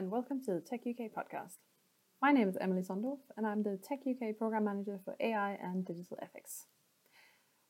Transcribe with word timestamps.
and 0.00 0.10
welcome 0.10 0.42
to 0.42 0.52
the 0.52 0.60
Tech 0.62 0.80
UK 0.86 1.12
podcast. 1.12 1.56
My 2.22 2.32
name 2.32 2.48
is 2.48 2.56
Emily 2.58 2.80
Sondorf, 2.80 3.18
and 3.36 3.46
I'm 3.46 3.62
the 3.62 3.78
Tech 3.86 3.98
UK 4.08 4.34
Program 4.38 4.64
Manager 4.64 4.98
for 5.04 5.14
AI 5.20 5.58
and 5.62 5.84
Digital 5.84 6.16
Ethics. 6.22 6.64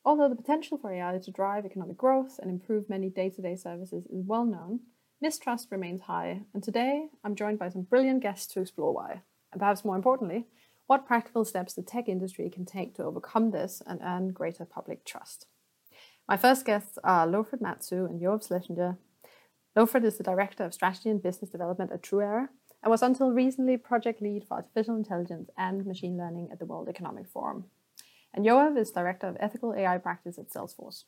Although 0.05 0.29
the 0.29 0.37
potential 0.37 0.77
for 0.77 0.93
AI 0.93 1.17
to 1.17 1.31
drive 1.31 1.65
economic 1.65 1.97
growth 1.97 2.39
and 2.41 2.49
improve 2.49 2.89
many 2.89 3.09
day 3.09 3.29
to 3.31 3.41
day 3.41 3.57
services 3.57 4.05
is 4.05 4.23
well 4.25 4.45
known, 4.45 4.79
mistrust 5.19 5.67
remains 5.71 6.03
high, 6.03 6.43
and 6.53 6.63
today 6.63 7.09
I'm 7.25 7.35
joined 7.35 7.59
by 7.59 7.67
some 7.67 7.81
brilliant 7.81 8.23
guests 8.23 8.47
to 8.53 8.61
explore 8.61 8.93
why, 8.93 9.23
and 9.51 9.59
perhaps 9.59 9.83
more 9.83 9.97
importantly, 9.97 10.45
what 10.87 11.05
practical 11.05 11.43
steps 11.43 11.73
the 11.73 11.81
tech 11.81 12.07
industry 12.07 12.49
can 12.49 12.63
take 12.65 12.95
to 12.95 13.03
overcome 13.03 13.51
this 13.51 13.83
and 13.85 13.99
earn 14.01 14.31
greater 14.31 14.63
public 14.63 15.03
trust. 15.03 15.47
My 16.29 16.37
first 16.37 16.65
guests 16.65 16.97
are 17.03 17.27
Lofred 17.27 17.59
Madzou 17.59 18.09
and 18.09 18.21
Yoav 18.21 18.47
Schlesinger. 18.47 18.97
Lofred 19.77 20.03
is 20.03 20.17
the 20.17 20.23
Director 20.23 20.65
of 20.65 20.73
Strategy 20.73 21.09
and 21.09 21.23
Business 21.23 21.49
Development 21.49 21.91
at 21.93 22.03
TruEra 22.03 22.49
and 22.83 22.91
was 22.91 23.01
until 23.01 23.31
recently 23.31 23.77
project 23.77 24.21
lead 24.21 24.43
for 24.45 24.55
artificial 24.55 24.97
intelligence 24.97 25.49
and 25.57 25.85
machine 25.85 26.17
learning 26.17 26.49
at 26.51 26.59
the 26.59 26.65
World 26.65 26.89
Economic 26.89 27.27
Forum. 27.29 27.65
And 28.33 28.45
Yoav 28.45 28.77
is 28.77 28.91
Director 28.91 29.27
of 29.27 29.37
Ethical 29.39 29.73
AI 29.73 29.97
Practice 29.97 30.37
at 30.37 30.49
Salesforce. 30.49 31.05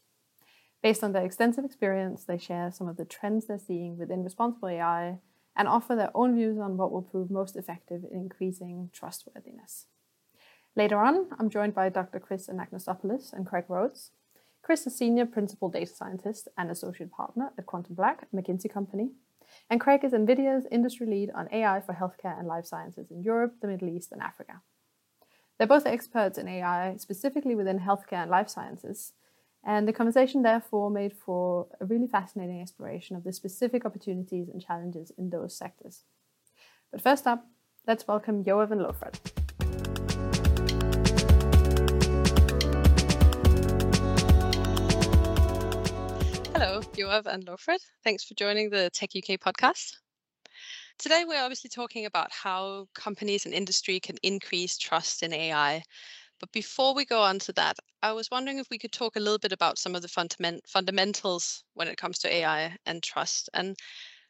Based 0.81 1.03
on 1.03 1.11
their 1.11 1.25
extensive 1.25 1.65
experience, 1.65 2.23
they 2.23 2.37
share 2.37 2.71
some 2.71 2.87
of 2.87 2.95
the 2.95 3.05
trends 3.05 3.47
they're 3.47 3.59
seeing 3.59 3.97
within 3.97 4.23
responsible 4.23 4.69
AI 4.69 5.19
and 5.55 5.67
offer 5.67 5.95
their 5.95 6.11
own 6.15 6.35
views 6.35 6.57
on 6.57 6.77
what 6.77 6.91
will 6.91 7.01
prove 7.01 7.29
most 7.29 7.57
effective 7.57 8.03
in 8.09 8.19
increasing 8.19 8.89
trustworthiness. 8.93 9.87
Later 10.75 10.99
on, 10.99 11.27
I'm 11.37 11.49
joined 11.49 11.75
by 11.75 11.89
Dr. 11.89 12.19
Chris 12.19 12.47
Anagnostopoulos 12.47 13.33
and 13.33 13.45
Craig 13.45 13.65
Rhodes. 13.67 14.11
Chris 14.63 14.87
is 14.87 14.95
Senior 14.95 15.25
Principal 15.25 15.67
Data 15.67 15.93
Scientist 15.93 16.47
and 16.57 16.71
Associate 16.71 17.11
Partner 17.11 17.51
at 17.57 17.65
Quantum 17.65 17.95
Black, 17.95 18.27
McKinsey 18.33 18.71
company. 18.73 19.09
And 19.69 19.81
Craig 19.81 20.05
is 20.05 20.13
NVIDIA's 20.13 20.65
industry 20.71 21.05
lead 21.05 21.31
on 21.35 21.49
AI 21.51 21.81
for 21.81 21.93
healthcare 21.93 22.39
and 22.39 22.47
life 22.47 22.65
sciences 22.65 23.11
in 23.11 23.21
Europe, 23.21 23.55
the 23.61 23.67
Middle 23.67 23.89
East, 23.89 24.13
and 24.13 24.21
Africa. 24.21 24.61
They're 25.57 25.67
both 25.67 25.85
experts 25.85 26.37
in 26.37 26.47
AI, 26.47 26.95
specifically 26.95 27.55
within 27.55 27.81
healthcare 27.81 28.21
and 28.21 28.31
life 28.31 28.47
sciences, 28.47 29.11
and 29.65 29.85
the 29.85 29.93
conversation, 29.93 30.43
therefore, 30.43 30.89
made 30.89 31.11
for 31.11 31.67
a 31.81 31.85
really 31.85 32.07
fascinating 32.07 32.61
exploration 32.61 33.17
of 33.17 33.25
the 33.25 33.33
specific 33.33 33.85
opportunities 33.85 34.47
and 34.47 34.61
challenges 34.65 35.11
in 35.17 35.29
those 35.29 35.57
sectors. 35.57 36.03
But 36.89 37.01
first 37.01 37.27
up, 37.27 37.45
let's 37.85 38.07
welcome 38.07 38.45
Yoav 38.45 38.71
and 38.71 38.79
Lofred. 38.79 39.42
Hello, 46.63 46.81
Yoav 46.97 47.25
and 47.25 47.45
Lofred. 47.45 47.79
Thanks 48.05 48.23
for 48.23 48.35
joining 48.35 48.69
the 48.69 48.89
Tech 48.93 49.09
UK 49.13 49.37
podcast. 49.37 49.97
Today, 50.97 51.25
we're 51.27 51.43
obviously 51.43 51.69
talking 51.69 52.05
about 52.05 52.31
how 52.31 52.87
companies 52.95 53.45
and 53.45 53.53
industry 53.53 53.99
can 53.99 54.15
increase 54.23 54.77
trust 54.77 55.23
in 55.23 55.33
AI 55.33 55.83
but 56.39 56.53
before 56.53 56.95
we 56.95 57.03
go 57.03 57.21
on 57.21 57.39
to 57.39 57.51
that, 57.51 57.75
I 58.01 58.13
was 58.13 58.31
wondering 58.31 58.59
if 58.59 58.69
we 58.71 58.77
could 58.77 58.93
talk 58.93 59.17
a 59.17 59.19
little 59.19 59.39
bit 59.39 59.51
about 59.51 59.77
some 59.77 59.93
of 59.93 60.03
the 60.03 60.07
fundament, 60.07 60.63
fundamentals 60.65 61.65
when 61.73 61.89
it 61.89 61.97
comes 61.97 62.17
to 62.19 62.33
AI 62.33 62.77
and 62.85 63.03
trust. 63.03 63.49
And 63.53 63.75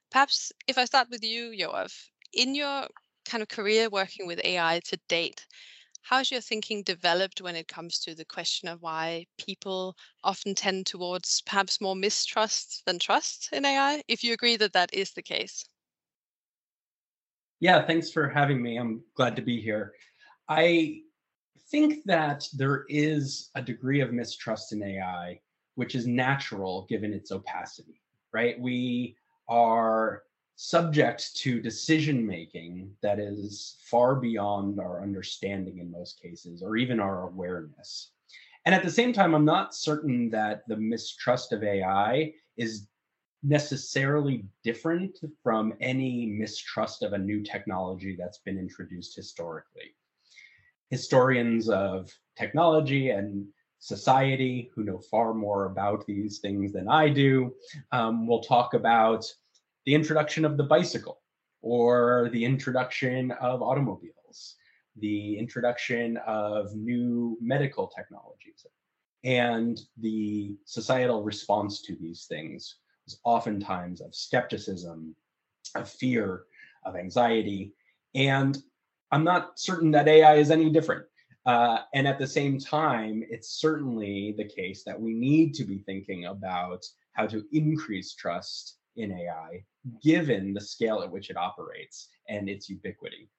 perhaps 0.10 0.52
if 0.68 0.80
I 0.80 0.86
start 0.86 1.10
with 1.12 1.24
you, 1.24 1.52
Yoav, 1.52 1.94
in 2.34 2.56
your 2.56 2.88
kind 3.26 3.44
of 3.44 3.48
career 3.48 3.90
working 3.92 4.26
with 4.26 4.40
AI 4.44 4.80
to 4.86 4.98
date, 5.08 5.46
how's 6.04 6.30
your 6.30 6.42
thinking 6.42 6.84
developed 6.84 7.42
when 7.42 7.56
it 7.56 7.68
comes 7.68 8.00
to 8.00 8.14
the 8.14 8.26
question 8.26 8.68
of 8.68 8.82
why 8.82 9.26
people 9.38 9.96
often 10.24 10.54
tend 10.54 10.86
towards 10.86 11.42
perhaps 11.42 11.82
more 11.82 11.96
mistrust 11.96 12.84
than 12.86 13.00
trust 13.00 13.50
in 13.52 13.66
AI, 13.66 14.04
if 14.08 14.24
you 14.24 14.34
agree 14.34 14.58
that 14.58 14.74
that 14.74 14.94
is 14.94 15.12
the 15.14 15.22
case? 15.22 15.66
Yeah, 17.60 17.86
thanks 17.86 18.12
for 18.12 18.28
having 18.28 18.62
me. 18.62 18.78
I'm 18.78 19.02
glad 19.16 19.38
to 19.38 19.42
be 19.42 19.62
here. 19.62 19.94
I 20.50 21.02
think 21.72 22.04
that 22.06 22.46
there 22.54 22.84
is 22.90 23.50
a 23.56 23.62
degree 23.62 24.02
of 24.02 24.12
mistrust 24.12 24.74
in 24.74 24.84
AI, 24.84 25.40
which 25.76 25.96
is 25.96 26.06
natural 26.06 26.86
given 26.90 27.14
its 27.14 27.32
opacity, 27.32 28.02
right? 28.34 28.60
We 28.60 29.16
are 29.48 30.24
subject 30.64 31.36
to 31.36 31.60
decision 31.60 32.26
making 32.26 32.90
that 33.02 33.20
is 33.20 33.76
far 33.84 34.16
beyond 34.16 34.80
our 34.80 35.04
understanding 35.04 35.80
in 35.80 35.92
most 35.92 36.22
cases, 36.22 36.64
or 36.64 36.78
even 36.78 37.02
our 37.02 37.28
awareness. 37.28 38.12
And 38.66 38.74
at 38.74 38.82
the 38.82 38.90
same 38.90 39.12
time, 39.12 39.36
I'm 39.36 39.44
not 39.44 39.76
certain 39.76 40.30
that 40.30 40.64
the 40.70 40.78
mistrust 40.78 41.52
of 41.52 41.64
AI 41.64 42.32
is 42.56 42.88
necessarily 43.44 44.46
different 44.64 45.20
from 45.44 45.74
any 45.82 46.28
mistrust 46.28 47.04
of 47.04 47.12
a 47.12 47.18
new 47.18 47.44
technology 47.44 48.16
that's 48.18 48.38
been 48.38 48.58
introduced 48.58 49.18
historically 49.18 49.96
historians 50.92 51.70
of 51.70 52.10
technology 52.38 53.10
and 53.10 53.48
society 53.80 54.70
who 54.74 54.84
know 54.84 55.00
far 55.00 55.34
more 55.34 55.66
about 55.66 56.06
these 56.06 56.38
things 56.38 56.72
than 56.72 56.88
I 56.88 57.10
do 57.10 57.54
um, 57.92 58.28
will 58.28 58.42
talk 58.44 58.76
about 58.76 59.26
the 59.86 59.94
introduction 59.94 60.46
of 60.46 60.58
the 60.58 60.64
bicycle 60.64 61.20
or 61.62 62.30
the 62.34 62.44
introduction 62.44 63.32
of 63.32 63.62
automobiles, 63.62 64.56
the 64.98 65.38
introduction 65.38 66.18
of 66.28 66.76
new 66.76 67.38
medical 67.42 67.88
technologies. 67.88 68.66
And 69.24 69.80
the 69.98 70.58
societal 70.66 71.24
response 71.24 71.82
to 71.84 71.96
these 71.96 72.26
things 72.26 72.76
is 73.08 73.20
oftentimes 73.24 74.02
of 74.02 74.14
skepticism, 74.14 75.16
of 75.76 75.90
fear, 75.90 76.44
of 76.86 76.96
anxiety. 76.96 77.74
And 78.14 78.58
I'm 79.12 79.24
not 79.24 79.58
certain 79.58 79.92
that 79.92 80.08
AI 80.08 80.36
is 80.36 80.52
any 80.52 80.70
different. 80.70 81.06
Uh, 81.46 81.80
and 81.94 82.08
at 82.08 82.20
the 82.20 82.28
same 82.28 82.58
time, 82.58 83.24
it's 83.30 83.60
certainly 83.60 84.34
the 84.38 84.48
case 84.48 84.84
that 84.84 85.00
we 85.00 85.14
need 85.14 85.54
to 85.56 85.64
be 85.64 85.80
thinking 85.80 86.26
about 86.26 86.86
how 87.14 87.28
to 87.28 87.46
increase 87.52 88.14
trust 88.14 88.78
in 88.96 89.12
AI 89.12 89.64
given 90.02 90.54
the 90.54 90.62
scale 90.62 91.02
at 91.02 91.12
which 91.12 91.30
it 91.30 91.38
operates 91.38 92.10
and 92.30 92.50
its 92.50 92.70
ubiquity. 92.70 93.30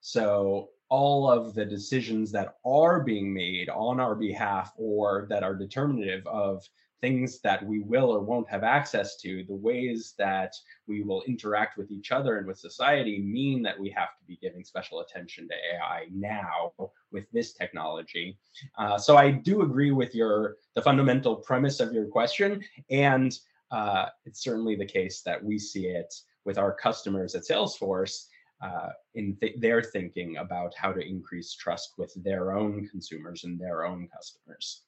So, 0.00 0.70
all 0.90 1.30
of 1.30 1.54
the 1.54 1.64
decisions 1.64 2.30
that 2.30 2.56
are 2.64 3.00
being 3.00 3.32
made 3.32 3.68
on 3.70 3.98
our 3.98 4.14
behalf 4.14 4.72
or 4.76 5.26
that 5.30 5.42
are 5.42 5.54
determinative 5.54 6.24
of 6.26 6.62
things 7.00 7.40
that 7.40 7.64
we 7.66 7.80
will 7.80 8.10
or 8.10 8.20
won't 8.20 8.48
have 8.48 8.64
access 8.64 9.16
to, 9.16 9.44
the 9.44 9.54
ways 9.54 10.14
that 10.16 10.54
we 10.86 11.02
will 11.02 11.22
interact 11.24 11.76
with 11.76 11.90
each 11.90 12.12
other 12.12 12.38
and 12.38 12.46
with 12.46 12.58
society 12.58 13.20
mean 13.20 13.62
that 13.62 13.78
we 13.78 13.90
have 13.90 14.16
to 14.18 14.24
be 14.26 14.38
giving 14.40 14.64
special 14.64 15.00
attention 15.00 15.46
to 15.48 15.54
AI 15.54 16.06
now 16.10 16.72
with 17.12 17.24
this 17.30 17.52
technology. 17.52 18.38
Uh, 18.78 18.96
so 18.96 19.16
I 19.16 19.30
do 19.30 19.62
agree 19.62 19.90
with 19.90 20.14
your 20.14 20.56
the 20.74 20.82
fundamental 20.82 21.36
premise 21.36 21.78
of 21.80 21.92
your 21.92 22.06
question, 22.06 22.62
and 22.88 23.38
uh, 23.74 24.06
it's 24.26 24.42
certainly 24.42 24.76
the 24.76 24.92
case 24.98 25.22
that 25.22 25.42
we 25.48 25.58
see 25.58 25.86
it 25.86 26.12
with 26.46 26.58
our 26.58 26.72
customers 26.86 27.34
at 27.34 27.42
Salesforce. 27.50 28.16
Uh, 28.62 28.90
in 29.14 29.36
th- 29.40 29.56
their 29.58 29.82
thinking 29.82 30.30
about 30.38 30.72
how 30.82 30.90
to 30.92 31.02
increase 31.14 31.50
trust 31.54 31.88
with 31.98 32.12
their 32.28 32.44
own 32.60 32.88
consumers 32.92 33.44
and 33.44 33.60
their 33.60 33.84
own 33.84 34.08
customers. 34.16 34.84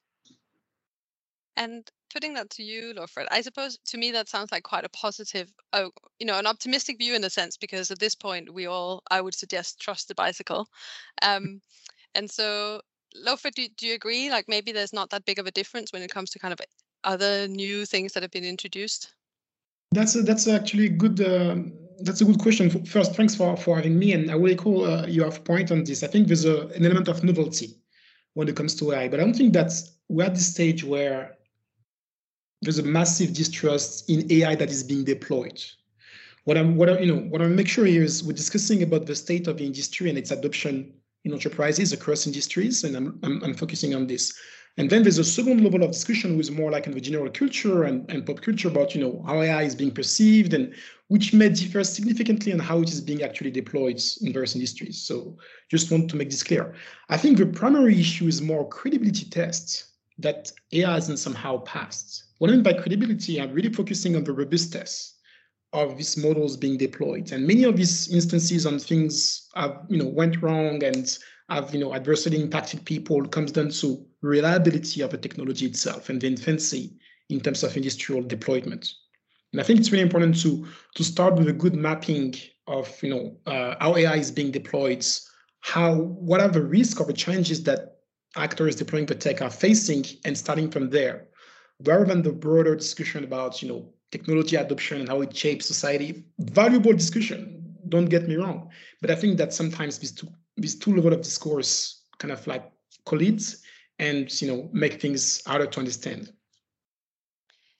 And 1.57 1.91
putting 2.13 2.33
that 2.35 2.49
to 2.51 2.63
you, 2.63 2.93
Lofred, 2.95 3.27
I 3.29 3.41
suppose 3.41 3.77
to 3.91 3.97
me 3.97 4.11
that 4.11 4.29
sounds 4.29 4.51
like 4.51 4.63
quite 4.63 4.85
a 4.85 4.89
positive, 4.89 5.51
oh, 5.73 5.91
you 6.19 6.25
know, 6.25 6.39
an 6.39 6.47
optimistic 6.47 6.97
view 6.97 7.13
in 7.15 7.23
a 7.23 7.29
sense, 7.29 7.57
because 7.57 7.91
at 7.91 7.99
this 7.99 8.15
point 8.15 8.53
we 8.53 8.67
all, 8.67 9.03
I 9.11 9.21
would 9.21 9.35
suggest, 9.35 9.79
trust 9.79 10.07
the 10.07 10.15
bicycle. 10.15 10.67
Um, 11.21 11.61
and 12.15 12.31
so, 12.31 12.81
Lofred, 13.25 13.55
do, 13.55 13.67
do 13.77 13.85
you 13.87 13.95
agree? 13.95 14.31
Like 14.31 14.45
maybe 14.47 14.71
there's 14.71 14.93
not 14.93 15.09
that 15.09 15.25
big 15.25 15.39
of 15.39 15.47
a 15.47 15.51
difference 15.59 15.91
when 15.91 16.03
it 16.03 16.13
comes 16.13 16.29
to 16.31 16.39
kind 16.39 16.53
of 16.53 16.61
other 17.07 17.47
new 17.47 17.85
things 17.85 18.13
that 18.13 18.21
have 18.21 18.31
been 18.31 18.43
introduced. 18.43 19.13
That's 19.91 20.15
a, 20.15 20.21
that's 20.21 20.47
actually 20.47 20.89
good. 20.89 21.21
Um, 21.21 21.73
that's 21.99 22.21
a 22.21 22.25
good 22.25 22.39
question. 22.39 22.85
First, 22.85 23.15
thanks 23.15 23.33
for, 23.33 23.57
for 23.57 23.77
having 23.77 23.97
me. 23.97 24.13
And 24.13 24.29
I 24.29 24.35
will 24.35 24.51
echo 24.51 24.83
uh, 24.83 25.05
your 25.07 25.31
point 25.31 25.71
on 25.71 25.83
this. 25.83 26.03
I 26.03 26.07
think 26.07 26.27
there's 26.27 26.45
a, 26.45 26.67
an 26.67 26.85
element 26.85 27.07
of 27.07 27.23
novelty 27.23 27.75
when 28.35 28.47
it 28.47 28.55
comes 28.55 28.75
to 28.75 28.93
AI, 28.93 29.07
but 29.07 29.19
I 29.19 29.23
don't 29.23 29.33
think 29.33 29.53
that's 29.53 29.93
we're 30.09 30.25
at 30.25 30.35
the 30.35 30.41
stage 30.41 30.83
where 30.83 31.35
there's 32.61 32.79
a 32.79 32.83
massive 32.83 33.33
distrust 33.33 34.09
in 34.09 34.31
AI 34.31 34.55
that 34.55 34.69
is 34.69 34.83
being 34.83 35.03
deployed. 35.03 35.63
What 36.43 36.57
I'm, 36.57 36.75
what 36.75 36.89
I, 36.89 36.99
you 36.99 37.13
know, 37.13 37.21
what 37.21 37.41
I 37.41 37.47
make 37.47 37.67
sure 37.67 37.85
here 37.85 38.03
is 38.03 38.23
we're 38.23 38.33
discussing 38.33 38.83
about 38.83 39.05
the 39.05 39.15
state 39.15 39.47
of 39.47 39.57
the 39.57 39.65
industry 39.65 40.09
and 40.09 40.17
its 40.17 40.31
adoption 40.31 40.93
in 41.25 41.33
enterprises 41.33 41.93
across 41.93 42.25
industries, 42.25 42.83
and 42.83 42.95
I'm, 42.95 43.19
I'm, 43.23 43.43
I'm 43.43 43.53
focusing 43.53 43.93
on 43.95 44.07
this. 44.07 44.33
And 44.77 44.91
then 44.91 45.01
there's 45.01 45.17
a 45.17 45.23
second 45.23 45.63
level 45.63 45.83
of 45.83 45.91
discussion 45.91 46.37
with 46.37 46.51
more 46.51 46.69
like 46.69 46.85
in 46.85 46.93
the 46.93 47.01
general 47.01 47.31
culture 47.31 47.83
and, 47.85 48.09
and 48.11 48.25
pop 48.25 48.41
culture 48.41 48.67
about, 48.67 48.93
you 48.93 49.01
know, 49.01 49.23
how 49.25 49.41
AI 49.41 49.63
is 49.63 49.75
being 49.75 49.91
perceived 49.91 50.53
and 50.53 50.73
which 51.07 51.33
may 51.33 51.49
differ 51.49 51.83
significantly 51.83 52.53
on 52.53 52.59
how 52.59 52.81
it 52.81 52.89
is 52.89 53.01
being 53.01 53.23
actually 53.23 53.49
deployed 53.49 53.99
in 54.21 54.33
various 54.33 54.55
industries. 54.55 55.01
So 55.01 55.35
just 55.71 55.89
want 55.89 56.09
to 56.11 56.15
make 56.15 56.29
this 56.29 56.43
clear. 56.43 56.75
I 57.09 57.17
think 57.17 57.37
the 57.37 57.47
primary 57.47 57.99
issue 57.99 58.27
is 58.27 58.41
more 58.41 58.67
credibility 58.69 59.25
tests 59.25 59.93
that 60.19 60.51
AI 60.71 60.93
hasn't 60.93 61.19
somehow 61.19 61.57
passed. 61.59 62.25
What 62.37 62.51
I 62.51 62.53
mean 62.53 62.63
by 62.63 62.73
credibility, 62.73 63.41
I'm 63.41 63.53
really 63.53 63.73
focusing 63.73 64.15
on 64.15 64.23
the 64.25 64.33
robustness 64.33 65.15
of 65.73 65.97
these 65.97 66.17
models 66.17 66.55
being 66.55 66.77
deployed. 66.77 67.31
And 67.31 67.47
many 67.47 67.63
of 67.63 67.77
these 67.77 68.13
instances 68.13 68.65
on 68.65 68.79
things 68.79 69.49
have, 69.55 69.85
you 69.89 69.97
know, 69.97 70.07
went 70.07 70.41
wrong 70.41 70.83
and 70.83 71.17
have, 71.49 71.73
you 71.73 71.79
know, 71.79 71.93
adversely 71.93 72.41
impacted 72.41 72.85
people 72.85 73.25
comes 73.27 73.51
down 73.51 73.69
to 73.69 74.05
reliability 74.21 75.01
of 75.01 75.11
the 75.11 75.17
technology 75.17 75.65
itself 75.65 76.09
and 76.09 76.21
the 76.21 76.27
infancy 76.27 76.93
in 77.29 77.39
terms 77.39 77.63
of 77.63 77.75
industrial 77.75 78.23
deployment. 78.23 78.93
And 79.51 79.61
I 79.61 79.63
think 79.63 79.79
it's 79.79 79.91
really 79.91 80.03
important 80.03 80.39
to 80.41 80.67
to 80.95 81.03
start 81.03 81.35
with 81.35 81.47
a 81.47 81.53
good 81.53 81.75
mapping 81.75 82.35
of, 82.67 82.91
you 83.01 83.09
know, 83.09 83.37
uh, 83.45 83.75
how 83.79 83.95
AI 83.95 84.17
is 84.17 84.31
being 84.31 84.51
deployed, 84.51 85.05
how 85.61 85.95
what 85.95 86.41
are 86.41 86.49
the 86.49 86.63
risks 86.63 86.99
or 86.99 87.05
the 87.05 87.13
challenges 87.13 87.63
that 87.63 87.97
actors 88.35 88.75
deploying 88.75 89.05
the 89.05 89.15
tech 89.15 89.41
are 89.41 89.49
facing, 89.49 90.05
and 90.25 90.37
starting 90.37 90.69
from 90.69 90.89
there, 90.89 91.27
rather 91.85 92.05
than 92.05 92.21
the 92.21 92.31
broader 92.31 92.75
discussion 92.75 93.23
about, 93.23 93.61
you 93.61 93.69
know, 93.69 93.93
technology 94.11 94.55
adoption 94.55 94.99
and 94.99 95.09
how 95.09 95.21
it 95.21 95.35
shapes 95.35 95.65
society. 95.65 96.25
Valuable 96.39 96.93
discussion, 96.93 97.75
don't 97.89 98.05
get 98.05 98.27
me 98.27 98.35
wrong. 98.35 98.69
But 99.01 99.11
I 99.11 99.15
think 99.15 99.37
that 99.37 99.53
sometimes 99.53 99.97
these 99.97 100.11
two 100.11 100.27
these 100.57 100.75
two 100.75 100.95
level 100.95 101.13
of 101.13 101.21
discourse 101.21 102.03
kind 102.17 102.31
of 102.31 102.45
like 102.47 102.69
collides 103.05 103.63
and 103.99 104.41
you 104.41 104.47
know 104.47 104.69
make 104.71 105.01
things 105.01 105.43
harder 105.45 105.67
to 105.67 105.79
understand. 105.79 106.33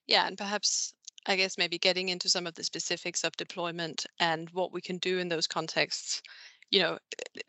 Yeah, 0.08 0.28
and 0.28 0.38
perhaps 0.38 0.94
I 1.26 1.36
guess 1.36 1.58
maybe 1.58 1.78
getting 1.78 2.10
into 2.10 2.30
some 2.30 2.48
of 2.48 2.56
the 2.56 2.64
specifics 2.64 3.24
of 3.24 3.36
deployment 3.38 4.06
and 4.20 4.50
what 4.52 4.72
we 4.72 4.82
can 4.82 4.98
do 4.98 5.20
in 5.20 5.30
those 5.30 5.48
contexts. 5.48 6.22
You 6.72 6.80
know, 6.80 7.00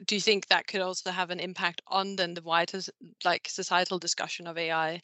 do 0.05 0.15
you 0.15 0.21
think 0.21 0.47
that 0.49 0.67
could 0.67 0.81
also 0.81 1.11
have 1.11 1.31
an 1.31 1.41
impact 1.41 1.83
on 1.87 2.17
then 2.17 2.35
the 2.35 2.43
wider 2.43 2.81
like 3.25 3.49
societal 3.49 3.99
discussion 3.99 4.47
of 4.47 4.59
AI 4.59 5.01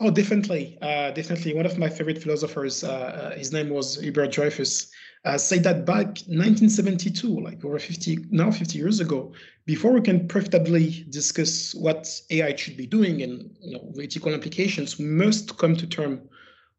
Oh, 0.00 0.10
definitely, 0.10 0.78
uh, 0.80 1.10
definitely. 1.10 1.54
One 1.54 1.66
of 1.66 1.76
my 1.76 1.88
favorite 1.88 2.22
philosophers, 2.22 2.84
uh, 2.84 2.90
uh, 2.90 3.36
his 3.36 3.52
name 3.52 3.68
was 3.68 4.00
Hubert 4.00 4.30
Dreyfus, 4.30 4.92
uh, 5.24 5.38
said 5.38 5.62
that 5.64 5.84
back 5.84 6.06
1972, 6.26 7.40
like 7.40 7.64
over 7.64 7.78
50 7.78 8.26
now 8.30 8.50
50 8.50 8.78
years 8.78 9.00
ago, 9.00 9.32
before 9.66 9.92
we 9.92 10.00
can 10.00 10.28
profitably 10.28 11.06
discuss 11.10 11.74
what 11.74 12.08
AI 12.30 12.54
should 12.56 12.76
be 12.76 12.86
doing 12.86 13.22
and 13.22 13.56
you 13.60 13.72
know 13.72 13.92
ethical 14.02 14.32
implications, 14.32 14.98
we 14.98 15.04
must 15.04 15.56
come 15.58 15.76
to 15.76 15.86
term 15.86 16.28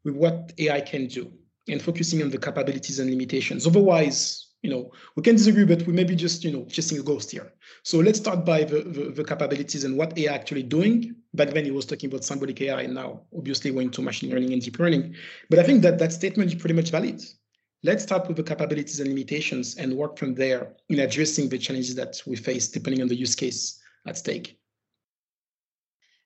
with 0.04 0.14
what 0.14 0.52
AI 0.58 0.80
can 0.80 1.06
do 1.06 1.30
and 1.68 1.80
focusing 1.80 2.22
on 2.22 2.30
the 2.30 2.38
capabilities 2.38 2.98
and 2.98 3.10
limitations. 3.10 3.66
Otherwise, 3.66 4.50
you 4.62 4.70
know, 4.70 4.90
we 5.16 5.22
can 5.22 5.36
disagree, 5.36 5.64
but 5.64 5.86
we 5.86 5.92
may 5.92 6.04
be 6.04 6.14
just, 6.14 6.44
you 6.44 6.52
know, 6.52 6.64
chasing 6.66 6.98
a 6.98 7.02
ghost 7.02 7.30
here. 7.30 7.52
So 7.82 7.98
let's 7.98 8.18
start 8.18 8.44
by 8.44 8.64
the, 8.64 8.82
the, 8.82 9.10
the, 9.10 9.24
capabilities 9.24 9.84
and 9.84 9.96
what 9.96 10.16
AI 10.18 10.34
actually 10.34 10.64
doing. 10.64 11.14
Back 11.32 11.50
then 11.50 11.64
he 11.64 11.70
was 11.70 11.86
talking 11.86 12.10
about 12.10 12.24
symbolic 12.24 12.60
AI 12.60 12.82
and 12.82 12.94
now 12.94 13.22
obviously 13.34 13.70
went 13.70 13.94
to 13.94 14.02
machine 14.02 14.30
learning 14.30 14.52
and 14.52 14.60
deep 14.60 14.78
learning. 14.78 15.14
But 15.48 15.60
I 15.60 15.62
think 15.62 15.82
that 15.82 15.98
that 15.98 16.12
statement 16.12 16.52
is 16.52 16.60
pretty 16.60 16.74
much 16.74 16.90
valid. 16.90 17.22
Let's 17.82 18.02
start 18.02 18.28
with 18.28 18.36
the 18.36 18.42
capabilities 18.42 19.00
and 19.00 19.08
limitations 19.08 19.76
and 19.76 19.96
work 19.96 20.18
from 20.18 20.34
there 20.34 20.74
in 20.88 21.00
addressing 21.00 21.48
the 21.48 21.58
challenges 21.58 21.94
that 21.94 22.20
we 22.26 22.36
face 22.36 22.68
depending 22.68 23.00
on 23.00 23.08
the 23.08 23.16
use 23.16 23.34
case 23.34 23.80
at 24.06 24.18
stake. 24.18 24.58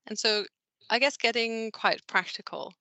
And 0.07 0.19
so 0.19 0.45
I 0.91 0.99
guess 0.99 1.17
getting 1.17 1.71
quite 1.71 2.05
practical, 2.07 2.75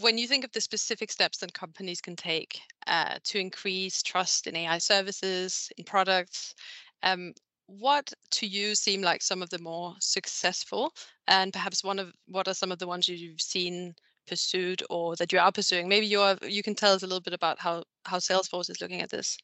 when 0.00 0.18
you 0.18 0.28
think 0.28 0.44
of 0.44 0.52
the 0.52 0.60
specific 0.60 1.10
steps 1.10 1.38
that 1.38 1.52
companies 1.52 2.00
can 2.00 2.14
take 2.16 2.60
uh, 2.86 3.16
to 3.24 3.38
increase 3.38 4.02
trust 4.02 4.46
in 4.46 4.54
AI 4.54 4.78
services, 4.78 5.70
in 5.76 5.84
products, 5.84 6.54
um, 7.02 7.34
what 7.66 8.12
to 8.32 8.46
you 8.46 8.74
seem 8.74 9.02
like 9.02 9.22
some 9.22 9.42
of 9.42 9.50
the 9.50 9.58
more 9.58 9.94
successful, 10.00 10.92
and 11.26 11.52
perhaps 11.52 11.84
one 11.84 11.98
of 11.98 12.12
what 12.26 12.48
are 12.48 12.54
some 12.54 12.72
of 12.72 12.78
the 12.78 12.86
ones 12.86 13.08
you've 13.08 13.40
seen 13.40 13.94
pursued 14.26 14.82
or 14.90 15.16
that 15.16 15.32
you 15.32 15.38
are 15.38 15.52
pursuing? 15.52 15.88
Maybe 15.88 16.06
you 16.06 16.20
are, 16.20 16.38
you 16.42 16.62
can 16.62 16.74
tell 16.74 16.92
us 16.92 17.02
a 17.02 17.06
little 17.06 17.20
bit 17.20 17.34
about 17.34 17.58
how 17.58 17.84
how 18.04 18.18
Salesforce 18.18 18.70
is 18.70 18.80
looking 18.80 19.00
at 19.00 19.10
this. 19.10 19.36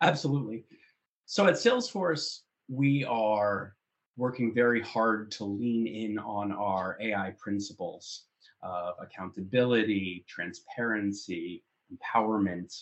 Absolutely. 0.00 0.64
So 1.26 1.46
at 1.46 1.54
Salesforce, 1.54 2.40
we 2.68 3.04
are 3.04 3.74
working 4.16 4.54
very 4.54 4.80
hard 4.80 5.30
to 5.32 5.44
lean 5.44 5.86
in 5.86 6.18
on 6.18 6.52
our 6.52 6.96
AI 7.00 7.32
principles 7.38 8.24
of 8.62 8.94
accountability, 9.00 10.24
transparency, 10.28 11.62
empowerment, 11.92 12.72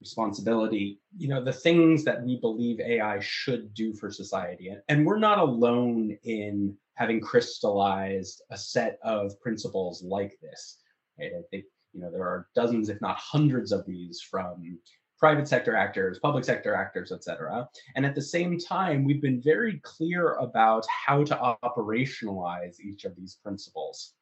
responsibility, 0.00 1.00
you 1.16 1.28
know, 1.28 1.42
the 1.42 1.52
things 1.52 2.04
that 2.04 2.22
we 2.22 2.38
believe 2.40 2.80
AI 2.80 3.18
should 3.20 3.74
do 3.74 3.92
for 3.92 4.10
society. 4.10 4.74
And 4.88 5.04
we're 5.04 5.18
not 5.18 5.38
alone 5.38 6.16
in 6.22 6.76
having 6.94 7.20
crystallized 7.20 8.42
a 8.50 8.58
set 8.58 8.98
of 9.02 9.40
principles 9.40 10.02
like 10.02 10.38
this. 10.40 10.78
Right? 11.18 11.32
I 11.38 11.42
think, 11.50 11.64
you 11.92 12.00
know, 12.00 12.10
there 12.10 12.22
are 12.22 12.48
dozens, 12.54 12.88
if 12.88 13.00
not 13.00 13.16
hundreds 13.16 13.72
of 13.72 13.84
these 13.86 14.20
from 14.20 14.78
private 15.18 15.48
sector 15.48 15.74
actors, 15.74 16.20
public 16.20 16.44
sector 16.44 16.74
actors, 16.74 17.10
et 17.10 17.24
cetera. 17.24 17.68
And 17.96 18.06
at 18.06 18.14
the 18.14 18.22
same 18.22 18.56
time, 18.56 19.04
we've 19.04 19.20
been 19.20 19.42
very 19.42 19.80
clear 19.82 20.34
about 20.34 20.86
how 20.88 21.24
to 21.24 21.56
operationalize 21.64 22.78
each 22.78 23.04
of 23.04 23.16
these 23.16 23.38
principles. 23.42 24.14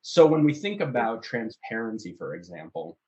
So 0.00 0.26
when 0.26 0.42
we 0.42 0.52
think 0.52 0.80
about 0.80 1.22
transparency, 1.22 2.16
for 2.18 2.34
example, 2.34 2.98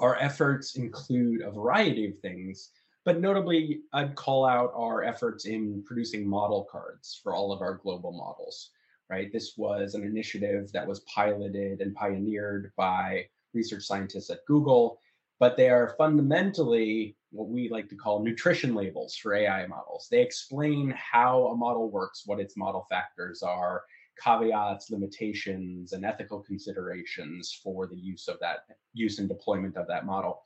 our 0.00 0.16
efforts 0.16 0.76
include 0.76 1.42
a 1.42 1.50
variety 1.50 2.08
of 2.08 2.18
things, 2.18 2.70
but 3.04 3.20
notably, 3.20 3.82
I'd 3.92 4.14
call 4.14 4.44
out 4.44 4.72
our 4.74 5.02
efforts 5.02 5.46
in 5.46 5.82
producing 5.86 6.28
model 6.28 6.66
cards 6.70 7.20
for 7.22 7.34
all 7.34 7.52
of 7.52 7.62
our 7.62 7.74
global 7.74 8.12
models, 8.12 8.70
right? 9.08 9.32
This 9.32 9.54
was 9.56 9.94
an 9.94 10.04
initiative 10.04 10.70
that 10.72 10.86
was 10.86 11.00
piloted 11.00 11.80
and 11.80 11.94
pioneered 11.94 12.72
by 12.76 13.26
research 13.54 13.84
scientists 13.84 14.30
at 14.30 14.44
Google, 14.46 14.98
but 15.38 15.56
they 15.56 15.70
are 15.70 15.94
fundamentally 15.96 17.16
what 17.30 17.48
we 17.48 17.68
like 17.68 17.88
to 17.88 17.96
call 17.96 18.22
nutrition 18.22 18.74
labels 18.74 19.16
for 19.16 19.34
AI 19.34 19.66
models. 19.66 20.08
They 20.10 20.20
explain 20.20 20.94
how 20.96 21.46
a 21.46 21.56
model 21.56 21.90
works, 21.90 22.24
what 22.26 22.40
its 22.40 22.56
model 22.56 22.86
factors 22.90 23.42
are, 23.42 23.82
caveats, 24.22 24.90
limitations, 24.90 25.92
and 25.92 26.04
ethical 26.04 26.40
considerations 26.40 27.58
for 27.62 27.86
the 27.86 27.96
use 27.96 28.28
of 28.28 28.38
that 28.40 28.66
use 28.92 29.18
and 29.18 29.28
deployment 29.28 29.76
of 29.76 29.86
that 29.88 30.06
model. 30.06 30.42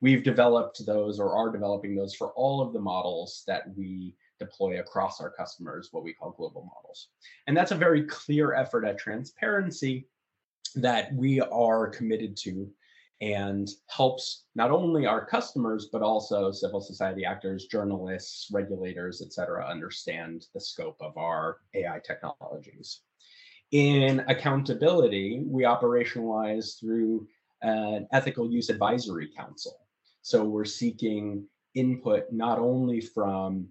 We've 0.00 0.22
developed 0.22 0.86
those 0.86 1.18
or 1.18 1.34
are 1.34 1.50
developing 1.50 1.96
those 1.96 2.14
for 2.14 2.28
all 2.32 2.60
of 2.60 2.72
the 2.72 2.80
models 2.80 3.42
that 3.46 3.64
we 3.76 4.14
deploy 4.38 4.78
across 4.78 5.20
our 5.20 5.30
customers, 5.30 5.88
what 5.90 6.04
we 6.04 6.12
call 6.12 6.30
global 6.30 6.70
models. 6.72 7.08
And 7.46 7.56
that's 7.56 7.72
a 7.72 7.76
very 7.76 8.04
clear 8.04 8.54
effort 8.54 8.84
at 8.84 8.98
transparency 8.98 10.06
that 10.76 11.12
we 11.14 11.40
are 11.40 11.88
committed 11.88 12.36
to 12.38 12.70
and 13.20 13.68
helps 13.88 14.44
not 14.54 14.70
only 14.70 15.06
our 15.06 15.24
customers, 15.26 15.88
but 15.92 16.02
also 16.02 16.52
civil 16.52 16.80
society 16.80 17.24
actors, 17.24 17.66
journalists, 17.66 18.48
regulators, 18.52 19.20
et 19.22 19.32
cetera, 19.32 19.66
understand 19.66 20.46
the 20.54 20.60
scope 20.60 20.96
of 21.00 21.16
our 21.16 21.58
AI 21.74 22.00
technologies. 22.06 23.00
In 23.72 24.20
accountability, 24.28 25.42
we 25.46 25.64
operationalize 25.64 26.78
through 26.80 27.26
an 27.62 28.08
ethical 28.12 28.50
use 28.50 28.70
advisory 28.70 29.28
council. 29.36 29.78
So 30.22 30.44
we're 30.44 30.64
seeking 30.64 31.46
input 31.74 32.32
not 32.32 32.58
only 32.58 33.00
from 33.00 33.68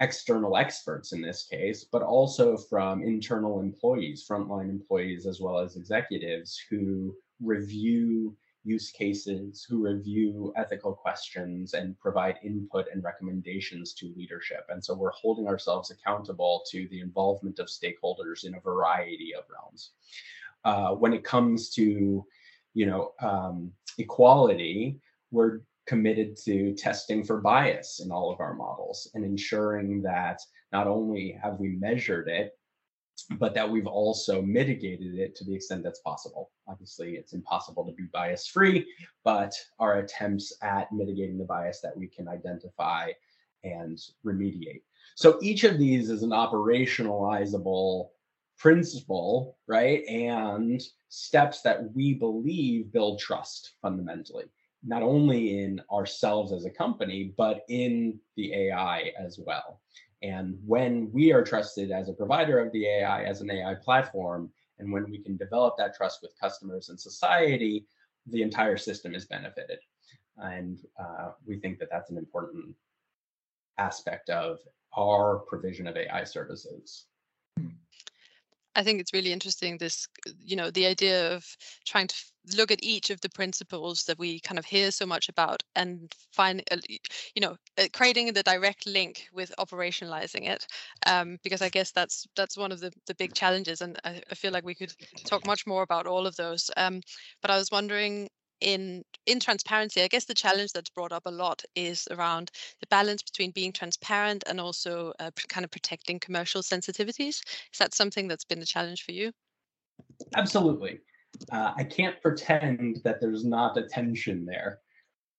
external 0.00 0.56
experts 0.56 1.12
in 1.12 1.20
this 1.20 1.44
case, 1.44 1.84
but 1.84 2.02
also 2.02 2.56
from 2.56 3.02
internal 3.02 3.60
employees, 3.60 4.26
frontline 4.28 4.70
employees, 4.70 5.26
as 5.26 5.40
well 5.40 5.58
as 5.58 5.76
executives 5.76 6.60
who 6.70 7.14
review 7.40 8.36
use 8.64 8.90
cases, 8.90 9.64
who 9.68 9.82
review 9.82 10.52
ethical 10.56 10.92
questions 10.92 11.74
and 11.74 11.98
provide 11.98 12.38
input 12.42 12.86
and 12.92 13.02
recommendations 13.02 13.94
to 13.94 14.12
leadership. 14.16 14.66
And 14.68 14.84
so 14.84 14.94
we're 14.94 15.10
holding 15.12 15.46
ourselves 15.46 15.90
accountable 15.90 16.62
to 16.70 16.88
the 16.88 17.00
involvement 17.00 17.58
of 17.58 17.68
stakeholders 17.68 18.44
in 18.44 18.54
a 18.54 18.60
variety 18.60 19.32
of 19.34 19.44
realms. 19.48 19.92
Uh, 20.64 20.94
when 20.94 21.12
it 21.12 21.24
comes 21.24 21.70
to, 21.70 22.26
you 22.74 22.86
know, 22.86 23.12
um, 23.22 23.72
equality, 23.98 25.00
we're 25.30 25.60
committed 25.86 26.36
to 26.36 26.74
testing 26.74 27.24
for 27.24 27.40
bias 27.40 28.00
in 28.04 28.10
all 28.12 28.30
of 28.30 28.40
our 28.40 28.54
models 28.54 29.10
and 29.14 29.24
ensuring 29.24 30.02
that 30.02 30.40
not 30.72 30.86
only 30.86 31.38
have 31.42 31.58
we 31.58 31.70
measured 31.70 32.28
it, 32.28 32.57
but 33.38 33.54
that 33.54 33.68
we've 33.68 33.86
also 33.86 34.40
mitigated 34.42 35.18
it 35.18 35.34
to 35.36 35.44
the 35.44 35.54
extent 35.54 35.82
that's 35.82 36.00
possible. 36.00 36.50
Obviously, 36.66 37.16
it's 37.16 37.32
impossible 37.32 37.84
to 37.86 37.92
be 37.92 38.04
bias 38.12 38.46
free, 38.46 38.86
but 39.24 39.52
our 39.78 39.98
attempts 39.98 40.52
at 40.62 40.92
mitigating 40.92 41.38
the 41.38 41.44
bias 41.44 41.80
that 41.80 41.96
we 41.96 42.06
can 42.06 42.28
identify 42.28 43.10
and 43.64 43.98
remediate. 44.24 44.82
So 45.14 45.38
each 45.42 45.64
of 45.64 45.78
these 45.78 46.10
is 46.10 46.22
an 46.22 46.30
operationalizable 46.30 48.10
principle, 48.56 49.58
right? 49.66 50.04
And 50.06 50.82
steps 51.08 51.62
that 51.62 51.92
we 51.94 52.14
believe 52.14 52.92
build 52.92 53.18
trust 53.18 53.72
fundamentally, 53.80 54.44
not 54.84 55.02
only 55.02 55.60
in 55.60 55.80
ourselves 55.92 56.52
as 56.52 56.64
a 56.64 56.70
company, 56.70 57.34
but 57.36 57.62
in 57.68 58.18
the 58.36 58.52
AI 58.52 59.12
as 59.18 59.38
well. 59.38 59.80
And 60.22 60.58
when 60.66 61.10
we 61.12 61.32
are 61.32 61.44
trusted 61.44 61.90
as 61.90 62.08
a 62.08 62.12
provider 62.12 62.58
of 62.58 62.72
the 62.72 62.86
AI, 62.86 63.22
as 63.24 63.40
an 63.40 63.50
AI 63.50 63.74
platform, 63.74 64.50
and 64.78 64.92
when 64.92 65.10
we 65.10 65.18
can 65.18 65.36
develop 65.36 65.76
that 65.78 65.94
trust 65.94 66.20
with 66.22 66.38
customers 66.40 66.88
and 66.88 67.00
society, 67.00 67.86
the 68.26 68.42
entire 68.42 68.76
system 68.76 69.14
is 69.14 69.26
benefited. 69.26 69.78
And 70.36 70.78
uh, 70.98 71.32
we 71.46 71.58
think 71.58 71.78
that 71.78 71.88
that's 71.90 72.10
an 72.10 72.18
important 72.18 72.74
aspect 73.78 74.30
of 74.30 74.58
our 74.96 75.38
provision 75.40 75.86
of 75.86 75.96
AI 75.96 76.24
services. 76.24 77.06
I 78.78 78.84
think 78.84 79.00
it's 79.00 79.12
really 79.12 79.32
interesting 79.32 79.78
this, 79.78 80.06
you 80.38 80.54
know, 80.56 80.70
the 80.70 80.86
idea 80.86 81.34
of 81.34 81.44
trying 81.84 82.06
to 82.06 82.14
look 82.56 82.70
at 82.70 82.82
each 82.82 83.10
of 83.10 83.20
the 83.20 83.28
principles 83.28 84.04
that 84.04 84.18
we 84.18 84.38
kind 84.40 84.58
of 84.58 84.64
hear 84.64 84.92
so 84.92 85.04
much 85.04 85.28
about 85.28 85.64
and 85.74 86.14
find, 86.32 86.62
uh, 86.70 86.76
you 86.88 87.40
know, 87.40 87.56
uh, 87.76 87.88
creating 87.92 88.32
the 88.32 88.42
direct 88.44 88.86
link 88.86 89.26
with 89.32 89.52
operationalizing 89.58 90.48
it, 90.48 90.64
um, 91.06 91.38
because 91.42 91.60
I 91.60 91.70
guess 91.70 91.90
that's 91.90 92.26
that's 92.36 92.56
one 92.56 92.70
of 92.72 92.78
the 92.80 92.92
the 93.06 93.16
big 93.16 93.34
challenges, 93.34 93.80
and 93.80 93.98
I, 94.04 94.22
I 94.30 94.34
feel 94.36 94.52
like 94.52 94.64
we 94.64 94.76
could 94.76 94.94
talk 95.26 95.44
much 95.44 95.66
more 95.66 95.82
about 95.82 96.06
all 96.06 96.26
of 96.26 96.36
those. 96.36 96.70
Um, 96.76 97.00
but 97.42 97.50
I 97.50 97.58
was 97.58 97.70
wondering 97.72 98.28
in 98.60 99.04
in 99.26 99.38
transparency 99.40 100.02
i 100.02 100.08
guess 100.08 100.24
the 100.24 100.34
challenge 100.34 100.72
that's 100.72 100.90
brought 100.90 101.12
up 101.12 101.26
a 101.26 101.30
lot 101.30 101.62
is 101.74 102.08
around 102.10 102.50
the 102.80 102.86
balance 102.88 103.22
between 103.22 103.50
being 103.50 103.72
transparent 103.72 104.44
and 104.46 104.60
also 104.60 105.12
uh, 105.20 105.30
kind 105.48 105.64
of 105.64 105.70
protecting 105.70 106.18
commercial 106.18 106.62
sensitivities. 106.62 107.40
Is 107.72 107.78
that 107.78 107.94
something 107.94 108.28
that's 108.28 108.44
been 108.44 108.62
a 108.62 108.66
challenge 108.66 109.04
for 109.04 109.12
you? 109.12 109.32
Absolutely. 110.36 111.00
Uh, 111.52 111.72
i 111.76 111.84
can't 111.84 112.20
pretend 112.22 113.00
that 113.04 113.20
there's 113.20 113.44
not 113.44 113.76
a 113.76 113.82
tension 113.82 114.46
there 114.46 114.80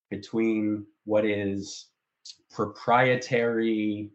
between 0.10 0.86
what 1.06 1.26
is 1.26 1.88
proprietary 2.52 4.10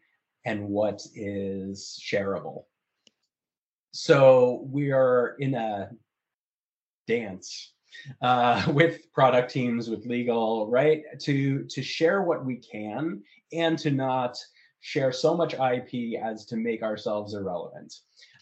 and 0.44 0.68
what 0.68 1.00
is 1.14 2.00
shareable. 2.02 2.64
So 3.92 4.66
we 4.70 4.92
are 4.92 5.36
in 5.38 5.54
a 5.54 5.90
dance 7.06 7.73
uh, 8.22 8.64
with 8.72 9.12
product 9.12 9.50
teams, 9.50 9.88
with 9.88 10.06
legal, 10.06 10.70
right? 10.70 11.02
To 11.20 11.64
to 11.64 11.82
share 11.82 12.22
what 12.22 12.44
we 12.44 12.56
can 12.56 13.22
and 13.52 13.78
to 13.78 13.90
not 13.90 14.36
share 14.80 15.12
so 15.12 15.34
much 15.34 15.54
IP 15.54 16.20
as 16.22 16.44
to 16.46 16.56
make 16.56 16.82
ourselves 16.82 17.34
irrelevant. 17.34 17.94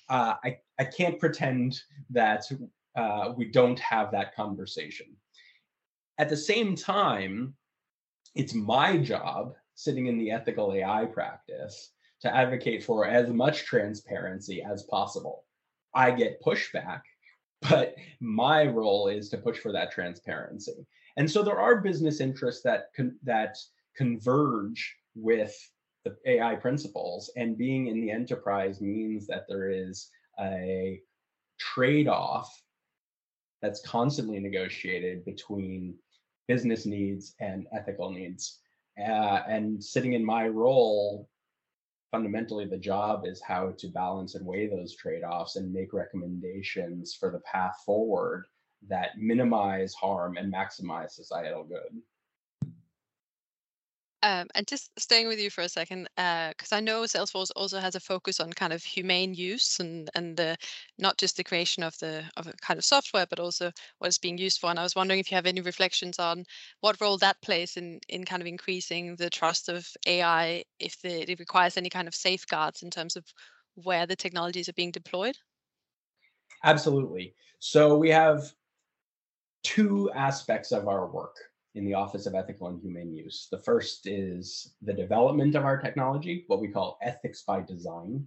Uh, 0.09 0.35
I 0.45 0.59
I 0.79 0.85
can't 0.85 1.19
pretend 1.19 1.81
that 2.11 2.45
uh, 2.97 3.33
we 3.37 3.47
don't 3.47 3.79
have 3.79 4.11
that 4.13 4.35
conversation. 4.35 5.07
At 6.19 6.29
the 6.29 6.37
same 6.37 6.77
time, 6.77 7.55
it's 8.35 8.55
my 8.55 8.97
job 8.97 9.55
sitting 9.75 10.07
in 10.07 10.19
the 10.19 10.31
ethical 10.31 10.73
AI 10.73 11.07
practice 11.07 11.93
to 12.21 12.35
advocate 12.35 12.85
for 12.85 13.07
as 13.07 13.29
much 13.31 13.65
transparency 13.65 14.63
as 14.63 14.85
possible. 14.85 15.45
I 15.95 16.11
get 16.11 16.43
pushback 16.43 17.03
but 17.69 17.95
my 18.21 18.67
role 18.67 19.09
is 19.09 19.29
to 19.31 19.39
push 19.39 19.59
for 19.59 19.73
that 19.73 19.93
transparency. 19.93 20.87
And 21.17 21.31
so 21.31 21.43
there 21.43 21.61
are 21.61 21.81
business 21.81 22.21
interests 22.21 22.63
that 22.63 22.91
con- 22.97 23.19
that 23.23 23.57
converge 23.97 24.97
with 25.15 25.55
the 26.05 26.17
AI 26.27 26.57
principles, 26.57 27.31
and 27.37 27.57
being 27.57 27.87
in 27.87 28.01
the 28.01 28.11
enterprise 28.11 28.81
means 28.81 29.27
that 29.29 29.47
there 29.49 29.71
is 29.71 30.11
a 30.41 31.01
trade-off 31.59 32.51
that's 33.61 33.87
constantly 33.87 34.41
negotiated 34.41 35.25
between 35.25 35.95
business 36.49 36.87
needs 36.87 37.35
and 37.39 37.67
ethical 37.73 38.11
needs. 38.11 38.59
Uh, 38.99 39.43
and 39.49 39.83
sitting 39.83 40.15
in 40.15 40.25
my 40.25 40.49
role 40.49 41.29
fundamentally 42.13 42.67
the 42.67 42.77
job 42.79 43.27
is 43.27 43.41
how 43.41 43.73
to 43.79 43.89
balance 43.89 44.35
and 44.37 44.47
weigh 44.47 44.69
those 44.69 44.95
trade-offs 44.95 45.57
and 45.57 45.73
make 45.73 45.95
recommendations 45.95 47.15
for 47.19 47.31
the 47.33 47.41
path 47.41 47.83
forward 47.85 48.45
that 48.87 49.19
minimize 49.19 49.95
harm 49.95 50.37
and 50.37 50.53
maximize 50.53 51.11
societal 51.11 51.65
good 51.65 52.01
um, 54.23 54.47
and 54.55 54.67
just 54.67 54.91
staying 54.99 55.27
with 55.27 55.41
you 55.41 55.51
for 55.51 55.63
a 55.63 55.69
second, 55.69 56.09
because 56.17 56.73
uh, 56.73 56.77
I 56.77 56.81
know 56.81 57.03
Salesforce 57.03 57.51
also 57.57 57.81
has 57.81 57.95
a 57.97 58.01
focus 58.01 58.39
on 58.39 58.53
kind 58.53 58.73
of 58.73 58.83
humane 58.83 59.35
use 59.35 59.81
and 59.81 60.09
and 60.15 60.37
the 60.37 60.57
not 60.99 61.19
just 61.19 61.37
the 61.37 61.45
creation 61.45 61.83
of 61.83 61.99
the 61.99 62.23
of 62.37 62.47
a 62.47 62.53
kind 62.61 62.79
of 62.79 62.85
software, 62.85 63.27
but 63.29 63.41
also 63.41 63.73
what 63.99 64.09
it's 64.09 64.19
being 64.19 64.39
used 64.39 64.61
for. 64.61 64.71
And 64.71 64.79
I 64.79 64.85
was 64.85 64.95
wondering 64.95 65.19
if 65.19 65.31
you 65.31 65.35
have 65.35 65.47
any 65.47 65.61
reflections 65.61 66.19
on 66.19 66.45
what 66.81 67.01
role 67.01 67.19
that 67.19 67.43
plays 67.43 67.77
in 67.77 67.99
in 68.09 68.25
kind 68.25 68.41
of 68.43 68.47
increasing 68.47 69.17
the 69.17 69.31
trust 69.31 69.69
of 69.69 69.89
AI, 70.07 70.65
if 70.79 71.01
the, 71.03 71.31
it 71.31 71.39
requires 71.41 71.77
any 71.77 71.91
kind 71.91 72.07
of 72.07 72.15
safeguards 72.15 72.83
in 72.83 72.91
terms 72.91 73.17
of 73.17 73.25
where 73.75 74.07
the 74.07 74.17
technologies 74.17 74.69
are 74.69 74.75
being 74.75 74.93
deployed. 74.93 75.37
Absolutely. 76.65 77.35
So 77.59 77.97
we 77.97 78.11
have 78.11 78.53
two 79.65 80.11
aspects 80.15 80.73
of 80.73 80.87
our 80.87 81.07
work 81.07 81.37
in 81.75 81.85
the 81.85 81.95
Office 81.95 82.27
of 82.27 82.35
Ethical 82.35 82.69
and 82.69 82.81
Humane 82.81 83.13
Use. 83.13 83.49
The 83.51 83.59
first 83.59 84.07
is 84.07 84.75
the 84.83 84.93
development 84.93 85.55
of 85.55 85.65
our 85.65 85.81
technology, 85.81 86.45
what 86.47 86.61
we 86.61 86.69
call 86.69 86.99
ethics 87.03 87.43
by 87.43 87.63
design, 87.63 88.27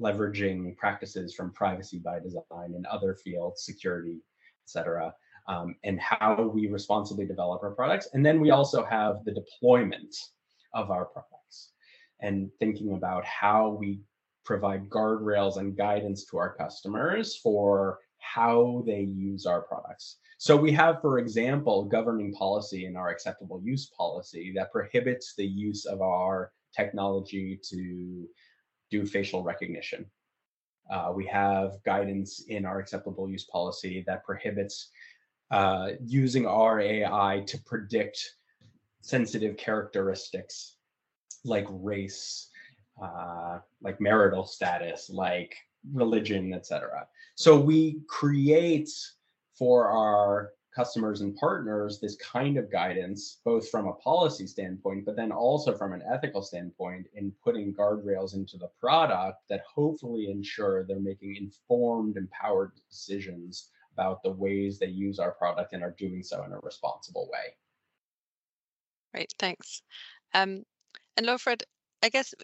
leveraging 0.00 0.76
practices 0.76 1.34
from 1.34 1.52
privacy 1.52 1.98
by 1.98 2.20
design 2.20 2.74
and 2.74 2.86
other 2.86 3.14
fields, 3.14 3.64
security, 3.64 4.16
et 4.16 4.68
cetera, 4.68 5.14
um, 5.48 5.76
and 5.84 6.00
how 6.00 6.50
we 6.54 6.66
responsibly 6.68 7.26
develop 7.26 7.62
our 7.62 7.70
products. 7.70 8.08
And 8.12 8.24
then 8.24 8.40
we 8.40 8.50
also 8.50 8.84
have 8.84 9.24
the 9.24 9.32
deployment 9.34 10.14
of 10.74 10.90
our 10.90 11.06
products 11.06 11.70
and 12.20 12.50
thinking 12.58 12.94
about 12.94 13.24
how 13.24 13.70
we 13.70 14.00
provide 14.44 14.90
guardrails 14.90 15.56
and 15.56 15.76
guidance 15.76 16.24
to 16.26 16.36
our 16.38 16.54
customers 16.54 17.36
for 17.36 18.00
how 18.18 18.82
they 18.86 19.00
use 19.00 19.46
our 19.46 19.62
products. 19.62 20.16
So 20.44 20.54
we 20.58 20.72
have, 20.72 21.00
for 21.00 21.18
example, 21.20 21.86
governing 21.86 22.30
policy 22.34 22.84
in 22.84 22.96
our 22.96 23.08
acceptable 23.08 23.62
use 23.64 23.86
policy 23.86 24.52
that 24.54 24.72
prohibits 24.72 25.34
the 25.34 25.46
use 25.46 25.86
of 25.86 26.02
our 26.02 26.52
technology 26.76 27.58
to 27.70 28.28
do 28.90 29.06
facial 29.06 29.42
recognition. 29.42 30.04
Uh, 30.90 31.12
we 31.16 31.24
have 31.24 31.82
guidance 31.86 32.44
in 32.48 32.66
our 32.66 32.78
acceptable 32.78 33.26
use 33.26 33.44
policy 33.44 34.04
that 34.06 34.22
prohibits 34.22 34.90
uh, 35.50 35.92
using 36.04 36.46
our 36.46 36.78
AI 36.78 37.42
to 37.46 37.56
predict 37.64 38.34
sensitive 39.00 39.56
characteristics 39.56 40.76
like 41.46 41.66
race, 41.70 42.50
uh, 43.02 43.60
like 43.80 43.98
marital 43.98 44.44
status, 44.44 45.08
like 45.08 45.56
religion, 45.94 46.52
etc. 46.52 47.06
So 47.34 47.58
we 47.58 48.02
create 48.08 48.90
for 49.58 49.88
our 49.88 50.52
customers 50.74 51.20
and 51.20 51.36
partners 51.36 52.00
this 52.00 52.16
kind 52.16 52.56
of 52.56 52.70
guidance, 52.70 53.38
both 53.44 53.68
from 53.70 53.86
a 53.86 53.92
policy 53.94 54.46
standpoint, 54.46 55.04
but 55.04 55.14
then 55.16 55.30
also 55.30 55.76
from 55.76 55.92
an 55.92 56.02
ethical 56.12 56.42
standpoint, 56.42 57.06
in 57.14 57.32
putting 57.42 57.72
guardrails 57.72 58.34
into 58.34 58.56
the 58.56 58.68
product 58.80 59.38
that 59.48 59.62
hopefully 59.72 60.30
ensure 60.30 60.84
they're 60.84 60.98
making 60.98 61.36
informed, 61.36 62.16
empowered 62.16 62.72
decisions 62.88 63.70
about 63.92 64.22
the 64.24 64.30
ways 64.30 64.78
they 64.78 64.86
use 64.86 65.20
our 65.20 65.30
product 65.32 65.72
and 65.72 65.82
are 65.82 65.94
doing 65.96 66.22
so 66.22 66.42
in 66.42 66.52
a 66.52 66.58
responsible 66.62 67.28
way. 67.32 67.54
Great, 69.12 69.32
thanks. 69.38 69.82
Um, 70.34 70.64
and 71.16 71.26
Lofred, 71.26 71.62
I 72.02 72.08
guess 72.08 72.34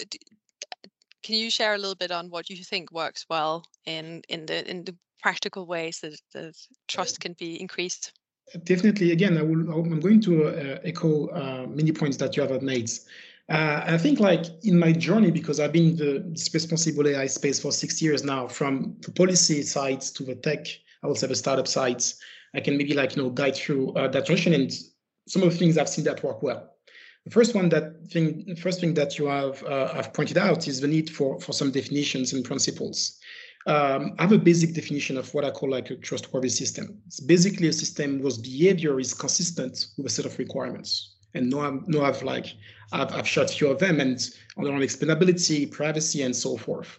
can 1.23 1.35
you 1.35 1.51
share 1.51 1.75
a 1.75 1.79
little 1.79 1.97
bit 1.97 2.13
on 2.13 2.31
what 2.31 2.49
you 2.49 2.63
think 2.65 2.93
works 2.93 3.27
well 3.29 3.65
in 3.85 4.23
in 4.29 4.47
the 4.47 4.69
in 4.71 4.85
the 4.85 4.97
practical 5.23 5.67
ways 5.67 6.01
that, 6.01 6.21
that 6.33 6.57
trust 6.89 7.21
can 7.21 7.35
be 7.35 7.61
increased? 7.61 8.13
Definitely. 8.65 9.13
Again, 9.13 9.39
I 9.39 9.43
will. 9.43 9.71
I'm 9.71 10.01
going 10.01 10.21
to 10.23 10.49
uh, 10.49 10.79
echo 10.83 11.29
uh, 11.29 11.67
many 11.69 11.93
points 11.93 12.17
that 12.17 12.37
you 12.37 12.43
have 12.43 12.63
made. 12.63 12.91
Uh, 13.49 13.83
I 13.87 13.99
think, 13.99 14.21
like 14.21 14.47
in 14.65 14.79
my 14.79 14.93
journey, 14.93 15.31
because 15.31 15.61
I've 15.61 15.73
been 15.73 15.91
in 15.91 15.97
the 15.97 16.41
responsible 16.53 17.07
AI 17.07 17.27
space 17.27 17.61
for 17.61 17.71
six 17.71 18.03
years 18.03 18.25
now, 18.25 18.49
from 18.49 18.97
the 19.01 19.13
policy 19.13 19.63
sides 19.63 20.11
to 20.13 20.25
the 20.25 20.35
tech, 20.35 20.67
I 21.03 21.07
would 21.07 21.17
say 21.17 21.29
the 21.29 21.35
startup 21.35 21.69
sides, 21.69 22.21
I 22.55 22.61
can 22.61 22.77
maybe 22.77 22.95
like 22.95 23.17
you 23.17 23.23
know 23.23 23.31
guide 23.31 23.57
through 23.57 23.93
uh, 23.93 24.09
that 24.09 24.27
transition 24.27 24.53
and 24.53 24.73
some 25.29 25.43
of 25.43 25.53
the 25.53 25.59
things 25.59 25.79
I've 25.79 25.89
seen 25.89 26.05
that 26.05 26.23
work 26.25 26.43
well. 26.43 26.75
The 27.25 27.31
first 27.31 27.55
one 27.55 27.69
that 27.69 28.09
thing, 28.09 28.57
first 28.57 28.81
thing 28.81 28.95
that 28.95 29.19
you 29.19 29.27
have 29.27 29.63
uh, 29.65 29.95
have 29.95 30.13
pointed 30.13 30.39
out 30.39 30.67
is 30.67 30.81
the 30.81 30.89
need 30.89 31.11
for 31.11 31.39
for 31.41 31.53
some 31.53 31.71
definitions 31.71 32.33
and 32.33 32.45
principles. 32.45 33.19
Um, 33.67 34.15
I 34.19 34.23
have 34.23 34.33
a 34.33 34.39
basic 34.39 34.75
definition 34.75 35.19
of 35.19 35.33
what 35.35 35.45
I 35.45 35.51
call 35.51 35.71
like 35.71 35.91
a 35.91 35.97
trustworthy 35.97 36.49
system. 36.49 36.99
It's 37.07 37.21
basically 37.21 37.69
a 37.69 37.73
system 37.73 38.21
whose 38.21 38.39
behavior 38.39 38.99
is 38.99 39.13
consistent 39.13 39.87
with 39.97 40.07
a 40.07 40.09
set 40.09 40.25
of 40.25 40.39
requirements. 40.39 41.17
And 41.35 41.51
no, 41.51 41.61
I'm, 41.61 41.85
no, 41.87 42.03
I've 42.03 42.23
like 42.23 42.47
I've, 42.93 43.13
I've 43.13 43.29
shot 43.29 43.51
few 43.51 43.69
of 43.69 43.79
them 43.79 44.01
and 44.01 44.19
on 44.57 44.65
explainability, 44.65 45.71
privacy, 45.71 46.23
and 46.23 46.35
so 46.35 46.57
forth. 46.57 46.99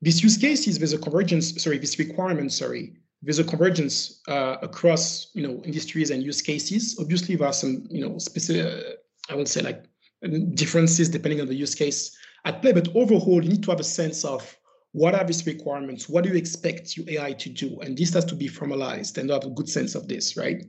This 0.00 0.22
use 0.22 0.36
cases, 0.38 0.78
there's 0.78 0.92
a 0.92 0.98
convergence. 0.98 1.62
Sorry, 1.62 1.78
this 1.78 1.98
requirement. 1.98 2.52
Sorry, 2.52 2.94
there's 3.22 3.38
a 3.38 3.44
convergence 3.44 4.22
uh, 4.28 4.56
across 4.62 5.30
you 5.34 5.46
know 5.46 5.60
industries 5.64 6.10
and 6.10 6.22
use 6.22 6.40
cases. 6.40 6.96
Obviously, 7.00 7.36
there 7.36 7.48
are 7.48 7.52
some 7.52 7.86
you 7.90 8.06
know 8.06 8.18
specific 8.18 8.98
I 9.28 9.34
would 9.34 9.48
say 9.48 9.62
like 9.62 9.84
differences 10.54 11.08
depending 11.08 11.40
on 11.40 11.46
the 11.46 11.54
use 11.54 11.74
case 11.74 12.16
at 12.44 12.62
play, 12.62 12.72
but 12.72 12.88
overall, 12.94 13.42
you 13.42 13.50
need 13.50 13.64
to 13.64 13.70
have 13.70 13.80
a 13.80 13.84
sense 13.84 14.24
of 14.24 14.56
what 14.96 15.14
are 15.14 15.24
these 15.24 15.46
requirements? 15.46 16.08
What 16.08 16.24
do 16.24 16.30
you 16.30 16.36
expect 16.36 16.96
your 16.96 17.06
AI 17.10 17.34
to 17.34 17.50
do? 17.50 17.78
And 17.80 17.98
this 17.98 18.14
has 18.14 18.24
to 18.24 18.34
be 18.34 18.48
formalized 18.48 19.18
and 19.18 19.28
have 19.28 19.44
a 19.44 19.50
good 19.50 19.68
sense 19.68 19.94
of 19.94 20.08
this, 20.08 20.38
right? 20.38 20.64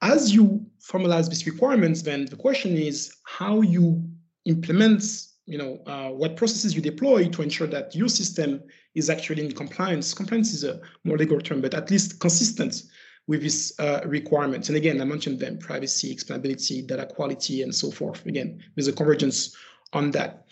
As 0.00 0.32
you 0.32 0.64
formalize 0.80 1.28
these 1.28 1.44
requirements, 1.44 2.02
then 2.02 2.26
the 2.26 2.36
question 2.36 2.76
is 2.76 3.12
how 3.24 3.62
you 3.62 4.00
implement, 4.44 5.02
you 5.46 5.58
know, 5.58 5.82
uh, 5.86 6.10
what 6.10 6.36
processes 6.36 6.76
you 6.76 6.82
deploy 6.82 7.26
to 7.30 7.42
ensure 7.42 7.66
that 7.66 7.96
your 7.96 8.08
system 8.08 8.62
is 8.94 9.10
actually 9.10 9.44
in 9.44 9.50
compliance. 9.50 10.14
Compliance 10.14 10.54
is 10.54 10.62
a 10.62 10.80
more 11.02 11.18
legal 11.18 11.40
term, 11.40 11.60
but 11.60 11.74
at 11.74 11.90
least 11.90 12.20
consistent 12.20 12.84
with 13.26 13.42
these 13.42 13.76
uh, 13.80 14.02
requirements. 14.06 14.68
And 14.68 14.76
again, 14.76 15.00
I 15.00 15.04
mentioned 15.04 15.40
them, 15.40 15.58
privacy, 15.58 16.14
explainability, 16.14 16.86
data 16.86 17.06
quality, 17.06 17.62
and 17.62 17.74
so 17.74 17.90
forth. 17.90 18.24
Again, 18.24 18.62
there's 18.76 18.86
a 18.86 18.92
convergence 18.92 19.56
on 19.92 20.12
that. 20.12 20.46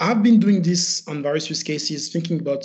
I've 0.00 0.22
been 0.22 0.38
doing 0.38 0.62
this 0.62 1.06
on 1.08 1.22
various 1.22 1.48
use 1.48 1.62
cases, 1.62 2.10
thinking 2.10 2.40
about 2.40 2.64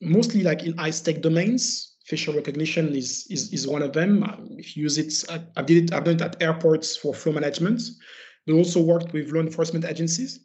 mostly 0.00 0.42
like 0.42 0.62
in 0.62 0.76
high 0.76 0.90
stake 0.90 1.22
domains. 1.22 1.96
Facial 2.06 2.34
recognition 2.34 2.94
is, 2.94 3.26
is, 3.28 3.52
is 3.52 3.66
one 3.66 3.82
of 3.82 3.92
them. 3.92 4.24
If 4.52 4.76
you 4.76 4.84
use 4.84 4.96
it, 4.96 5.12
I, 5.28 5.42
I 5.60 5.62
did 5.62 5.84
it, 5.84 5.92
I've 5.92 6.04
done 6.04 6.14
it 6.14 6.22
at 6.22 6.40
airports 6.40 6.96
for 6.96 7.12
flow 7.12 7.32
management. 7.32 7.82
We 8.46 8.54
also 8.54 8.80
worked 8.80 9.12
with 9.12 9.30
law 9.32 9.40
enforcement 9.40 9.84
agencies, 9.84 10.40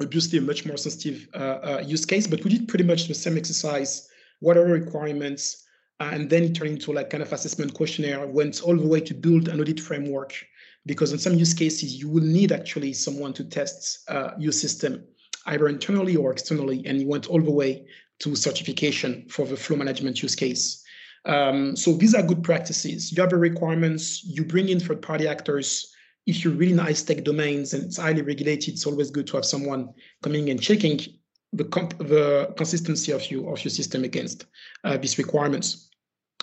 obviously 0.00 0.38
a 0.38 0.42
much 0.42 0.64
more 0.66 0.76
sensitive 0.76 1.28
uh, 1.34 1.38
uh, 1.38 1.84
use 1.86 2.04
case, 2.04 2.26
but 2.26 2.42
we 2.42 2.50
did 2.50 2.66
pretty 2.66 2.84
much 2.84 3.06
the 3.06 3.14
same 3.14 3.36
exercise, 3.36 4.08
what 4.40 4.56
are 4.56 4.64
requirements, 4.64 5.64
uh, 6.00 6.10
and 6.12 6.30
then 6.30 6.44
it 6.44 6.54
turned 6.54 6.70
into 6.70 6.92
like 6.92 7.10
kind 7.10 7.22
of 7.22 7.32
assessment 7.32 7.74
questionnaire, 7.74 8.26
went 8.26 8.62
all 8.62 8.76
the 8.76 8.86
way 8.86 9.00
to 9.00 9.14
build 9.14 9.48
an 9.48 9.60
audit 9.60 9.78
framework, 9.78 10.34
because 10.86 11.12
in 11.12 11.18
some 11.18 11.34
use 11.34 11.54
cases, 11.54 11.94
you 11.94 12.08
will 12.08 12.24
need 12.24 12.50
actually 12.50 12.92
someone 12.92 13.32
to 13.34 13.44
test 13.44 14.08
uh, 14.08 14.30
your 14.38 14.52
system 14.52 15.04
either 15.52 15.68
internally 15.68 16.16
or 16.16 16.30
externally, 16.32 16.78
and 16.86 17.00
you 17.00 17.08
went 17.08 17.26
all 17.26 17.42
the 17.42 17.50
way 17.62 17.86
to 18.20 18.36
certification 18.36 19.26
for 19.28 19.46
the 19.46 19.56
flow 19.56 19.76
management 19.76 20.22
use 20.22 20.34
case. 20.34 20.82
Um, 21.24 21.76
so 21.76 21.92
these 21.92 22.14
are 22.14 22.22
good 22.22 22.42
practices. 22.42 23.12
You 23.12 23.20
have 23.22 23.30
the 23.30 23.36
requirements, 23.36 24.24
you 24.24 24.44
bring 24.44 24.68
in 24.68 24.80
third-party 24.80 25.26
actors. 25.28 25.92
If 26.26 26.44
you're 26.44 26.58
really 26.60 26.72
in 26.72 26.78
high-stake 26.78 27.24
domains 27.24 27.74
and 27.74 27.84
it's 27.84 27.98
highly 27.98 28.22
regulated, 28.22 28.74
it's 28.74 28.86
always 28.86 29.10
good 29.10 29.26
to 29.28 29.36
have 29.36 29.44
someone 29.44 29.82
coming 30.22 30.50
and 30.50 30.60
checking 30.60 31.00
the, 31.52 31.64
the 32.14 32.52
consistency 32.56 33.12
of, 33.12 33.30
you, 33.30 33.48
of 33.48 33.64
your 33.64 33.70
system 33.70 34.04
against 34.04 34.46
uh, 34.84 34.96
these 34.96 35.18
requirements. 35.18 35.88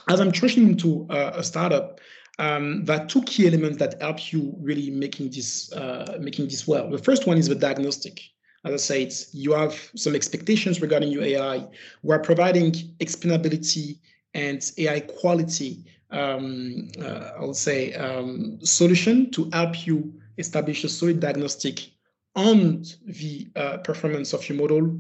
As 0.07 0.19
I'm 0.19 0.31
transitioning 0.31 0.69
into 0.74 1.07
uh, 1.09 1.31
a 1.35 1.43
startup, 1.43 2.00
um, 2.38 2.85
there 2.85 3.00
are 3.00 3.05
two 3.05 3.24
key 3.24 3.47
elements 3.47 3.77
that 3.77 4.01
help 4.01 4.31
you 4.31 4.53
really 4.59 4.89
making 4.91 5.29
this 5.29 5.71
uh, 5.71 6.17
making 6.19 6.45
this 6.45 6.67
well. 6.67 6.89
The 6.89 6.97
first 6.97 7.27
one 7.27 7.38
is 7.38 7.47
the 7.47 7.55
diagnostic. 7.55 8.19
As 8.65 8.74
I 8.74 8.77
said, 8.77 9.13
you 9.31 9.53
have 9.53 9.91
some 9.95 10.15
expectations 10.15 10.81
regarding 10.81 11.12
your 11.12 11.24
AI. 11.24 11.67
We're 12.01 12.19
providing 12.19 12.72
explainability 13.00 14.00
and 14.34 14.60
AI 14.79 15.01
quality, 15.01 15.86
um, 16.10 16.89
uh, 17.00 17.31
I 17.39 17.45
would 17.45 17.55
say, 17.55 17.93
um, 17.93 18.57
solution 18.63 19.29
to 19.31 19.50
help 19.53 19.86
you 19.86 20.12
establish 20.39 20.84
a 20.84 20.89
solid 20.89 21.19
diagnostic 21.19 21.91
on 22.36 22.84
the 23.05 23.48
uh, 23.55 23.77
performance 23.77 24.34
of 24.34 24.50
your 24.50 24.57
model, 24.57 25.00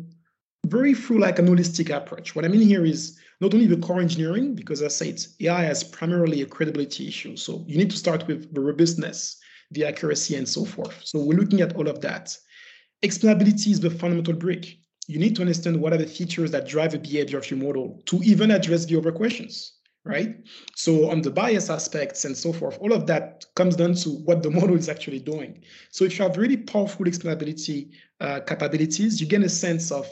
very 0.67 0.93
through 0.93 1.19
like 1.19 1.39
a 1.39 1.41
holistic 1.41 1.89
approach. 1.95 2.35
What 2.35 2.45
I 2.45 2.49
mean 2.49 2.61
here 2.61 2.85
is 2.85 3.19
not 3.41 3.53
only 3.55 3.65
the 3.65 3.77
core 3.77 3.99
engineering, 3.99 4.53
because 4.53 4.83
as 4.83 5.01
I 5.01 5.05
said, 5.05 5.25
AI 5.41 5.63
has 5.63 5.83
primarily 5.83 6.43
a 6.43 6.45
credibility 6.45 7.07
issue. 7.07 7.35
So 7.35 7.63
you 7.67 7.77
need 7.77 7.89
to 7.89 7.97
start 7.97 8.27
with 8.27 8.53
the 8.53 8.61
robustness, 8.61 9.37
the 9.71 9.85
accuracy, 9.85 10.35
and 10.35 10.47
so 10.47 10.65
forth. 10.65 11.01
So 11.03 11.19
we're 11.19 11.37
looking 11.37 11.61
at 11.61 11.75
all 11.75 11.87
of 11.87 11.99
that. 12.01 12.37
Explainability 13.03 13.71
is 13.71 13.79
the 13.79 13.89
fundamental 13.89 14.33
brick. 14.33 14.77
You 15.07 15.19
need 15.19 15.35
to 15.35 15.41
understand 15.41 15.79
what 15.79 15.93
are 15.93 15.97
the 15.97 16.07
features 16.07 16.51
that 16.51 16.67
drive 16.67 16.91
the 16.91 16.99
behavior 16.99 17.37
of 17.37 17.49
your 17.49 17.59
model 17.59 18.01
to 18.07 18.17
even 18.23 18.51
address 18.51 18.85
the 18.85 18.97
other 18.97 19.11
questions, 19.11 19.73
right? 20.03 20.35
So 20.75 21.09
on 21.11 21.21
the 21.21 21.29
bias 21.29 21.69
aspects 21.69 22.25
and 22.25 22.35
so 22.35 22.51
forth, 22.51 22.77
all 22.81 22.93
of 22.93 23.05
that 23.07 23.45
comes 23.55 23.75
down 23.75 23.93
to 23.95 24.09
what 24.09 24.41
the 24.41 24.49
model 24.59 24.75
is 24.75 24.89
actually 24.89 25.19
doing. 25.19 25.61
So 25.91 26.05
if 26.05 26.17
you 26.17 26.25
have 26.25 26.37
really 26.37 26.57
powerful 26.57 27.05
explainability 27.05 27.91
uh, 28.19 28.39
capabilities, 28.47 29.21
you 29.21 29.27
get 29.27 29.43
a 29.43 29.49
sense 29.49 29.91
of, 29.91 30.07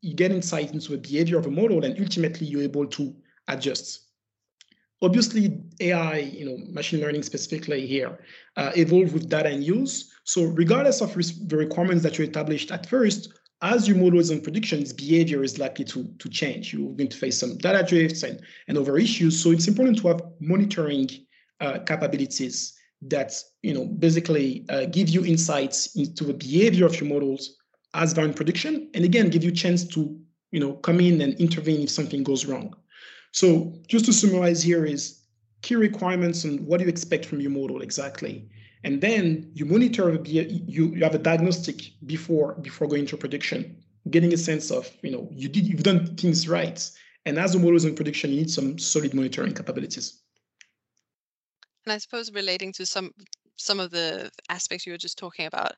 you 0.00 0.14
get 0.14 0.30
insight 0.30 0.72
into 0.72 0.92
the 0.92 0.98
behavior 0.98 1.38
of 1.38 1.46
a 1.46 1.50
model 1.50 1.84
and 1.84 1.98
ultimately 2.00 2.46
you're 2.46 2.62
able 2.62 2.86
to 2.86 3.14
adjust 3.48 4.07
obviously 5.02 5.60
AI, 5.80 6.18
you 6.18 6.44
know, 6.44 6.58
machine 6.72 7.00
learning 7.00 7.22
specifically 7.22 7.86
here, 7.86 8.18
uh, 8.56 8.72
evolve 8.76 9.12
with 9.12 9.28
data 9.28 9.48
and 9.48 9.64
use. 9.64 10.12
So 10.24 10.44
regardless 10.44 11.00
of 11.00 11.14
the 11.14 11.56
requirements 11.56 12.02
that 12.02 12.18
you 12.18 12.24
established 12.24 12.70
at 12.70 12.86
first, 12.86 13.32
as 13.60 13.88
your 13.88 13.96
models 13.96 14.30
and 14.30 14.42
predictions, 14.42 14.92
behavior 14.92 15.42
is 15.42 15.58
likely 15.58 15.84
to, 15.86 16.04
to 16.04 16.28
change. 16.28 16.72
You're 16.72 16.92
going 16.92 17.08
to 17.08 17.16
face 17.16 17.38
some 17.38 17.56
data 17.58 17.84
drifts 17.84 18.22
and, 18.22 18.40
and 18.68 18.78
other 18.78 18.96
issues. 18.98 19.42
So 19.42 19.50
it's 19.50 19.66
important 19.66 19.98
to 19.98 20.08
have 20.08 20.22
monitoring 20.38 21.08
uh, 21.60 21.80
capabilities 21.80 22.78
that 23.02 23.32
you 23.62 23.74
know 23.74 23.84
basically 23.84 24.64
uh, 24.68 24.86
give 24.86 25.08
you 25.08 25.24
insights 25.24 25.94
into 25.96 26.24
the 26.24 26.34
behavior 26.34 26.86
of 26.86 27.00
your 27.00 27.08
models 27.08 27.56
as 27.94 28.12
they're 28.12 28.24
in 28.24 28.34
prediction, 28.34 28.90
and 28.94 29.04
again 29.04 29.28
give 29.28 29.44
you 29.44 29.50
a 29.50 29.54
chance 29.54 29.86
to 29.86 30.18
you 30.50 30.60
know 30.60 30.74
come 30.74 31.00
in 31.00 31.20
and 31.20 31.34
intervene 31.34 31.82
if 31.82 31.90
something 31.90 32.22
goes 32.22 32.46
wrong. 32.46 32.74
So 33.32 33.74
just 33.86 34.04
to 34.06 34.12
summarize 34.12 34.62
here 34.62 34.84
is 34.84 35.20
key 35.62 35.76
requirements 35.76 36.44
and 36.44 36.60
what 36.60 36.78
do 36.78 36.84
you 36.84 36.90
expect 36.90 37.24
from 37.24 37.40
your 37.40 37.50
model 37.50 37.82
exactly. 37.82 38.48
And 38.84 39.00
then 39.00 39.50
you 39.54 39.64
monitor, 39.64 40.20
you, 40.24 40.62
you 40.66 41.02
have 41.02 41.14
a 41.14 41.18
diagnostic 41.18 41.92
before 42.06 42.54
before 42.62 42.86
going 42.86 43.06
to 43.06 43.16
prediction, 43.16 43.76
getting 44.10 44.32
a 44.32 44.36
sense 44.36 44.70
of, 44.70 44.88
you 45.02 45.10
know, 45.10 45.28
you 45.32 45.48
did 45.48 45.66
you've 45.66 45.82
done 45.82 46.16
things 46.16 46.48
right. 46.48 46.88
And 47.26 47.38
as 47.38 47.52
the 47.52 47.58
model 47.58 47.76
is 47.76 47.84
in 47.84 47.94
prediction, 47.94 48.30
you 48.30 48.36
need 48.36 48.50
some 48.50 48.78
solid 48.78 49.14
monitoring 49.14 49.52
capabilities. 49.52 50.22
And 51.84 51.92
I 51.92 51.98
suppose 51.98 52.32
relating 52.32 52.72
to 52.74 52.86
some 52.86 53.12
some 53.56 53.80
of 53.80 53.90
the 53.90 54.30
aspects 54.48 54.86
you 54.86 54.92
were 54.92 54.98
just 54.98 55.18
talking 55.18 55.46
about, 55.46 55.72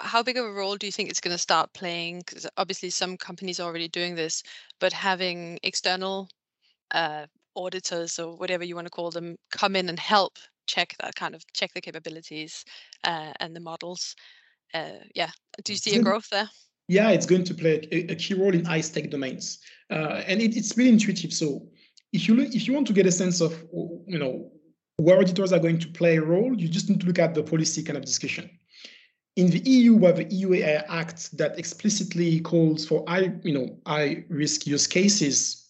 how 0.00 0.22
big 0.22 0.36
of 0.36 0.44
a 0.44 0.52
role 0.52 0.76
do 0.76 0.86
you 0.86 0.92
think 0.92 1.08
it's 1.08 1.20
going 1.20 1.34
to 1.34 1.38
start 1.38 1.72
playing? 1.72 2.18
Because 2.18 2.46
obviously 2.58 2.90
some 2.90 3.16
companies 3.16 3.58
are 3.58 3.66
already 3.66 3.88
doing 3.88 4.14
this, 4.14 4.42
but 4.78 4.92
having 4.92 5.58
external 5.62 6.28
uh, 6.92 7.26
auditors 7.56 8.18
or 8.18 8.36
whatever 8.36 8.64
you 8.64 8.74
want 8.74 8.86
to 8.86 8.90
call 8.90 9.10
them 9.10 9.36
come 9.50 9.76
in 9.76 9.88
and 9.88 9.98
help 9.98 10.38
check 10.66 10.94
that 11.00 11.14
kind 11.14 11.34
of 11.34 11.42
check 11.52 11.72
the 11.74 11.80
capabilities 11.80 12.64
uh, 13.04 13.32
and 13.40 13.56
the 13.56 13.60
models. 13.60 14.14
Uh, 14.74 15.00
yeah, 15.14 15.30
do 15.64 15.72
you 15.72 15.78
see 15.78 15.96
a 15.96 16.02
growth 16.02 16.28
there? 16.30 16.48
Yeah, 16.88 17.10
it's 17.10 17.26
going 17.26 17.44
to 17.44 17.54
play 17.54 17.86
a, 17.90 18.12
a 18.12 18.14
key 18.14 18.34
role 18.34 18.54
in 18.54 18.64
high 18.64 18.80
tech 18.80 19.10
domains, 19.10 19.58
uh, 19.90 20.22
and 20.26 20.40
it, 20.40 20.56
it's 20.56 20.76
really 20.76 20.90
intuitive. 20.90 21.32
So 21.32 21.66
if 22.12 22.28
you 22.28 22.34
look, 22.34 22.54
if 22.54 22.66
you 22.66 22.74
want 22.74 22.86
to 22.86 22.92
get 22.92 23.06
a 23.06 23.12
sense 23.12 23.40
of 23.40 23.52
you 24.06 24.18
know 24.18 24.50
where 24.96 25.18
auditors 25.18 25.52
are 25.52 25.58
going 25.58 25.78
to 25.80 25.88
play 25.88 26.16
a 26.16 26.22
role, 26.22 26.58
you 26.58 26.68
just 26.68 26.88
need 26.88 27.00
to 27.00 27.06
look 27.06 27.18
at 27.18 27.34
the 27.34 27.42
policy 27.42 27.82
kind 27.82 27.96
of 27.96 28.04
discussion. 28.04 28.50
In 29.36 29.50
the 29.50 29.60
EU, 29.60 29.94
we 29.94 30.06
have 30.06 30.16
the 30.16 30.34
EU 30.34 30.54
AI 30.54 30.84
Act 30.88 31.36
that 31.38 31.58
explicitly 31.58 32.40
calls 32.40 32.84
for 32.84 33.04
high, 33.06 33.32
you 33.42 33.54
know, 33.54 33.78
high 33.86 34.24
risk 34.28 34.66
use 34.66 34.86
cases 34.86 35.67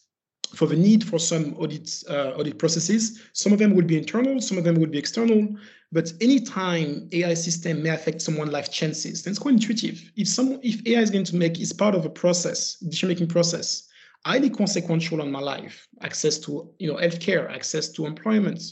for 0.55 0.67
the 0.67 0.77
need 0.77 1.05
for 1.05 1.19
some 1.19 1.55
audit 1.59 2.03
uh, 2.09 2.33
audit 2.39 2.59
processes. 2.59 3.23
Some 3.33 3.53
of 3.53 3.59
them 3.59 3.75
will 3.75 3.85
be 3.85 3.99
internal, 3.99 4.41
some 4.41 4.59
of 4.59 4.65
them 4.65 4.77
will 4.77 4.87
be 4.87 4.99
external. 4.99 5.49
But 5.91 6.13
anytime 6.21 7.09
AI 7.13 7.35
system 7.35 7.83
may 7.83 7.91
affect 7.91 8.21
someone's 8.21 8.53
life 8.53 8.71
chances, 8.71 9.23
then 9.23 9.33
it's 9.33 9.39
quite 9.39 9.55
intuitive. 9.55 10.11
If 10.17 10.29
some 10.29 10.61
if 10.63 10.87
AI 10.87 11.01
is 11.01 11.11
going 11.11 11.25
to 11.25 11.37
make 11.37 11.59
is 11.61 11.73
part 11.73 11.95
of 11.95 12.05
a 12.05 12.11
process, 12.11 12.75
decision-making 12.77 13.29
process, 13.29 13.89
highly 14.27 14.51
consequential 14.51 15.23
on 15.23 15.31
my 15.31 15.41
life, 15.41 15.89
access 16.03 16.39
to 16.41 16.71
you 16.79 16.93
know 16.93 16.99
healthcare, 16.99 17.51
access 17.51 17.89
to 17.91 18.07
employment, 18.07 18.63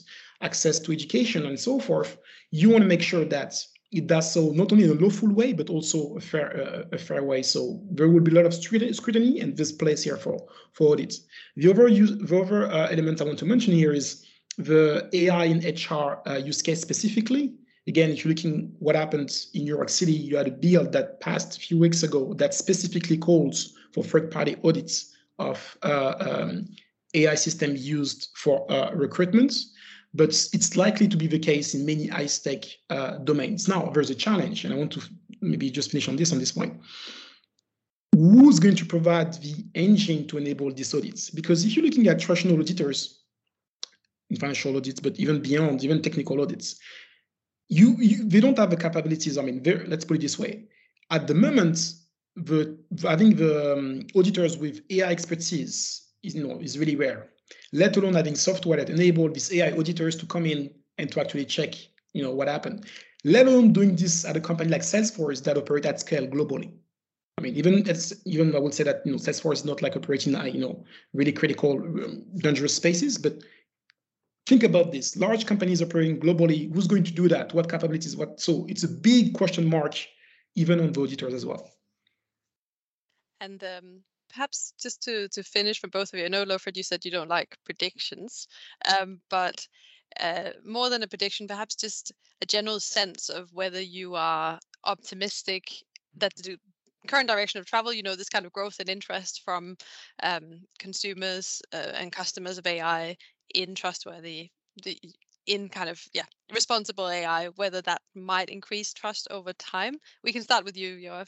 access 0.43 0.79
to 0.81 0.93
education, 0.93 1.47
and 1.47 1.59
so 1.59 1.81
forth, 1.81 2.19
you 2.51 2.69
want 2.69 2.83
to 2.83 2.89
make 2.89 3.03
sure 3.03 3.25
that 3.25 3.55
it 3.93 4.07
does 4.07 4.33
so 4.33 4.51
not 4.51 4.73
only 4.73 4.85
in 4.85 4.91
a 4.91 4.95
lawful 4.95 5.33
way 5.33 5.53
but 5.53 5.71
also 5.71 6.17
a 6.17 6.21
fair 6.21 6.49
uh, 6.61 6.83
a 6.93 6.99
fair 6.99 7.23
way. 7.23 7.43
So 7.43 7.81
there 7.91 8.09
will 8.09 8.21
be 8.21 8.33
a 8.33 8.35
lot 8.35 8.47
of 8.47 8.55
scrutiny 8.55 9.41
and 9.41 9.57
this 9.57 9.73
place 9.73 10.03
here 10.03 10.17
for 10.17 10.39
for 10.73 10.93
audits. 10.93 11.21
The 11.57 11.71
other 11.71 11.89
use, 11.89 12.17
the 12.17 12.41
other 12.41 12.71
uh, 12.71 12.89
element 12.91 13.21
I 13.21 13.25
want 13.25 13.39
to 13.39 13.47
mention 13.47 13.73
here 13.73 13.93
is 13.93 14.25
the 14.59 15.09
AI 15.13 15.45
in 15.45 15.59
HR 15.59 16.21
uh, 16.29 16.37
use 16.37 16.63
case 16.63 16.81
specifically. 16.81 17.55
Again, 17.89 18.11
if 18.11 18.25
you're 18.25 18.35
looking 18.35 18.75
what 18.81 18.97
happened 18.97 19.31
in 19.55 19.63
New 19.63 19.75
York 19.77 19.89
City, 19.89 20.13
you 20.13 20.37
had 20.37 20.49
a 20.49 20.51
bill 20.51 20.91
that 20.91 21.21
passed 21.21 21.57
a 21.57 21.61
few 21.61 21.79
weeks 21.79 22.03
ago 22.03 22.35
that 22.35 22.53
specifically 22.53 23.17
calls 23.17 23.75
for 23.93 24.03
third-party 24.03 24.57
audits 24.65 25.15
of 25.39 25.79
uh, 25.85 26.15
um, 26.19 26.67
AI 27.15 27.37
system 27.37 27.77
used 27.77 28.31
for 28.35 28.71
uh, 28.71 28.91
recruitment 28.93 29.53
but 30.17 30.31
it's 30.53 30.77
likely 30.77 31.09
to 31.09 31.17
be 31.17 31.27
the 31.27 31.39
case 31.39 31.75
in 31.75 31.85
many 31.85 32.07
high-stake 32.07 32.79
uh, 32.91 33.19
domains. 33.19 33.69
Now, 33.69 33.91
there's 33.91 34.11
a 34.11 34.15
challenge, 34.15 34.65
and 34.65 34.73
I 34.73 34.77
want 34.77 34.93
to 34.93 35.03
maybe 35.41 35.71
just 35.71 35.91
finish 35.91 36.09
on 36.09 36.17
this 36.17 36.33
on 36.33 36.39
this 36.39 36.53
point. 36.53 36.81
Who's 38.15 38.59
going 38.59 38.77
to 38.77 38.87
provide 38.87 39.35
the 39.35 39.65
engine 39.75 40.27
to 40.29 40.39
enable 40.39 40.73
these 40.73 40.95
audits? 40.95 41.29
Because 41.29 41.65
if 41.65 41.77
you're 41.77 41.85
looking 41.85 42.09
at 42.09 42.19
traditional 42.19 42.59
auditors, 42.59 43.23
in 44.31 44.37
financial 44.37 44.77
audits, 44.77 45.01
but 45.01 45.17
even 45.19 45.41
beyond, 45.41 45.85
even 45.85 46.03
technical 46.03 46.41
audits, 46.41 46.81
you, 47.69 47.97
you 47.99 48.29
they 48.29 48.41
don't 48.41 48.59
have 48.59 48.71
the 48.71 48.77
capabilities. 48.77 49.39
I 49.39 49.43
mean, 49.43 49.63
let's 49.87 50.05
put 50.05 50.17
it 50.17 50.23
this 50.23 50.39
way: 50.39 50.65
at 51.11 51.27
the 51.27 51.35
moment, 51.35 51.95
the 52.37 52.79
having 53.03 53.37
the 53.37 53.75
um, 53.75 54.07
auditors 54.17 54.57
with 54.57 54.83
AI 54.91 55.11
expertise 55.11 56.11
is 56.23 56.35
you 56.35 56.47
know 56.47 56.59
is 56.61 56.79
really 56.79 56.97
rare. 56.97 57.31
Let 57.77 57.97
alone 57.99 58.15
having 58.15 58.37
software 58.37 58.79
that 58.79 58.89
enable 58.89 59.31
these 59.31 59.53
AI 59.53 59.73
auditors 59.77 60.17
to 60.17 60.27
come 60.27 60.47
in 60.47 60.71
and 60.97 61.13
to 61.13 61.21
actually 61.21 61.45
check 61.45 61.75
you 62.15 62.23
know 62.23 62.31
what 62.31 62.49
happened. 62.49 62.87
Let 63.25 63.47
alone 63.47 63.75
doing 63.75 63.97
this 63.97 64.25
at 64.25 64.37
a 64.37 64.41
company 64.41 64.71
like 64.71 64.81
Salesforce 64.81 65.45
that 65.45 65.59
operate 65.59 65.85
at 65.85 66.01
scale 66.01 66.27
globally. 66.27 66.73
I 67.37 67.43
mean, 67.43 67.55
even 67.55 67.87
it's 67.87 68.15
even 68.25 68.57
I 68.57 68.59
would 68.59 68.73
say 68.73 68.85
that 68.85 69.03
you 69.05 69.13
know 69.13 69.19
Salesforce 69.19 69.61
is 69.61 69.65
not 69.67 69.83
like 69.83 69.95
operating 69.95 70.33
you 70.55 70.61
know 70.61 70.85
really 71.13 71.33
critical 71.33 71.73
um, 71.73 72.25
dangerous 72.37 72.75
spaces, 72.75 73.19
but 73.19 73.43
think 74.47 74.63
about 74.63 74.91
this: 74.91 75.17
large 75.19 75.45
companies 75.45 75.83
operating 75.83 76.19
globally. 76.19 76.73
Who's 76.73 76.87
going 76.87 77.05
to 77.05 77.13
do 77.13 77.29
that? 77.29 77.53
What 77.53 77.71
capabilities? 77.71 78.17
What? 78.17 78.41
So 78.41 78.65
it's 78.71 78.85
a 78.85 78.89
big 78.89 79.35
question 79.35 79.69
mark, 79.69 79.97
even 80.55 80.81
on 80.81 80.93
the 80.93 81.03
auditors 81.03 81.35
as 81.35 81.45
well. 81.45 81.71
And 83.43 83.63
um, 83.63 84.01
perhaps 84.29 84.73
just 84.81 85.03
to 85.05 85.29
to 85.31 85.43
finish 85.43 85.81
for 85.81 85.89
both 85.89 86.13
of 86.13 86.19
you, 86.19 86.27
I 86.27 86.29
know 86.29 86.45
Lofred, 86.45 86.77
you 86.77 86.83
said 86.83 87.05
you 87.05 87.11
don't 87.11 87.29
like 87.29 87.57
predictions, 87.65 88.49
um, 88.99 89.21
but 89.31 89.67
uh, 90.21 90.51
more 90.65 90.91
than 90.91 91.03
a 91.03 91.09
prediction, 91.09 91.47
perhaps 91.49 91.75
just 91.77 92.13
a 92.43 92.47
general 92.47 92.81
sense 92.81 93.29
of 93.29 93.53
whether 93.53 93.81
you 93.81 94.15
are 94.15 94.59
optimistic 94.85 95.73
that 96.17 96.35
the 96.37 96.59
current 97.09 97.29
direction 97.29 97.61
of 97.61 97.67
travel, 97.67 97.93
you 97.93 98.03
know, 98.03 98.17
this 98.17 98.29
kind 98.29 98.47
of 98.47 98.53
growth 98.53 98.81
and 98.81 98.89
interest 98.89 99.43
from 99.45 99.77
um, 100.23 100.63
consumers 100.79 101.63
uh, 101.73 101.93
and 101.95 102.13
customers 102.13 102.59
of 102.59 102.67
AI 102.67 103.17
in 103.55 103.75
trustworthy, 103.75 104.51
the, 104.85 104.99
in 105.47 105.69
kind 105.69 105.89
of 105.89 106.03
yeah 106.13 106.25
responsible 106.53 107.09
AI, 107.09 107.49
whether 107.49 107.81
that 107.83 108.03
might 108.15 108.49
increase 108.51 108.93
trust 108.93 109.29
over 109.31 109.53
time. 109.53 109.97
We 110.25 110.33
can 110.33 110.43
start 110.43 110.65
with 110.65 110.77
you, 110.77 110.97
Yoav. 110.97 111.27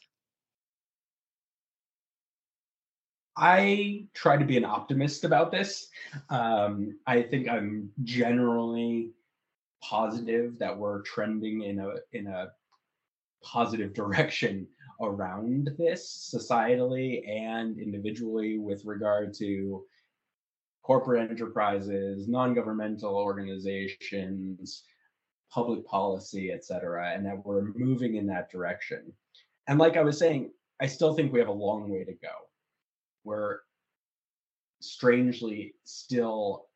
I 3.38 4.06
try 4.14 4.36
to 4.36 4.44
be 4.44 4.56
an 4.56 4.64
optimist 4.64 5.24
about 5.24 5.52
this. 5.52 5.88
Um, 6.28 6.98
I 7.06 7.22
think 7.22 7.48
I'm 7.48 7.90
generally 8.02 9.12
positive 9.80 10.58
that 10.58 10.76
we're 10.76 11.02
trending 11.02 11.62
in 11.62 11.78
a 11.78 11.94
in 12.12 12.26
a 12.26 12.48
positive 13.44 13.94
direction 13.94 14.66
around 15.00 15.70
this 15.78 16.32
societally 16.34 17.28
and 17.28 17.78
individually 17.78 18.58
with 18.58 18.84
regard 18.84 19.32
to 19.34 19.84
corporate 20.82 21.30
enterprises, 21.30 22.26
non-governmental 22.26 23.14
organizations, 23.14 24.82
public 25.52 25.86
policy, 25.86 26.50
et 26.50 26.64
cetera, 26.64 27.12
and 27.14 27.24
that 27.24 27.44
we're 27.44 27.72
moving 27.76 28.16
in 28.16 28.26
that 28.26 28.50
direction. 28.50 29.12
And 29.68 29.78
like 29.78 29.96
I 29.96 30.02
was 30.02 30.18
saying, 30.18 30.50
I 30.80 30.86
still 30.86 31.14
think 31.14 31.32
we 31.32 31.38
have 31.38 31.48
a 31.48 31.52
long 31.52 31.88
way 31.88 32.02
to 32.02 32.12
go 32.14 32.47
we're 33.28 33.58
strangely 34.80 35.74
still 35.84 36.66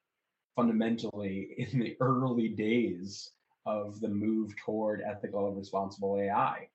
fundamentally 0.55 1.55
in 1.57 1.81
the 1.81 1.97
early 2.01 2.49
days 2.49 3.31
of 3.65 3.99
the 4.01 4.09
move 4.09 4.55
toward 4.57 5.01
ethical 5.01 5.49
and 5.49 5.57
responsible 5.57 6.19
AI. 6.21 6.69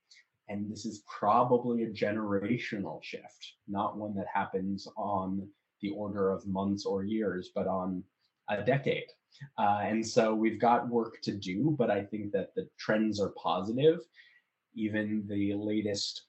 And 0.49 0.71
this 0.71 0.85
is 0.85 1.03
probably 1.07 1.83
a 1.83 1.89
generational 1.89 3.03
shift, 3.03 3.53
not 3.67 3.97
one 3.97 4.15
that 4.15 4.27
happens 4.33 4.87
on 4.97 5.47
the 5.81 5.91
order 5.91 6.31
of 6.31 6.47
months 6.47 6.85
or 6.85 7.03
years, 7.03 7.51
but 7.53 7.67
on 7.67 8.03
a 8.49 8.63
decade. 8.63 9.11
Uh, 9.59 9.81
and 9.83 10.03
so 10.05 10.33
we've 10.33 10.59
got 10.59 10.89
work 10.89 11.21
to 11.21 11.33
do, 11.33 11.75
but 11.77 11.91
I 11.91 12.01
think 12.03 12.31
that 12.31 12.55
the 12.55 12.67
trends 12.79 13.19
are 13.19 13.33
positive. 13.37 13.99
Even 14.73 15.27
the 15.27 15.53
latest 15.53 16.23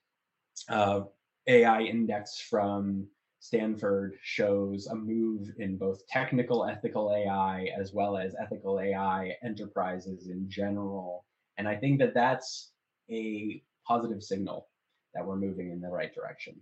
uh, 0.68 1.02
AI 1.46 1.82
index 1.82 2.38
from 2.40 3.06
Stanford 3.48 4.18
shows 4.22 4.88
a 4.88 4.94
move 4.94 5.48
in 5.56 5.78
both 5.78 6.06
technical 6.06 6.66
ethical 6.66 7.14
AI 7.14 7.70
as 7.80 7.94
well 7.94 8.18
as 8.18 8.34
ethical 8.38 8.78
AI 8.78 9.32
enterprises 9.42 10.28
in 10.28 10.44
general. 10.50 11.24
And 11.56 11.66
I 11.66 11.74
think 11.74 11.98
that 12.00 12.12
that's 12.12 12.72
a 13.10 13.62
positive 13.86 14.22
signal 14.22 14.68
that 15.14 15.24
we're 15.26 15.36
moving 15.36 15.70
in 15.70 15.80
the 15.80 15.88
right 15.88 16.14
direction. 16.14 16.56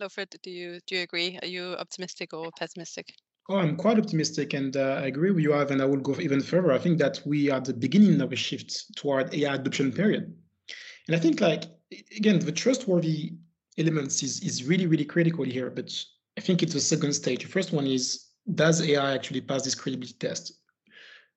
Lofred, 0.00 0.40
do 0.40 0.52
you 0.52 0.78
do 0.86 0.94
you 0.94 1.02
agree? 1.02 1.36
Are 1.42 1.48
you 1.48 1.74
optimistic 1.80 2.32
or 2.32 2.52
pessimistic? 2.56 3.12
Oh, 3.48 3.56
I'm 3.56 3.76
quite 3.76 3.98
optimistic, 3.98 4.54
and 4.54 4.76
uh, 4.76 5.00
I 5.02 5.06
agree 5.06 5.32
with 5.32 5.42
you, 5.42 5.52
Ivan. 5.52 5.72
And 5.72 5.82
I 5.82 5.86
will 5.86 5.96
go 5.96 6.14
even 6.20 6.40
further. 6.40 6.70
I 6.70 6.78
think 6.78 6.98
that 6.98 7.20
we 7.26 7.50
are 7.50 7.56
at 7.56 7.64
the 7.64 7.74
beginning 7.74 8.20
of 8.20 8.32
a 8.32 8.36
shift 8.36 8.94
toward 8.96 9.34
AI 9.34 9.56
adoption 9.56 9.90
period, 9.90 10.32
and 11.08 11.16
I 11.16 11.18
think, 11.18 11.40
like 11.40 11.64
again, 12.16 12.38
the 12.38 12.52
trustworthy 12.52 13.32
elements 13.78 14.22
is, 14.22 14.40
is 14.40 14.64
really, 14.64 14.86
really 14.86 15.04
critical 15.04 15.44
here, 15.44 15.70
but 15.70 15.92
I 16.36 16.40
think 16.40 16.62
it's 16.62 16.74
the 16.74 16.80
second 16.80 17.12
stage. 17.12 17.42
The 17.42 17.48
first 17.48 17.72
one 17.72 17.86
is, 17.86 18.26
does 18.54 18.80
AI 18.80 19.14
actually 19.14 19.40
pass 19.40 19.62
this 19.62 19.74
credibility 19.74 20.14
test? 20.18 20.52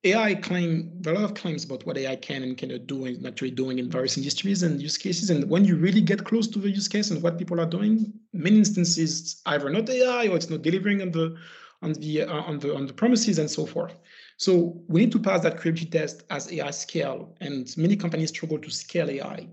AI 0.03 0.35
claim, 0.35 0.91
there 1.01 1.13
are 1.13 1.15
a 1.15 1.19
lot 1.19 1.31
of 1.31 1.35
claims 1.35 1.63
about 1.63 1.85
what 1.85 1.97
AI 1.97 2.15
can 2.15 2.43
and 2.43 2.55
cannot 2.55 2.85
do 2.85 3.05
and 3.05 3.25
actually 3.25 3.51
doing 3.51 3.79
in 3.79 3.89
various 3.89 4.17
industries 4.17 4.61
and 4.61 4.79
use 4.79 4.97
cases. 4.97 5.31
And 5.31 5.49
when 5.49 5.65
you 5.65 5.75
really 5.77 6.01
get 6.01 6.25
close 6.25 6.47
to 6.49 6.59
the 6.59 6.69
use 6.69 6.87
case 6.87 7.09
and 7.09 7.23
what 7.23 7.39
people 7.39 7.59
are 7.59 7.65
doing, 7.65 8.13
many 8.31 8.57
instances 8.57 9.41
either 9.47 9.69
not 9.69 9.89
AI 9.89 10.27
or 10.27 10.35
it's 10.35 10.49
not 10.49 10.61
delivering 10.61 11.01
on 11.01 11.11
the 11.11 11.35
on 11.81 11.93
the 11.93 12.21
uh, 12.21 12.41
on 12.43 12.59
the 12.59 12.75
on 12.75 12.85
the 12.85 12.93
promises 12.93 13.39
and 13.39 13.49
so 13.49 13.65
forth. 13.65 13.97
So 14.37 14.79
we 14.87 15.01
need 15.01 15.11
to 15.13 15.19
pass 15.19 15.41
that 15.41 15.57
credibility 15.57 15.89
test 15.97 16.23
as 16.29 16.51
AI 16.51 16.71
scale, 16.71 17.35
and 17.41 17.73
many 17.75 17.95
companies 17.95 18.29
struggle 18.29 18.59
to 18.59 18.69
scale 18.69 19.09
AI 19.09 19.47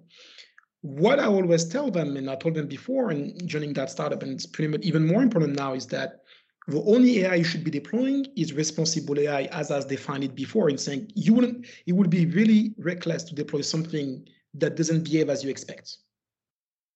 what 0.83 1.19
I 1.19 1.27
always 1.27 1.65
tell 1.65 1.91
them, 1.91 2.17
and 2.17 2.29
I 2.29 2.35
told 2.35 2.55
them 2.55 2.67
before 2.67 3.11
and 3.11 3.47
joining 3.47 3.73
that 3.75 3.91
startup, 3.91 4.23
and 4.23 4.33
it's 4.33 4.47
pretty 4.47 4.69
much 4.69 4.83
even 4.83 5.07
more 5.07 5.23
important 5.23 5.57
now, 5.57 5.75
is 5.75 5.87
that 5.89 6.21
the 6.69 6.83
only 6.83 7.21
AI 7.21 7.37
you 7.37 7.45
should 7.45 7.65
be 7.65 7.71
deploying 7.71 8.27
is 8.37 8.53
responsible 8.53 9.19
AI 9.19 9.45
as 9.45 9.71
as 9.71 9.85
defined 9.85 10.25
it 10.25 10.35
before, 10.35 10.69
and 10.69 10.79
saying 10.79 11.11
you 11.15 11.35
wouldn't, 11.35 11.67
it 11.87 11.93
would 11.93 12.11
be 12.11 12.27
really 12.27 12.75
reckless 12.79 13.23
to 13.25 13.35
deploy 13.35 13.61
something 13.63 14.27
that 14.55 14.77
doesn't 14.77 15.05
behave 15.05 15.31
as 15.31 15.43
you 15.43 15.51
expect 15.51 15.99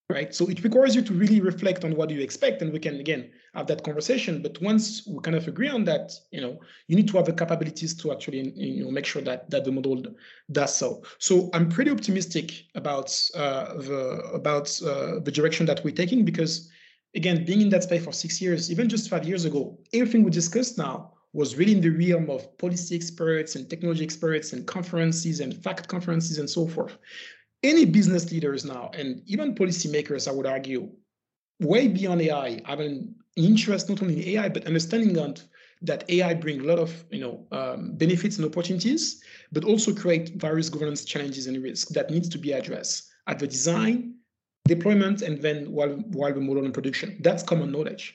right? 0.08 0.34
So 0.34 0.46
it 0.48 0.62
requires 0.62 0.94
you 0.94 1.02
to 1.02 1.12
really 1.12 1.40
reflect 1.40 1.84
on 1.84 1.96
what 1.96 2.10
you 2.10 2.20
expect, 2.20 2.62
and 2.62 2.72
we 2.72 2.78
can 2.78 3.00
again 3.00 3.30
have 3.54 3.66
that 3.66 3.82
conversation. 3.82 4.42
But 4.42 4.60
once 4.62 5.06
we 5.06 5.20
kind 5.20 5.36
of 5.36 5.48
agree 5.48 5.68
on 5.68 5.84
that, 5.84 6.12
you 6.30 6.40
know, 6.40 6.60
you 6.86 6.96
need 6.96 7.08
to 7.08 7.16
have 7.16 7.26
the 7.26 7.32
capabilities 7.32 7.94
to 7.94 8.12
actually, 8.12 8.52
you 8.54 8.84
know, 8.84 8.90
make 8.90 9.06
sure 9.06 9.22
that 9.22 9.50
that 9.50 9.64
the 9.64 9.72
model 9.72 10.02
does 10.52 10.76
so. 10.76 11.02
So 11.18 11.50
I'm 11.54 11.68
pretty 11.68 11.90
optimistic 11.90 12.66
about 12.74 13.08
uh, 13.34 13.74
the 13.74 14.30
about 14.32 14.80
uh, 14.82 15.18
the 15.20 15.32
direction 15.32 15.66
that 15.66 15.82
we're 15.82 15.94
taking 15.94 16.24
because, 16.24 16.70
again, 17.14 17.44
being 17.44 17.62
in 17.62 17.68
that 17.70 17.82
space 17.82 18.04
for 18.04 18.12
six 18.12 18.40
years, 18.40 18.70
even 18.70 18.88
just 18.88 19.10
five 19.10 19.26
years 19.26 19.44
ago, 19.44 19.78
everything 19.92 20.22
we 20.22 20.30
discussed 20.30 20.78
now 20.78 21.12
was 21.32 21.56
really 21.56 21.72
in 21.72 21.82
the 21.82 21.90
realm 21.90 22.30
of 22.30 22.56
policy 22.56 22.96
experts 22.96 23.56
and 23.56 23.68
technology 23.68 24.02
experts 24.02 24.54
and 24.54 24.66
conferences 24.66 25.40
and 25.40 25.54
fact 25.62 25.86
conferences 25.86 26.38
and 26.38 26.48
so 26.48 26.66
forth 26.66 26.96
any 27.62 27.84
business 27.84 28.30
leaders 28.30 28.64
now, 28.64 28.90
and 28.94 29.22
even 29.26 29.54
policymakers, 29.54 30.28
I 30.28 30.32
would 30.32 30.46
argue, 30.46 30.90
way 31.60 31.88
beyond 31.88 32.22
AI, 32.22 32.60
have 32.66 32.80
an 32.80 33.14
interest 33.36 33.88
not 33.88 34.02
only 34.02 34.22
in 34.22 34.38
AI, 34.38 34.48
but 34.48 34.66
understanding 34.66 35.18
on 35.18 35.34
that 35.82 36.08
AI 36.08 36.34
brings 36.34 36.62
a 36.62 36.66
lot 36.66 36.78
of 36.78 37.04
you 37.10 37.20
know 37.20 37.46
um, 37.52 37.92
benefits 37.96 38.36
and 38.36 38.46
opportunities, 38.46 39.22
but 39.52 39.64
also 39.64 39.94
create 39.94 40.34
various 40.36 40.68
governance 40.68 41.04
challenges 41.04 41.46
and 41.46 41.62
risks 41.62 41.92
that 41.92 42.10
needs 42.10 42.28
to 42.30 42.38
be 42.38 42.52
addressed 42.52 43.10
at 43.26 43.38
the 43.38 43.46
design, 43.46 44.14
deployment, 44.66 45.22
and 45.22 45.40
then 45.42 45.70
while 45.70 45.96
while 46.12 46.32
the 46.32 46.40
model 46.40 46.64
in 46.64 46.72
production. 46.72 47.18
That's 47.20 47.42
common 47.42 47.72
knowledge. 47.72 48.14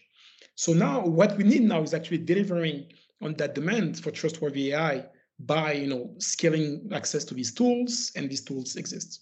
So 0.56 0.74
now 0.74 1.06
what 1.06 1.38
we 1.38 1.44
need 1.44 1.64
now 1.64 1.82
is 1.82 1.94
actually 1.94 2.20
delivering 2.20 2.86
on 3.22 3.34
that 3.36 3.56
demand 3.56 4.00
for 4.00 4.12
trustworthy 4.12 4.74
AI 4.74 5.06
by 5.40 5.74
you 5.74 5.88
know 5.88 6.14
scaling 6.20 6.90
access 6.94 7.24
to 7.26 7.34
these 7.34 7.54
tools, 7.54 8.12
and 8.16 8.30
these 8.30 8.44
tools 8.44 8.76
exist 8.76 9.22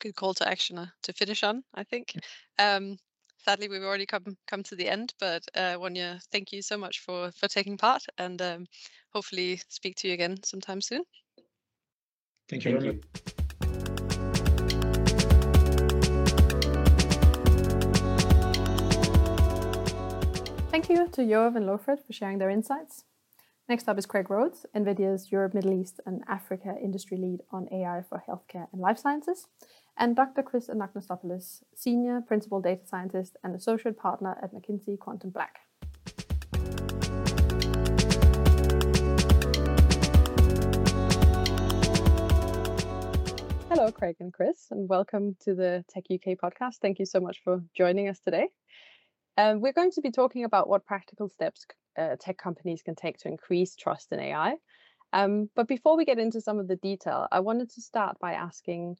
good 0.00 0.16
call 0.16 0.34
to 0.34 0.48
action 0.48 0.78
uh, 0.78 0.86
to 1.02 1.12
finish 1.12 1.42
on, 1.42 1.62
I 1.74 1.84
think. 1.84 2.14
Um, 2.58 2.98
sadly, 3.44 3.68
we've 3.68 3.82
already 3.82 4.06
come 4.06 4.36
come 4.48 4.62
to 4.64 4.76
the 4.76 4.88
end, 4.88 5.14
but 5.20 5.42
uh, 5.54 5.76
Wanya, 5.78 6.20
thank 6.32 6.52
you 6.52 6.62
so 6.62 6.76
much 6.76 7.00
for 7.00 7.30
for 7.32 7.48
taking 7.48 7.76
part, 7.76 8.04
and 8.18 8.40
um, 8.42 8.66
hopefully 9.12 9.60
speak 9.68 9.96
to 9.96 10.08
you 10.08 10.14
again 10.14 10.42
sometime 10.42 10.80
soon. 10.80 11.02
Thank 12.48 12.64
you. 12.64 12.80
Thank 12.80 12.84
you. 12.84 13.00
Thank 20.70 20.88
you 20.88 21.08
to 21.08 21.22
Yoav 21.22 21.56
and 21.56 21.66
Lofred 21.66 22.04
for 22.06 22.12
sharing 22.12 22.38
their 22.38 22.50
insights. 22.50 23.04
Next 23.68 23.88
up 23.88 23.98
is 23.98 24.06
Craig 24.06 24.30
Rhodes, 24.30 24.66
NVIDIA's 24.74 25.30
Europe, 25.30 25.54
Middle 25.54 25.80
East, 25.80 26.00
and 26.04 26.22
Africa 26.26 26.74
industry 26.82 27.16
lead 27.16 27.40
on 27.52 27.68
AI 27.72 28.02
for 28.08 28.22
healthcare 28.28 28.66
and 28.72 28.80
life 28.80 28.98
sciences 28.98 29.46
and 30.00 30.16
Dr. 30.16 30.42
Chris 30.42 30.68
Anagnostopoulos, 30.68 31.62
Senior 31.76 32.22
Principal 32.22 32.62
Data 32.62 32.86
Scientist 32.86 33.36
and 33.44 33.54
Associate 33.54 33.94
Partner 33.94 34.34
at 34.42 34.50
McKinsey 34.54 34.98
Quantum 34.98 35.28
Black. 35.28 35.58
Hello, 43.68 43.92
Craig 43.92 44.16
and 44.20 44.32
Chris, 44.32 44.68
and 44.70 44.88
welcome 44.88 45.36
to 45.42 45.54
the 45.54 45.84
Tech 45.90 46.04
UK 46.10 46.38
podcast. 46.42 46.76
Thank 46.80 46.98
you 46.98 47.04
so 47.04 47.20
much 47.20 47.42
for 47.44 47.62
joining 47.76 48.08
us 48.08 48.20
today. 48.20 48.48
Um, 49.36 49.60
we're 49.60 49.74
going 49.74 49.92
to 49.92 50.00
be 50.00 50.10
talking 50.10 50.44
about 50.44 50.66
what 50.66 50.86
practical 50.86 51.28
steps 51.28 51.66
uh, 51.98 52.16
tech 52.18 52.38
companies 52.38 52.80
can 52.82 52.94
take 52.94 53.18
to 53.18 53.28
increase 53.28 53.76
trust 53.76 54.12
in 54.12 54.20
AI. 54.20 54.54
Um, 55.12 55.50
but 55.54 55.68
before 55.68 55.98
we 55.98 56.06
get 56.06 56.18
into 56.18 56.40
some 56.40 56.58
of 56.58 56.68
the 56.68 56.76
detail, 56.76 57.28
I 57.30 57.40
wanted 57.40 57.68
to 57.72 57.82
start 57.82 58.16
by 58.18 58.32
asking 58.32 58.96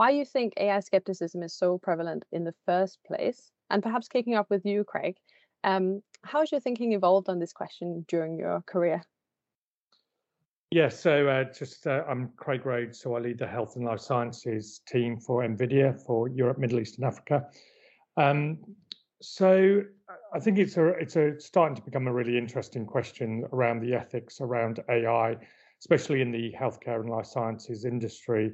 why 0.00 0.08
you 0.08 0.24
think 0.24 0.54
AI 0.56 0.80
skepticism 0.80 1.42
is 1.42 1.52
so 1.52 1.76
prevalent 1.76 2.24
in 2.32 2.42
the 2.42 2.54
first 2.64 2.98
place, 3.06 3.50
and 3.68 3.82
perhaps 3.82 4.08
kicking 4.08 4.34
off 4.34 4.48
with 4.48 4.64
you, 4.64 4.82
Craig. 4.82 5.18
Um, 5.62 6.02
how 6.24 6.40
has 6.40 6.50
your 6.50 6.62
thinking 6.62 6.94
evolved 6.94 7.28
on 7.28 7.38
this 7.38 7.52
question 7.52 8.06
during 8.08 8.38
your 8.38 8.62
career? 8.62 9.02
Yes, 10.70 10.98
so 10.98 11.28
uh, 11.28 11.44
just 11.52 11.86
uh, 11.86 12.02
I'm 12.08 12.30
Craig 12.38 12.64
Rhodes, 12.64 12.98
so 12.98 13.14
I 13.14 13.20
lead 13.20 13.36
the 13.36 13.46
Health 13.46 13.76
and 13.76 13.84
Life 13.84 14.00
Sciences 14.00 14.80
team 14.88 15.18
for 15.18 15.42
NVIDIA 15.42 16.02
for 16.06 16.28
Europe, 16.28 16.56
Middle 16.56 16.80
East, 16.80 16.96
and 16.96 17.04
Africa. 17.04 17.44
Um, 18.16 18.56
so 19.20 19.82
I 20.32 20.40
think 20.40 20.56
it's 20.56 20.78
a 20.78 20.86
it's 20.94 21.16
a 21.16 21.38
starting 21.38 21.76
to 21.76 21.82
become 21.82 22.06
a 22.06 22.12
really 22.12 22.38
interesting 22.38 22.86
question 22.86 23.44
around 23.52 23.80
the 23.82 23.92
ethics 23.92 24.40
around 24.40 24.80
AI, 24.88 25.36
especially 25.78 26.22
in 26.22 26.32
the 26.32 26.54
healthcare 26.58 27.00
and 27.00 27.10
life 27.10 27.26
sciences 27.26 27.84
industry. 27.84 28.52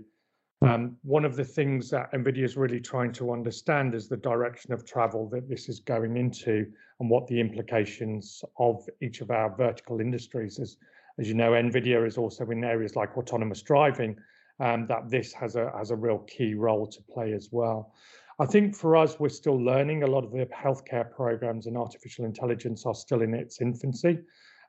Um, 0.62 0.96
one 1.02 1.24
of 1.24 1.36
the 1.36 1.44
things 1.44 1.90
that 1.90 2.12
NVIDIA 2.12 2.44
is 2.44 2.56
really 2.56 2.80
trying 2.80 3.12
to 3.12 3.32
understand 3.32 3.94
is 3.94 4.08
the 4.08 4.16
direction 4.16 4.72
of 4.72 4.86
travel 4.86 5.28
that 5.28 5.48
this 5.48 5.68
is 5.68 5.80
going 5.80 6.16
into 6.16 6.66
and 6.98 7.10
what 7.10 7.26
the 7.26 7.38
implications 7.38 8.42
of 8.58 8.88
each 9.02 9.20
of 9.20 9.30
our 9.30 9.54
vertical 9.54 10.00
industries 10.00 10.58
is 10.58 10.78
as 11.18 11.28
you 11.28 11.34
know, 11.34 11.52
NVIDIA 11.52 12.06
is 12.06 12.18
also 12.18 12.44
in 12.50 12.62
areas 12.62 12.94
like 12.94 13.16
autonomous 13.16 13.62
driving, 13.62 14.16
um, 14.60 14.86
that 14.88 15.08
this 15.08 15.32
has 15.32 15.56
a, 15.56 15.72
has 15.76 15.90
a 15.90 15.96
real 15.96 16.18
key 16.18 16.54
role 16.54 16.86
to 16.86 17.02
play 17.02 17.32
as 17.32 17.48
well. 17.50 17.94
I 18.38 18.44
think 18.44 18.76
for 18.76 18.96
us, 18.96 19.18
we're 19.18 19.30
still 19.30 19.58
learning. 19.58 20.02
A 20.02 20.06
lot 20.06 20.24
of 20.24 20.32
the 20.32 20.46
healthcare 20.46 21.10
programs 21.10 21.66
in 21.66 21.76
artificial 21.76 22.26
intelligence 22.26 22.84
are 22.84 22.94
still 22.94 23.22
in 23.22 23.32
its 23.32 23.62
infancy. 23.62 24.18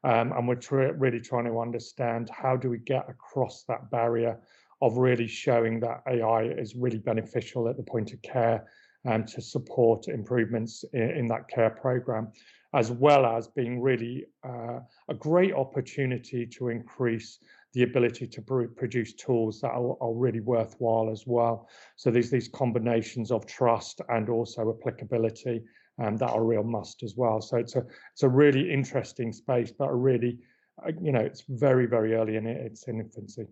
Um, 0.05 0.31
and 0.31 0.47
we're 0.47 0.55
tr- 0.55 0.93
really 0.93 1.19
trying 1.19 1.45
to 1.45 1.59
understand 1.59 2.29
how 2.29 2.55
do 2.55 2.69
we 2.69 2.77
get 2.77 3.09
across 3.09 3.63
that 3.67 3.91
barrier 3.91 4.39
of 4.81 4.97
really 4.97 5.27
showing 5.27 5.79
that 5.79 6.01
AI 6.07 6.43
is 6.43 6.75
really 6.75 6.99
beneficial 6.99 7.67
at 7.67 7.77
the 7.77 7.83
point 7.83 8.13
of 8.13 8.21
care 8.21 8.67
and 9.05 9.23
um, 9.23 9.25
to 9.25 9.41
support 9.41 10.07
improvements 10.07 10.83
in, 10.93 11.09
in 11.11 11.27
that 11.27 11.47
care 11.47 11.69
program 11.69 12.31
as 12.73 12.91
well 12.91 13.25
as 13.25 13.47
being 13.47 13.81
really 13.81 14.25
uh, 14.47 14.79
a 15.09 15.13
great 15.13 15.53
opportunity 15.53 16.45
to 16.45 16.69
increase 16.69 17.39
the 17.73 17.83
ability 17.83 18.27
to 18.27 18.41
pr- 18.41 18.65
produce 18.75 19.13
tools 19.13 19.61
that 19.61 19.69
are, 19.69 19.95
are, 20.01 20.13
really 20.13 20.41
worthwhile 20.41 21.09
as 21.09 21.23
well. 21.25 21.69
So 21.95 22.11
there's 22.11 22.29
these 22.29 22.47
combinations 22.47 23.31
of 23.31 23.45
trust 23.45 24.01
and 24.09 24.29
also 24.29 24.77
applicability 24.77 25.63
um, 26.03 26.17
that 26.17 26.29
are 26.29 26.43
real 26.43 26.63
must 26.63 27.03
as 27.03 27.15
well. 27.15 27.41
So 27.41 27.57
it's 27.57 27.75
a 27.75 27.83
it's 28.13 28.23
a 28.23 28.29
really 28.29 28.71
interesting 28.71 29.31
space, 29.31 29.71
but 29.71 29.89
a 29.89 29.95
really 29.95 30.37
uh, 30.85 30.91
you 31.01 31.11
know 31.11 31.21
it's 31.21 31.43
very 31.47 31.85
very 31.85 32.13
early 32.13 32.35
in 32.35 32.45
it, 32.45 32.57
its 32.57 32.87
infancy. 32.87 33.47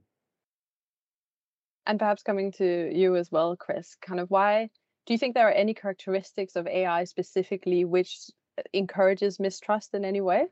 And 1.87 1.99
perhaps 1.99 2.23
coming 2.23 2.51
to 2.53 2.91
you 2.93 3.15
as 3.15 3.31
well, 3.31 3.55
Chris, 3.55 3.95
kind 4.01 4.19
of 4.19 4.29
why 4.31 4.69
do 5.05 5.13
you 5.13 5.17
think 5.19 5.35
there 5.35 5.47
are 5.47 5.51
any 5.51 5.73
characteristics 5.73 6.55
of 6.55 6.67
AI 6.67 7.03
specifically 7.03 7.85
which 7.85 8.31
uh, 8.57 8.63
encourages 8.73 9.39
mistrust 9.39 9.93
in 9.93 10.03
any 10.03 10.21
way? 10.21 10.45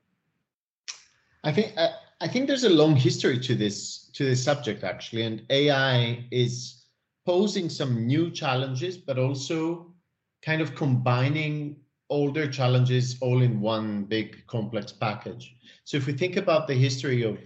I 1.44 1.52
think 1.52 1.74
I, 1.78 1.90
I 2.22 2.28
think 2.28 2.48
there's 2.48 2.64
a 2.64 2.70
long 2.70 2.96
history 2.96 3.40
to 3.40 3.56
this 3.56 4.10
to 4.14 4.26
this 4.26 4.44
subject 4.44 4.84
actually, 4.84 5.24
and 5.24 5.44
AI 5.50 6.26
is 6.32 6.86
posing 7.26 7.70
some 7.70 8.06
new 8.06 8.30
challenges, 8.30 8.98
but 8.98 9.18
also 9.18 9.94
kind 10.42 10.62
of 10.62 10.76
combining 10.76 11.78
older 12.10 12.48
challenges 12.48 13.18
all 13.22 13.42
in 13.42 13.60
one 13.60 14.04
big 14.04 14.46
complex 14.46 14.92
package. 14.92 15.56
So 15.84 15.98
if 15.98 16.06
we 16.06 16.14
think 16.14 16.38
about 16.38 16.68
the 16.68 16.76
history 16.76 17.24
of 17.24 17.40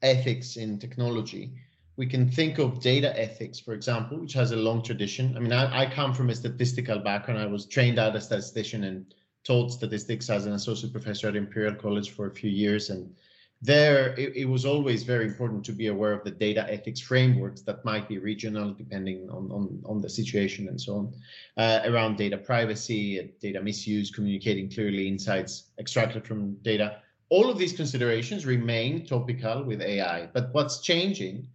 ethics 0.00 0.56
in 0.56 0.78
technology, 0.78 1.52
we 1.96 2.06
can 2.06 2.30
think 2.30 2.58
of 2.58 2.80
data 2.80 3.18
ethics, 3.18 3.58
for 3.58 3.74
example, 3.74 4.18
which 4.18 4.32
has 4.32 4.52
a 4.52 4.56
long 4.56 4.82
tradition. 4.82 5.36
I 5.36 5.40
mean, 5.40 5.52
I, 5.52 5.82
I 5.82 5.90
come 5.90 6.14
from 6.14 6.30
a 6.30 6.34
statistical 6.34 6.98
background. 6.98 7.40
I 7.40 7.46
was 7.46 7.66
trained 7.66 7.98
as 7.98 8.14
a 8.14 8.20
statistician 8.20 8.84
and 8.84 9.14
taught 9.44 9.72
statistics 9.72 10.30
as 10.30 10.46
an 10.46 10.54
associate 10.54 10.92
professor 10.92 11.28
at 11.28 11.36
Imperial 11.36 11.74
College 11.74 12.10
for 12.10 12.28
a 12.28 12.34
few 12.34 12.48
years. 12.50 12.88
And 12.88 13.14
there, 13.60 14.14
it, 14.18 14.34
it, 14.36 14.44
was 14.46 14.64
always 14.64 15.02
very 15.02 15.26
important 15.26 15.64
to 15.66 15.72
be 15.72 15.88
aware 15.88 16.12
of 16.12 16.24
the 16.24 16.30
data 16.30 16.66
ethics 16.68 17.00
frameworks 17.00 17.60
that 17.62 17.84
might 17.84 18.08
be 18.08 18.18
regional, 18.18 18.72
depending 18.72 19.28
on, 19.30 19.50
on, 19.52 19.82
on 19.84 20.00
the 20.00 20.08
situation 20.08 20.68
and 20.68 20.80
so 20.80 20.96
on, 20.96 21.14
uh, 21.58 21.80
around 21.84 22.16
data 22.16 22.38
privacy, 22.38 23.32
data 23.40 23.60
misuse, 23.60 24.10
communicating 24.10 24.70
clearly 24.70 25.06
insights 25.06 25.64
extracted 25.78 26.26
from 26.26 26.54
data. 26.62 26.96
All 27.28 27.50
of 27.50 27.58
these 27.58 27.72
considerations 27.72 28.46
remain 28.46 29.06
topical 29.06 29.62
with 29.62 29.82
AI. 29.82 30.26
But 30.32 30.52
what's 30.52 30.80
changing 30.80 31.46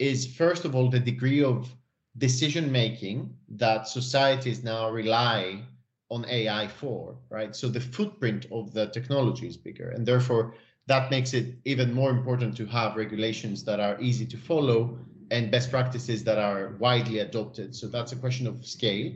is, 0.00 0.26
first 0.26 0.64
of 0.64 0.74
all, 0.74 0.88
the 0.88 0.98
degree 0.98 1.44
of 1.44 1.72
decision 2.18 2.72
making 2.72 3.32
that 3.50 3.86
societies 3.86 4.64
now 4.64 4.90
rely 4.90 5.62
on 6.10 6.24
AI 6.28 6.66
for, 6.66 7.16
right? 7.28 7.54
So 7.54 7.68
the 7.68 7.80
footprint 7.80 8.46
of 8.50 8.72
the 8.72 8.86
technology 8.86 9.46
is 9.46 9.56
bigger, 9.56 9.90
and 9.90 10.04
therefore 10.04 10.54
that 10.86 11.10
makes 11.10 11.34
it 11.34 11.54
even 11.64 11.92
more 11.92 12.10
important 12.10 12.56
to 12.56 12.66
have 12.66 12.96
regulations 12.96 13.62
that 13.64 13.78
are 13.78 14.00
easy 14.00 14.26
to 14.26 14.36
follow 14.36 14.98
and 15.30 15.50
best 15.50 15.70
practices 15.70 16.24
that 16.24 16.38
are 16.38 16.74
widely 16.80 17.20
adopted. 17.20 17.76
So 17.76 17.86
that's 17.86 18.10
a 18.10 18.16
question 18.16 18.48
of 18.48 18.66
scale. 18.66 19.12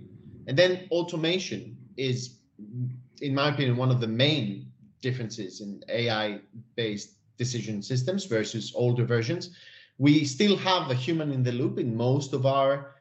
And 0.46 0.56
then 0.56 0.86
automation 0.92 1.76
is, 1.96 2.38
in 3.22 3.34
my 3.34 3.48
opinion, 3.48 3.76
one 3.76 3.90
of 3.90 4.00
the 4.00 4.06
main 4.06 4.70
differences 5.00 5.60
in 5.60 5.82
AI 5.88 6.40
based 6.76 7.14
decision 7.38 7.82
systems 7.82 8.26
versus 8.26 8.72
older 8.76 9.04
versions. 9.04 9.50
We 9.98 10.24
still 10.24 10.56
have 10.56 10.90
a 10.90 10.94
human 10.94 11.32
in 11.32 11.42
the 11.42 11.52
loop 11.52 11.78
in 11.78 11.96
most 11.96 12.32
of 12.32 12.46
our 12.46 12.94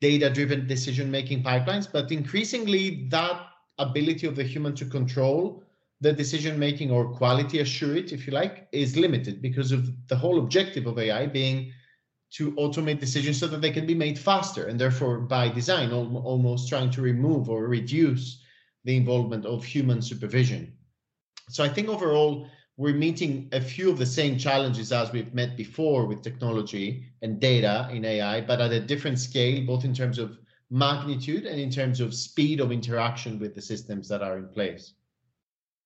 data 0.00 0.30
driven 0.30 0.66
decision 0.66 1.10
making 1.10 1.42
pipelines, 1.42 1.90
but 1.90 2.12
increasingly 2.12 3.06
that 3.10 3.46
ability 3.78 4.26
of 4.26 4.36
the 4.36 4.44
human 4.44 4.74
to 4.76 4.84
control 4.84 5.62
the 6.00 6.12
decision 6.12 6.58
making 6.58 6.90
or 6.90 7.12
quality 7.14 7.60
assure 7.60 7.96
it, 7.96 8.12
if 8.12 8.26
you 8.26 8.32
like, 8.32 8.68
is 8.72 8.96
limited 8.96 9.40
because 9.40 9.70
of 9.70 9.88
the 10.08 10.16
whole 10.16 10.38
objective 10.38 10.86
of 10.86 10.98
AI 10.98 11.26
being 11.26 11.72
to 12.32 12.52
automate 12.52 12.98
decisions 12.98 13.38
so 13.38 13.46
that 13.46 13.60
they 13.60 13.70
can 13.70 13.86
be 13.86 13.94
made 13.94 14.18
faster 14.18 14.66
and 14.66 14.80
therefore 14.80 15.18
by 15.18 15.48
design 15.48 15.92
almost 15.92 16.68
trying 16.68 16.90
to 16.90 17.02
remove 17.02 17.48
or 17.48 17.68
reduce 17.68 18.42
the 18.84 18.96
involvement 18.96 19.46
of 19.46 19.64
human 19.64 20.02
supervision. 20.02 20.72
So 21.50 21.62
I 21.62 21.68
think 21.68 21.88
overall 21.88 22.48
we're 22.82 22.92
meeting 22.92 23.48
a 23.52 23.60
few 23.60 23.88
of 23.88 23.96
the 23.96 24.04
same 24.04 24.36
challenges 24.36 24.90
as 24.90 25.12
we've 25.12 25.32
met 25.32 25.56
before 25.56 26.04
with 26.04 26.20
technology 26.20 27.04
and 27.22 27.38
data 27.38 27.88
in 27.92 28.04
AI, 28.04 28.40
but 28.40 28.60
at 28.60 28.72
a 28.72 28.80
different 28.80 29.20
scale, 29.20 29.64
both 29.64 29.84
in 29.84 29.94
terms 29.94 30.18
of 30.18 30.36
magnitude 30.68 31.46
and 31.46 31.60
in 31.60 31.70
terms 31.70 32.00
of 32.00 32.12
speed 32.12 32.58
of 32.58 32.72
interaction 32.72 33.38
with 33.38 33.54
the 33.54 33.62
systems 33.62 34.08
that 34.08 34.20
are 34.20 34.36
in 34.36 34.48
place. 34.48 34.94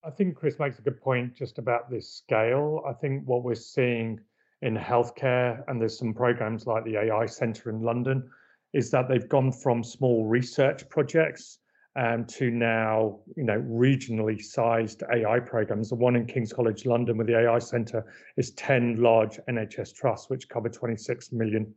I 0.04 0.11
think 0.11 0.37
Chris 0.37 0.59
makes 0.59 0.78
a 0.78 0.82
good 0.82 0.98
point 0.98 1.35
just 1.35 1.59
about 1.59 1.90
this 1.90 2.09
scale. 2.09 2.82
I 2.88 2.94
think 2.94 3.24
what 3.26 3.44
we're 3.44 3.56
seeing 3.56 4.18
in 4.62 4.74
healthcare, 4.74 5.62
and 5.68 5.78
there's 5.78 5.98
some 5.98 6.14
programs 6.14 6.66
like 6.66 6.87
the 6.87 6.96
AI 6.96 7.26
Centre 7.26 7.68
in 7.68 7.82
London, 7.82 8.26
is 8.72 8.90
that 8.92 9.06
they've 9.06 9.28
gone 9.28 9.52
from 9.52 9.85
small 9.85 10.24
research 10.24 10.88
projects 10.88 11.59
um, 11.96 12.26
to 12.26 12.50
now, 12.50 13.20
you 13.37 13.44
know, 13.44 13.61
regionally 13.62 14.40
sized 14.42 15.02
AI 15.12 15.40
programs. 15.40 15.88
The 15.88 15.94
one 15.94 16.14
in 16.14 16.26
King's 16.26 16.52
College 16.52 16.85
London 16.85 17.16
with 17.16 17.26
the 17.26 17.38
AI 17.38 17.59
Centre 17.59 18.04
is 18.37 18.50
10 18.52 18.96
large 19.02 19.38
NHS 19.48 19.94
trusts, 19.94 20.28
which 20.28 20.48
cover 20.48 20.68
26 20.68 21.32
million 21.32 21.74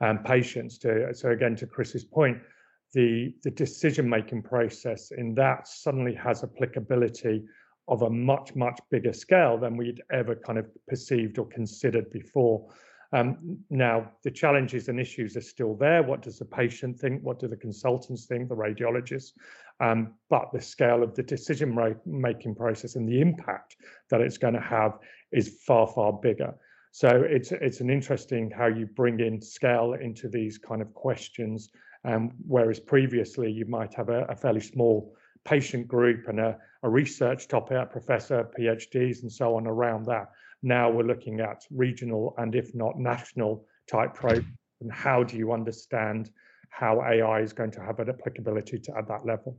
um, 0.00 0.18
patients. 0.24 0.78
To, 0.78 1.12
so 1.12 1.30
again, 1.30 1.54
to 1.56 1.66
Chris's 1.66 2.04
point, 2.04 2.38
the, 2.94 3.34
the 3.42 3.50
decision-making 3.50 4.42
process 4.42 5.10
in 5.10 5.34
that 5.34 5.68
suddenly 5.68 6.14
has 6.14 6.42
applicability 6.42 7.44
of 7.88 8.02
a 8.02 8.10
much, 8.10 8.54
much 8.54 8.80
bigger 8.90 9.12
scale 9.12 9.58
than 9.58 9.76
we'd 9.76 10.00
ever 10.10 10.34
kind 10.34 10.58
of 10.58 10.66
perceived 10.88 11.38
or 11.38 11.46
considered 11.46 12.10
before. 12.10 12.66
Um, 13.12 13.58
now, 13.70 14.10
the 14.22 14.30
challenges 14.30 14.88
and 14.88 15.00
issues 15.00 15.36
are 15.36 15.42
still 15.42 15.74
there. 15.74 16.02
What 16.02 16.22
does 16.22 16.38
the 16.38 16.44
patient 16.44 16.98
think? 16.98 17.22
What 17.22 17.38
do 17.38 17.48
the 17.48 17.56
consultants 17.56 18.26
think, 18.26 18.48
the 18.48 18.56
radiologists? 18.56 19.32
Um, 19.80 20.14
but 20.28 20.50
the 20.52 20.60
scale 20.60 21.02
of 21.02 21.14
the 21.14 21.22
decision 21.22 21.76
making 22.04 22.54
process 22.54 22.96
and 22.96 23.08
the 23.08 23.20
impact 23.20 23.76
that 24.10 24.20
it's 24.20 24.38
going 24.38 24.54
to 24.54 24.60
have 24.60 24.98
is 25.32 25.60
far, 25.66 25.86
far 25.86 26.12
bigger. 26.12 26.54
So 26.90 27.08
it's 27.08 27.52
it's 27.52 27.80
an 27.80 27.90
interesting 27.90 28.50
how 28.50 28.66
you 28.66 28.86
bring 28.86 29.20
in 29.20 29.40
scale 29.40 29.94
into 29.94 30.28
these 30.28 30.58
kind 30.58 30.82
of 30.82 30.92
questions. 30.94 31.70
Um, 32.04 32.32
whereas 32.46 32.80
previously 32.80 33.50
you 33.50 33.66
might 33.66 33.94
have 33.94 34.08
a, 34.08 34.24
a 34.24 34.36
fairly 34.36 34.60
small 34.60 35.14
patient 35.44 35.88
group 35.88 36.28
and 36.28 36.40
a, 36.40 36.58
a 36.82 36.88
research 36.88 37.48
topic, 37.48 37.76
a 37.76 37.86
professor, 37.86 38.48
PhDs, 38.58 39.22
and 39.22 39.32
so 39.32 39.56
on 39.56 39.66
around 39.66 40.06
that. 40.06 40.30
Now 40.62 40.90
we're 40.90 41.04
looking 41.04 41.40
at 41.40 41.62
regional 41.70 42.34
and 42.38 42.54
if 42.54 42.74
not 42.74 42.98
national 42.98 43.64
type 43.90 44.14
programs 44.14 44.48
and 44.80 44.92
how 44.92 45.22
do 45.22 45.36
you 45.36 45.52
understand 45.52 46.30
how 46.70 47.00
AI 47.02 47.40
is 47.40 47.52
going 47.52 47.70
to 47.72 47.80
have 47.80 47.98
an 47.98 48.08
applicability 48.08 48.78
to, 48.78 48.96
at 48.96 49.08
that 49.08 49.24
level. 49.24 49.58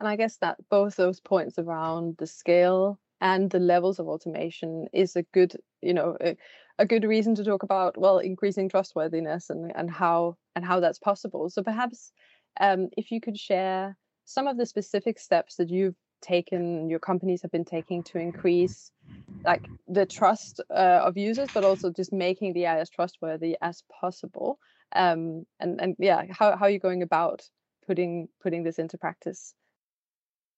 And 0.00 0.08
I 0.08 0.16
guess 0.16 0.36
that 0.38 0.56
both 0.68 0.96
those 0.96 1.20
points 1.20 1.58
around 1.58 2.16
the 2.18 2.26
scale 2.26 2.98
and 3.20 3.50
the 3.50 3.60
levels 3.60 4.00
of 4.00 4.08
automation 4.08 4.88
is 4.92 5.14
a 5.14 5.22
good, 5.22 5.54
you 5.80 5.94
know, 5.94 6.16
a, 6.20 6.36
a 6.78 6.86
good 6.86 7.04
reason 7.04 7.34
to 7.36 7.44
talk 7.44 7.62
about 7.62 7.96
well 7.96 8.18
increasing 8.18 8.68
trustworthiness 8.68 9.50
and 9.50 9.70
and 9.76 9.90
how 9.90 10.36
and 10.56 10.64
how 10.64 10.80
that's 10.80 10.98
possible. 10.98 11.48
So 11.50 11.62
perhaps 11.62 12.12
um, 12.60 12.88
if 12.96 13.12
you 13.12 13.20
could 13.20 13.38
share 13.38 13.96
some 14.24 14.48
of 14.48 14.56
the 14.56 14.66
specific 14.66 15.18
steps 15.18 15.56
that 15.56 15.70
you've 15.70 15.94
taken 16.22 16.88
your 16.88 16.98
companies 16.98 17.42
have 17.42 17.50
been 17.50 17.64
taking 17.64 18.02
to 18.04 18.18
increase 18.18 18.90
like 19.44 19.68
the 19.88 20.06
trust 20.06 20.60
uh, 20.70 21.00
of 21.02 21.16
users 21.16 21.48
but 21.52 21.64
also 21.64 21.90
just 21.90 22.12
making 22.12 22.52
the 22.52 22.64
ai 22.64 22.78
as 22.78 22.90
trustworthy 22.90 23.56
as 23.60 23.82
possible. 24.00 24.58
Um, 24.94 25.46
and 25.58 25.80
and 25.80 25.96
yeah 25.98 26.22
how, 26.30 26.56
how 26.56 26.66
are 26.66 26.70
you 26.70 26.78
going 26.78 27.02
about 27.02 27.42
putting 27.86 28.28
putting 28.42 28.62
this 28.62 28.78
into 28.78 28.96
practice? 28.98 29.54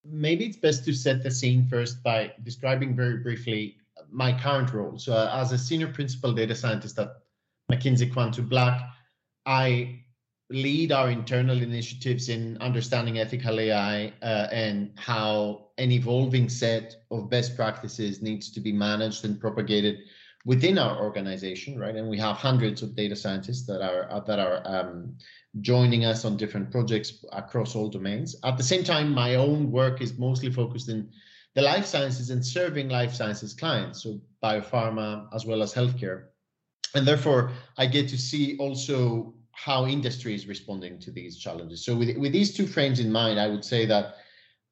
Maybe 0.05 0.45
it's 0.45 0.59
best 0.59 0.85
to 0.85 0.93
set 0.93 1.23
the 1.23 1.31
scene 1.31 1.67
first 1.67 2.03
by 2.03 2.33
describing 2.43 2.95
very 2.95 3.19
briefly 3.19 3.79
my 4.11 4.39
current 4.39 4.73
role. 4.75 4.99
So 4.99 5.15
uh, 5.15 5.31
as 5.33 5.53
a 5.53 5.59
senior 5.59 5.89
principal 5.89 6.33
data 6.33 6.55
scientist 6.55 6.99
at 6.99 7.09
mckinsey 7.71 8.13
quantum 8.13 8.47
black 8.47 8.79
i 9.47 10.04
lead 10.51 10.93
our 10.93 11.11
internal 11.11 11.63
initiatives 11.63 12.29
in 12.29 12.59
understanding 12.59 13.19
ethical 13.19 13.59
AI 13.59 14.13
uh, 14.23 14.49
and 14.53 14.93
how 14.97 15.69
an 15.79 15.91
evolving 15.91 16.49
set 16.49 16.97
of 17.11 17.31
best 17.31 17.57
practices 17.57 18.21
needs 18.21 18.51
to 18.53 18.61
be 18.61 18.73
managed 18.73 19.25
and 19.25 19.41
propagated 19.41 20.01
within 20.45 20.77
our 20.77 21.03
organization, 21.03 21.79
right? 21.79 21.97
And 21.97 22.09
we 22.09 22.19
have 22.19 22.37
hundreds 22.37 22.83
of 22.83 22.95
data 22.95 23.17
scientists 23.17 23.67
that 23.67 23.81
are 23.81 24.11
uh, 24.11 24.21
that 24.21 24.39
are 24.39 24.63
um, 24.67 25.17
joining 25.61 26.05
us 26.05 26.25
on 26.25 26.37
different 26.37 26.71
projects 26.71 27.25
across 27.33 27.75
all 27.75 27.89
domains. 27.89 28.37
At 28.45 28.59
the 28.59 28.63
same 28.63 28.85
time, 28.85 29.15
my 29.15 29.37
own 29.37 29.71
work 29.71 30.03
is 30.03 30.19
mostly 30.19 30.51
focused 30.51 30.89
in 30.89 31.09
the 31.55 31.63
life 31.63 31.87
sciences 31.87 32.31
and 32.31 32.45
serving 32.45 32.89
life 32.89 33.15
sciences 33.15 33.55
clients, 33.55 34.03
so 34.03 34.21
biopharma 34.43 35.29
as 35.35 35.47
well 35.47 35.63
as 35.63 35.73
healthcare. 35.73 36.25
And 36.95 37.07
therefore, 37.07 37.53
I 37.79 37.87
get 37.87 38.09
to 38.09 38.19
see 38.19 38.57
also 38.59 39.35
how 39.55 39.87
industry 39.87 40.35
is 40.35 40.47
responding 40.47 40.99
to 40.99 41.11
these 41.11 41.39
challenges. 41.39 41.85
So 41.85 41.97
with, 41.97 42.17
with 42.17 42.33
these 42.33 42.55
two 42.55 42.67
frames 42.67 43.01
in 43.01 43.11
mind, 43.11 43.39
I 43.39 43.49
would 43.49 43.65
say 43.65 43.87
that 43.87 44.17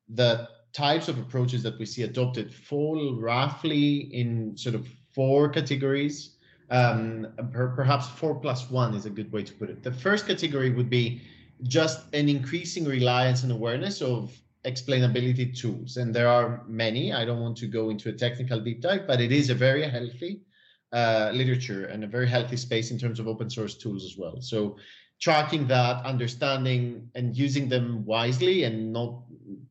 the 0.08 0.48
types 0.72 1.08
of 1.08 1.18
approaches 1.18 1.62
that 1.62 1.78
we 1.78 1.86
see 1.86 2.02
adopted 2.02 2.52
fall 2.52 3.16
roughly 3.18 4.14
in 4.14 4.56
sort 4.56 4.74
of 4.74 4.88
four 5.14 5.48
categories. 5.48 6.36
Um, 6.70 7.28
per, 7.52 7.68
perhaps 7.76 8.08
four 8.08 8.34
plus 8.34 8.70
one 8.70 8.94
is 8.94 9.04
a 9.04 9.10
good 9.10 9.30
way 9.30 9.42
to 9.42 9.52
put 9.52 9.68
it. 9.68 9.82
The 9.82 9.92
first 9.92 10.26
category 10.26 10.70
would 10.70 10.88
be 10.88 11.20
just 11.64 12.12
an 12.14 12.28
increasing 12.28 12.84
reliance 12.84 13.42
and 13.42 13.52
awareness 13.52 14.00
of 14.00 14.36
explainability 14.64 15.56
tools. 15.56 15.96
And 15.96 16.14
there 16.14 16.28
are 16.28 16.64
many. 16.66 17.12
I 17.12 17.24
don't 17.24 17.40
want 17.40 17.56
to 17.58 17.66
go 17.66 17.90
into 17.90 18.08
a 18.08 18.12
technical 18.12 18.58
deep 18.60 18.80
dive, 18.80 19.06
but 19.06 19.20
it 19.20 19.32
is 19.32 19.50
a 19.50 19.54
very 19.54 19.88
healthy 19.88 20.40
uh, 20.92 21.30
literature 21.32 21.86
and 21.86 22.04
a 22.04 22.06
very 22.06 22.28
healthy 22.28 22.56
space 22.56 22.90
in 22.90 22.98
terms 22.98 23.18
of 23.18 23.26
open 23.26 23.48
source 23.48 23.74
tools 23.74 24.04
as 24.04 24.16
well. 24.16 24.40
So 24.40 24.76
tracking 25.20 25.66
that, 25.68 26.04
understanding 26.04 27.08
and 27.14 27.36
using 27.36 27.68
them 27.68 28.04
wisely 28.04 28.64
and 28.64 28.92
not 28.92 29.22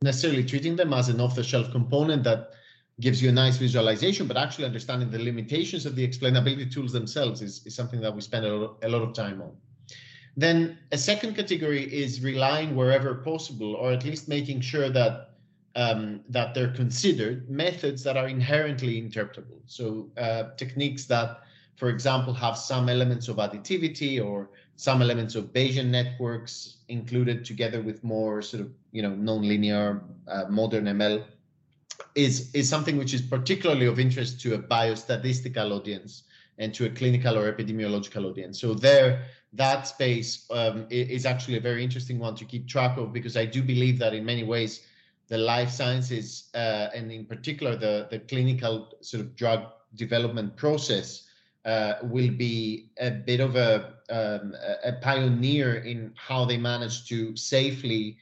necessarily 0.02 0.44
treating 0.44 0.76
them 0.76 0.94
as 0.94 1.10
an 1.10 1.20
off-the-shelf 1.20 1.72
component 1.72 2.24
that 2.24 2.52
gives 3.00 3.22
you 3.22 3.30
a 3.30 3.32
nice 3.32 3.58
visualization, 3.58 4.28
but 4.28 4.38
actually 4.38 4.66
understanding 4.66 5.10
the 5.10 5.20
limitations 5.20 5.86
of 5.86 5.96
the 5.96 6.08
explainability 6.08 6.72
tools 6.72 6.94
themselves 6.94 7.42
is, 7.42 7.66
is 7.66 7.76
something 7.76 8.00
that 8.00 8.16
we 8.16 8.22
spend 8.22 8.46
a 8.46 8.54
lot, 8.54 8.78
a 8.84 8.90
lot 8.90 9.02
of 9.02 9.14
time 9.14 9.42
on. 9.42 9.52
Then 10.38 10.78
a 10.92 10.98
second 10.98 11.36
category 11.36 11.84
is 11.84 12.22
relying 12.22 12.76
wherever 12.76 13.16
possible, 13.16 13.76
or 13.76 13.92
at 13.92 14.06
least 14.06 14.30
making 14.30 14.62
sure 14.62 14.90
that 14.90 15.31
um, 15.76 16.22
that 16.30 16.54
they're 16.54 16.74
considered 16.74 17.50
methods 17.50 18.04
that 18.04 18.18
are 18.18 18.28
inherently 18.28 19.02
interpretable. 19.02 19.62
So 19.66 20.10
uh, 20.18 20.56
techniques 20.58 21.06
that, 21.06 21.42
for 21.76 21.90
example, 21.90 22.34
have 22.34 22.58
some 22.58 22.90
elements 22.90 23.28
of 23.28 23.38
additivity 23.38 24.24
or 24.24 24.50
some 24.76 25.02
elements 25.02 25.36
of 25.36 25.54
Bayesian 25.54 25.88
networks 25.88 26.78
included 26.88 27.46
together 27.46 27.82
with 27.82 28.04
more 28.04 28.42
sort 28.42 28.62
of 28.62 28.72
you 28.92 29.02
know 29.02 29.12
nonlinear 29.12 30.02
uh, 30.28 30.46
modern 30.50 30.86
ML 30.86 31.24
is 32.16 32.54
is 32.54 32.68
something 32.68 32.98
which 32.98 33.14
is 33.14 33.22
particularly 33.22 33.86
of 33.86 34.00
interest 34.00 34.42
to 34.42 34.56
a 34.56 34.60
biostatistical 34.60 35.72
audience 35.72 36.24
and 36.58 36.74
to 36.74 36.86
a 36.86 36.90
clinical 36.90 37.38
or 37.38 37.52
epidemiological 37.52 38.26
audience. 38.30 38.60
So 38.60 38.74
there, 38.74 39.24
that 39.54 39.88
space 39.88 40.46
um, 40.52 40.86
is 40.90 41.26
actually 41.26 41.58
a 41.58 41.62
very 41.62 41.84
interesting 41.84 42.20
one 42.20 42.36
to 42.36 42.46
keep 42.46 42.68
track 42.68 42.98
of 42.98 43.12
because 43.14 43.36
I 43.36 43.46
do 43.46 43.64
believe 43.64 43.98
that 44.00 44.14
in 44.14 44.24
many 44.26 44.44
ways 44.44 44.82
the 45.32 45.38
life 45.38 45.72
sciences 45.72 46.50
uh, 46.56 46.90
and 46.94 47.10
in 47.10 47.26
particular 47.26 47.78
the, 47.78 48.06
the 48.12 48.20
clinical 48.20 48.92
sort 49.00 49.22
of 49.22 49.34
drug 49.34 49.62
development 49.96 50.58
process 50.58 51.24
uh, 51.64 51.94
will 52.04 52.32
be 52.32 52.90
a 53.00 53.10
bit 53.10 53.40
of 53.40 53.56
a, 53.56 53.94
um, 54.10 54.54
a 54.84 54.92
pioneer 55.02 55.76
in 55.76 56.14
how 56.18 56.44
they 56.44 56.58
manage 56.58 57.08
to 57.08 57.36
safely 57.38 58.18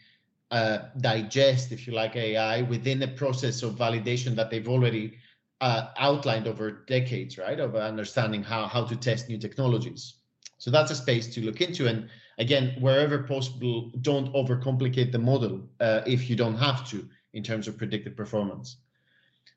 uh, 0.51 0.79
digest, 1.01 1.71
if 1.71 1.87
you 1.87 1.93
like, 1.93 2.15
AI 2.15 2.61
within 2.61 3.01
a 3.01 3.07
process 3.07 3.63
of 3.63 3.73
validation 3.73 4.35
that 4.35 4.51
they've 4.51 4.67
already 4.67 5.15
uh, 5.61 5.87
outlined 5.97 6.47
over 6.47 6.83
decades, 6.87 7.39
right, 7.39 7.59
of 7.59 7.75
understanding 7.75 8.43
how, 8.43 8.67
how 8.67 8.83
to 8.85 8.95
test 8.95 9.29
new 9.29 9.37
technologies. 9.37 10.15
So 10.59 10.69
that's 10.69 10.91
a 10.91 10.95
space 10.95 11.33
to 11.33 11.41
look 11.41 11.61
into. 11.61 11.87
And 11.87 12.09
again, 12.39 12.75
wherever 12.79 13.19
possible, 13.19 13.91
don't 14.01 14.33
overcomplicate 14.33 15.11
the 15.11 15.19
model 15.19 15.61
uh, 15.79 16.01
if 16.07 16.29
you 16.29 16.35
don't 16.35 16.57
have 16.57 16.89
to 16.89 17.07
in 17.33 17.43
terms 17.43 17.67
of 17.67 17.77
predicted 17.77 18.17
performance. 18.17 18.77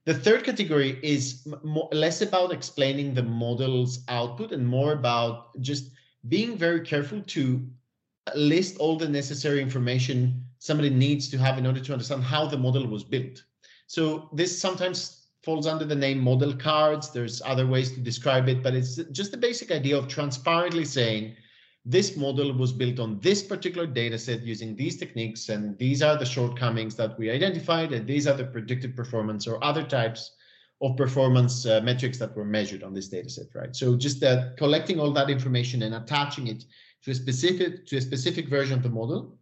The 0.04 0.14
third 0.14 0.42
category 0.42 0.98
is 1.02 1.46
less 1.92 2.22
about 2.22 2.52
explaining 2.52 3.14
the 3.14 3.22
model's 3.22 4.00
output 4.08 4.50
and 4.50 4.66
more 4.66 4.92
about 4.92 5.58
just 5.60 5.90
being 6.28 6.58
very 6.58 6.80
careful 6.80 7.22
to 7.22 7.64
list 8.34 8.78
all 8.78 8.96
the 8.96 9.08
necessary 9.08 9.62
information 9.62 10.44
somebody 10.58 10.90
needs 10.90 11.28
to 11.28 11.38
have 11.38 11.56
in 11.56 11.66
order 11.66 11.80
to 11.80 11.92
understand 11.92 12.22
how 12.24 12.46
the 12.46 12.58
model 12.58 12.86
was 12.86 13.04
built. 13.04 13.44
So 13.86 14.28
this 14.32 14.60
sometimes 14.60 15.26
falls 15.44 15.66
under 15.66 15.84
the 15.84 15.94
name 15.94 16.18
model 16.18 16.54
cards. 16.54 17.10
There's 17.10 17.42
other 17.44 17.66
ways 17.66 17.92
to 17.92 18.00
describe 18.00 18.48
it, 18.48 18.62
but 18.62 18.74
it's 18.74 18.96
just 19.12 19.30
the 19.30 19.36
basic 19.36 19.70
idea 19.70 19.96
of 19.96 20.08
transparently 20.08 20.84
saying 20.84 21.36
this 21.84 22.16
model 22.16 22.52
was 22.52 22.72
built 22.72 23.00
on 23.00 23.18
this 23.20 23.42
particular 23.42 23.86
data 23.86 24.18
set 24.18 24.42
using 24.42 24.76
these 24.76 24.96
techniques, 24.96 25.48
and 25.48 25.76
these 25.78 26.00
are 26.02 26.16
the 26.16 26.24
shortcomings 26.24 26.94
that 26.96 27.18
we 27.18 27.30
identified, 27.30 27.92
and 27.92 28.06
these 28.06 28.26
are 28.26 28.36
the 28.36 28.44
predicted 28.44 28.94
performance 28.94 29.46
or 29.48 29.62
other 29.64 29.82
types 29.82 30.32
of 30.80 30.96
performance 30.96 31.66
uh, 31.66 31.80
metrics 31.82 32.18
that 32.18 32.36
were 32.36 32.44
measured 32.44 32.82
on 32.82 32.94
this 32.94 33.08
data 33.08 33.28
set, 33.28 33.46
right? 33.54 33.74
So 33.74 33.96
just 33.96 34.22
uh, 34.22 34.50
collecting 34.56 35.00
all 35.00 35.12
that 35.12 35.30
information 35.30 35.82
and 35.82 35.94
attaching 35.94 36.46
it 36.48 36.64
to 37.04 37.10
a 37.10 37.14
specific 37.14 37.86
to 37.86 37.96
a 37.96 38.00
specific 38.00 38.48
version 38.48 38.74
of 38.74 38.82
the 38.82 38.88
model, 38.88 39.38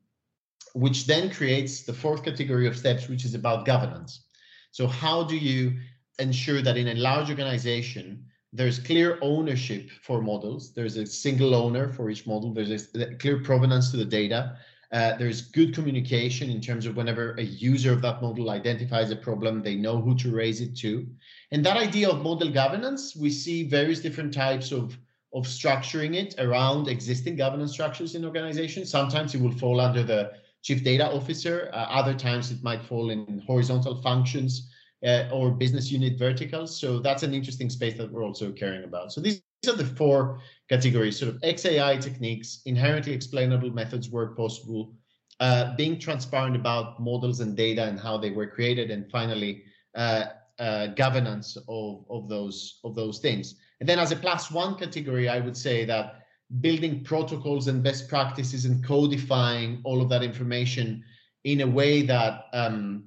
which 0.74 1.06
then 1.06 1.30
creates 1.30 1.82
the 1.82 1.92
fourth 1.92 2.24
category 2.24 2.66
of 2.66 2.76
steps, 2.76 3.08
which 3.08 3.24
is 3.24 3.34
about 3.34 3.66
governance. 3.66 4.24
So 4.70 4.86
how 4.86 5.24
do 5.24 5.36
you 5.36 5.78
ensure 6.18 6.62
that 6.62 6.76
in 6.76 6.88
a 6.88 6.94
large 6.94 7.28
organization, 7.28 8.24
there's 8.52 8.78
clear 8.78 9.18
ownership 9.22 9.90
for 10.02 10.20
models. 10.20 10.72
There's 10.72 10.96
a 10.96 11.06
single 11.06 11.54
owner 11.54 11.92
for 11.92 12.10
each 12.10 12.26
model. 12.26 12.52
There's 12.52 12.88
a 12.94 13.14
clear 13.16 13.42
provenance 13.42 13.90
to 13.92 13.96
the 13.96 14.04
data. 14.04 14.56
Uh, 14.92 15.16
there's 15.16 15.42
good 15.42 15.72
communication 15.72 16.50
in 16.50 16.60
terms 16.60 16.84
of 16.84 16.96
whenever 16.96 17.34
a 17.34 17.42
user 17.42 17.92
of 17.92 18.02
that 18.02 18.20
model 18.20 18.50
identifies 18.50 19.12
a 19.12 19.16
problem, 19.16 19.62
they 19.62 19.76
know 19.76 20.00
who 20.00 20.16
to 20.16 20.34
raise 20.34 20.60
it 20.60 20.76
to. 20.78 21.06
And 21.52 21.64
that 21.64 21.76
idea 21.76 22.08
of 22.10 22.22
model 22.22 22.50
governance, 22.50 23.14
we 23.14 23.30
see 23.30 23.68
various 23.68 24.00
different 24.00 24.34
types 24.34 24.72
of, 24.72 24.98
of 25.32 25.44
structuring 25.44 26.16
it 26.16 26.34
around 26.38 26.88
existing 26.88 27.36
governance 27.36 27.72
structures 27.72 28.16
in 28.16 28.24
organizations. 28.24 28.90
Sometimes 28.90 29.32
it 29.32 29.40
will 29.40 29.52
fall 29.52 29.80
under 29.80 30.02
the 30.02 30.32
chief 30.62 30.82
data 30.82 31.08
officer. 31.08 31.70
Uh, 31.72 31.76
other 31.76 32.14
times 32.14 32.50
it 32.50 32.60
might 32.64 32.82
fall 32.82 33.10
in 33.10 33.40
horizontal 33.46 34.02
functions 34.02 34.69
uh, 35.06 35.28
or 35.32 35.50
business 35.50 35.90
unit 35.90 36.18
verticals. 36.18 36.78
So 36.78 36.98
that's 36.98 37.22
an 37.22 37.34
interesting 37.34 37.70
space 37.70 37.96
that 37.96 38.10
we're 38.10 38.24
also 38.24 38.52
caring 38.52 38.84
about. 38.84 39.12
So 39.12 39.20
these, 39.20 39.42
these 39.62 39.72
are 39.72 39.76
the 39.76 39.84
four 39.84 40.40
categories, 40.68 41.18
sort 41.18 41.34
of 41.34 41.40
XAI 41.42 42.00
techniques, 42.00 42.62
inherently 42.66 43.12
explainable 43.12 43.70
methods 43.70 44.08
where 44.08 44.28
possible, 44.28 44.94
uh, 45.40 45.74
being 45.76 45.98
transparent 45.98 46.54
about 46.54 47.00
models 47.00 47.40
and 47.40 47.56
data 47.56 47.84
and 47.84 47.98
how 47.98 48.18
they 48.18 48.30
were 48.30 48.46
created, 48.46 48.90
and 48.90 49.10
finally, 49.10 49.62
uh, 49.94 50.24
uh, 50.58 50.88
governance 50.88 51.56
of, 51.68 52.04
of 52.10 52.28
those 52.28 52.80
of 52.84 52.94
those 52.94 53.18
things. 53.18 53.56
And 53.80 53.88
then 53.88 53.98
as 53.98 54.12
a 54.12 54.16
plus 54.16 54.50
one 54.50 54.76
category, 54.76 55.28
I 55.28 55.40
would 55.40 55.56
say 55.56 55.86
that 55.86 56.26
building 56.60 57.02
protocols 57.02 57.68
and 57.68 57.82
best 57.82 58.08
practices 58.08 58.66
and 58.66 58.84
codifying 58.84 59.80
all 59.84 60.02
of 60.02 60.10
that 60.10 60.22
information 60.22 61.02
in 61.44 61.62
a 61.62 61.66
way 61.66 62.02
that 62.02 62.44
um, 62.52 63.04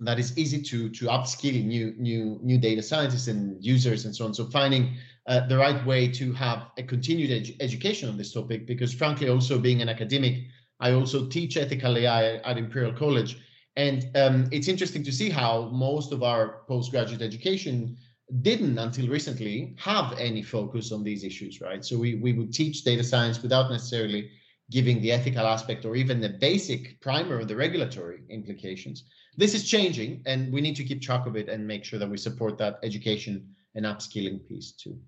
that 0.00 0.18
is 0.18 0.36
easy 0.36 0.60
to 0.60 0.88
to 0.90 1.06
upskill 1.06 1.64
new 1.64 1.94
new 1.96 2.38
new 2.42 2.58
data 2.58 2.82
scientists 2.82 3.28
and 3.28 3.64
users 3.64 4.04
and 4.04 4.14
so 4.14 4.24
on. 4.24 4.34
So 4.34 4.44
finding 4.46 4.96
uh, 5.26 5.46
the 5.46 5.56
right 5.56 5.84
way 5.86 6.08
to 6.08 6.32
have 6.32 6.66
a 6.78 6.82
continued 6.82 7.30
ed 7.30 7.54
education 7.60 8.08
on 8.08 8.16
this 8.16 8.32
topic, 8.32 8.66
because 8.66 8.92
frankly, 8.92 9.28
also 9.28 9.58
being 9.58 9.80
an 9.82 9.88
academic, 9.88 10.44
I 10.80 10.92
also 10.92 11.26
teach 11.26 11.56
ethical 11.56 11.96
AI 11.96 12.36
at 12.36 12.58
Imperial 12.58 12.92
College, 12.92 13.38
and 13.76 14.10
um, 14.16 14.48
it's 14.50 14.68
interesting 14.68 15.04
to 15.04 15.12
see 15.12 15.30
how 15.30 15.70
most 15.72 16.12
of 16.12 16.22
our 16.22 16.62
postgraduate 16.68 17.22
education 17.22 17.96
didn't 18.42 18.78
until 18.78 19.08
recently 19.08 19.74
have 19.78 20.18
any 20.18 20.42
focus 20.42 20.90
on 20.92 21.04
these 21.04 21.24
issues, 21.24 21.60
right? 21.60 21.84
So 21.84 21.96
we 21.96 22.16
we 22.16 22.32
would 22.32 22.52
teach 22.52 22.82
data 22.82 23.04
science 23.04 23.42
without 23.42 23.70
necessarily 23.70 24.30
giving 24.70 25.00
the 25.00 25.12
ethical 25.12 25.46
aspect 25.46 25.84
or 25.84 25.94
even 25.94 26.20
the 26.20 26.28
basic 26.28 27.00
primer 27.00 27.38
of 27.38 27.48
the 27.48 27.56
regulatory 27.56 28.22
implications 28.30 29.04
this 29.36 29.54
is 29.54 29.68
changing 29.68 30.22
and 30.26 30.52
we 30.52 30.60
need 30.60 30.76
to 30.76 30.84
keep 30.84 31.02
track 31.02 31.26
of 31.26 31.36
it 31.36 31.48
and 31.48 31.66
make 31.66 31.84
sure 31.84 31.98
that 31.98 32.08
we 32.08 32.16
support 32.16 32.58
that 32.58 32.78
education 32.82 33.54
and 33.74 33.84
upskilling 33.84 34.46
piece 34.48 34.72
too 34.72 34.98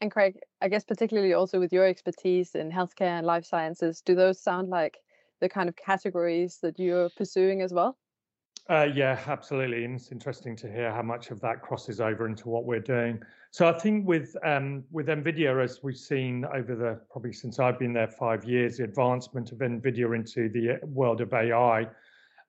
and 0.00 0.10
craig 0.10 0.38
i 0.60 0.68
guess 0.68 0.84
particularly 0.84 1.32
also 1.32 1.58
with 1.58 1.72
your 1.72 1.86
expertise 1.86 2.54
in 2.54 2.70
healthcare 2.70 3.18
and 3.18 3.26
life 3.26 3.44
sciences 3.44 4.00
do 4.00 4.14
those 4.14 4.40
sound 4.40 4.68
like 4.68 4.98
the 5.40 5.48
kind 5.48 5.68
of 5.68 5.76
categories 5.76 6.58
that 6.62 6.78
you're 6.78 7.10
pursuing 7.16 7.62
as 7.62 7.72
well 7.72 7.96
uh, 8.68 8.86
yeah, 8.94 9.18
absolutely. 9.26 9.84
And 9.84 9.96
it's 9.96 10.12
interesting 10.12 10.54
to 10.56 10.70
hear 10.70 10.92
how 10.92 11.02
much 11.02 11.32
of 11.32 11.40
that 11.40 11.60
crosses 11.60 12.00
over 12.00 12.24
into 12.26 12.48
what 12.48 12.66
we're 12.66 12.78
doing. 12.78 13.20
So 13.50 13.68
I 13.68 13.76
think 13.76 14.06
with 14.06 14.36
um, 14.44 14.84
with 14.92 15.08
NVIDIA, 15.08 15.64
as 15.64 15.80
we've 15.82 15.96
seen 15.96 16.44
over 16.44 16.76
the 16.76 17.00
probably 17.10 17.32
since 17.32 17.58
I've 17.58 17.80
been 17.80 17.92
there 17.92 18.06
five 18.06 18.44
years, 18.44 18.76
the 18.76 18.84
advancement 18.84 19.50
of 19.50 19.58
NVIDIA 19.58 20.14
into 20.14 20.48
the 20.48 20.78
world 20.86 21.20
of 21.20 21.32
AI 21.32 21.88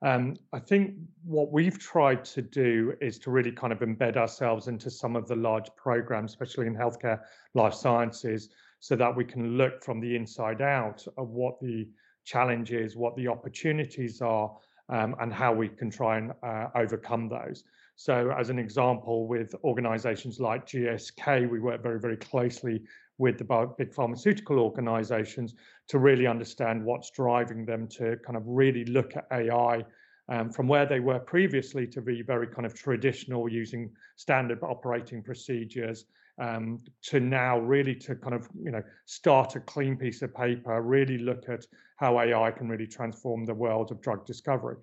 um, 0.04 0.36
I 0.52 0.60
think 0.60 0.95
what 1.24 1.52
we've 1.52 1.78
tried 1.78 2.26
to 2.26 2.41
do 2.41 2.93
is 3.02 3.20
to 3.20 3.32
really 3.32 3.52
kind 3.52 3.72
of 3.72 3.80
embed 3.80 4.18
ourselves 4.18 4.68
into 4.68 4.89
some 4.89 5.16
of 5.16 5.28
the 5.28 5.36
large 5.36 5.70
programs, 5.76 6.32
especially 6.32 6.68
in 6.68 6.76
healthcare, 6.76 7.20
life 7.54 7.76
sciences, 7.76 8.49
so 8.80 8.95
that 8.95 9.16
we 9.16 9.24
can 9.24 9.58
look 9.58 9.84
from 9.84 9.99
the 9.99 10.16
inside 10.16 10.62
out 10.62 11.06
of 11.18 11.30
what 11.30 11.60
the 11.62 11.88
challenges, 12.26 12.95
what 12.95 13.16
the 13.16 13.28
opportunities 13.28 14.22
are, 14.22 14.52
um, 14.89 15.16
and 15.22 15.32
how 15.32 15.54
we 15.54 15.70
can 15.70 15.91
try 15.91 16.18
and 16.18 16.32
uh, 16.43 16.68
overcome 16.76 17.30
those. 17.30 17.64
So, 17.95 18.34
as 18.38 18.49
an 18.49 18.58
example, 18.58 19.28
with 19.28 19.54
organizations 19.64 20.39
like 20.39 20.66
GSK, 20.66 21.47
we 21.47 21.60
work 21.60 21.84
very, 21.84 21.99
very 21.99 22.18
closely 22.18 22.82
with 23.22 23.38
the 23.38 23.76
big 23.78 23.94
pharmaceutical 23.94 24.58
organizations 24.58 25.54
to 25.88 26.00
really 26.00 26.26
understand 26.26 26.84
what's 26.84 27.12
driving 27.12 27.66
them 27.66 27.88
to 27.88 28.18
kind 28.26 28.36
of 28.36 28.44
really 28.48 28.84
look 28.86 29.16
at 29.16 29.28
AI 29.32 29.86
um, 30.28 30.50
from 30.50 30.68
where 30.68 30.88
they 30.88 31.00
were 31.00 31.20
previously 31.20 31.86
to 31.86 32.02
be 32.02 32.24
very 32.24 32.48
kind 32.48 32.66
of 32.66 32.74
traditional 32.74 33.48
using 33.48 33.92
standard 34.16 34.58
operating 34.64 35.22
procedures 35.22 36.06
um, 36.40 36.80
to 37.04 37.20
now 37.20 37.60
really 37.60 37.94
to 37.94 38.16
kind 38.16 38.34
of 38.34 38.50
you 38.60 38.72
know 38.72 38.82
start 39.06 39.56
a 39.56 39.60
clean 39.60 39.96
piece 39.96 40.24
of 40.24 40.34
paper 40.34 40.82
really 40.82 41.20
look 41.20 41.48
at 41.48 41.64
how 41.98 42.20
ai 42.20 42.50
can 42.50 42.68
really 42.68 42.88
transform 42.88 43.46
the 43.46 43.54
world 43.54 43.92
of 43.92 44.02
drug 44.02 44.26
discovery. 44.26 44.78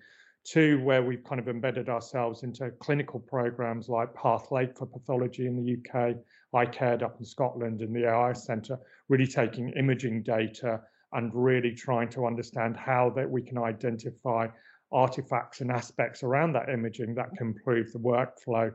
To 0.53 0.81
where 0.83 1.03
we've 1.03 1.25
kind 1.25 1.41
of 1.41 1.49
embedded 1.49 1.89
ourselves 1.89 2.43
into 2.43 2.71
clinical 2.87 3.21
programs 3.21 3.89
like 3.89 4.15
PathLake 4.15 4.79
for 4.79 4.87
pathology 4.87 5.47
in 5.47 5.57
the 5.57 5.77
UK, 5.77 6.17
iCAIRD 6.55 7.03
up 7.03 7.17
in 7.19 7.25
Scotland 7.25 7.83
in 7.83 7.93
the 7.93 8.09
AI 8.09 8.33
Centre, 8.33 8.79
really 9.09 9.27
taking 9.27 9.71
imaging 9.71 10.23
data 10.23 10.81
and 11.13 11.31
really 11.35 11.75
trying 11.75 12.09
to 12.11 12.27
understand 12.27 12.77
how 12.77 13.11
that 13.11 13.29
we 13.29 13.43
can 13.43 13.59
identify 13.59 14.47
artifacts 14.93 15.61
and 15.61 15.71
aspects 15.71 16.23
around 16.23 16.53
that 16.53 16.69
imaging 16.69 17.15
that 17.15 17.31
can 17.37 17.49
improve 17.49 17.93
the 17.93 17.99
workflow. 17.99 18.73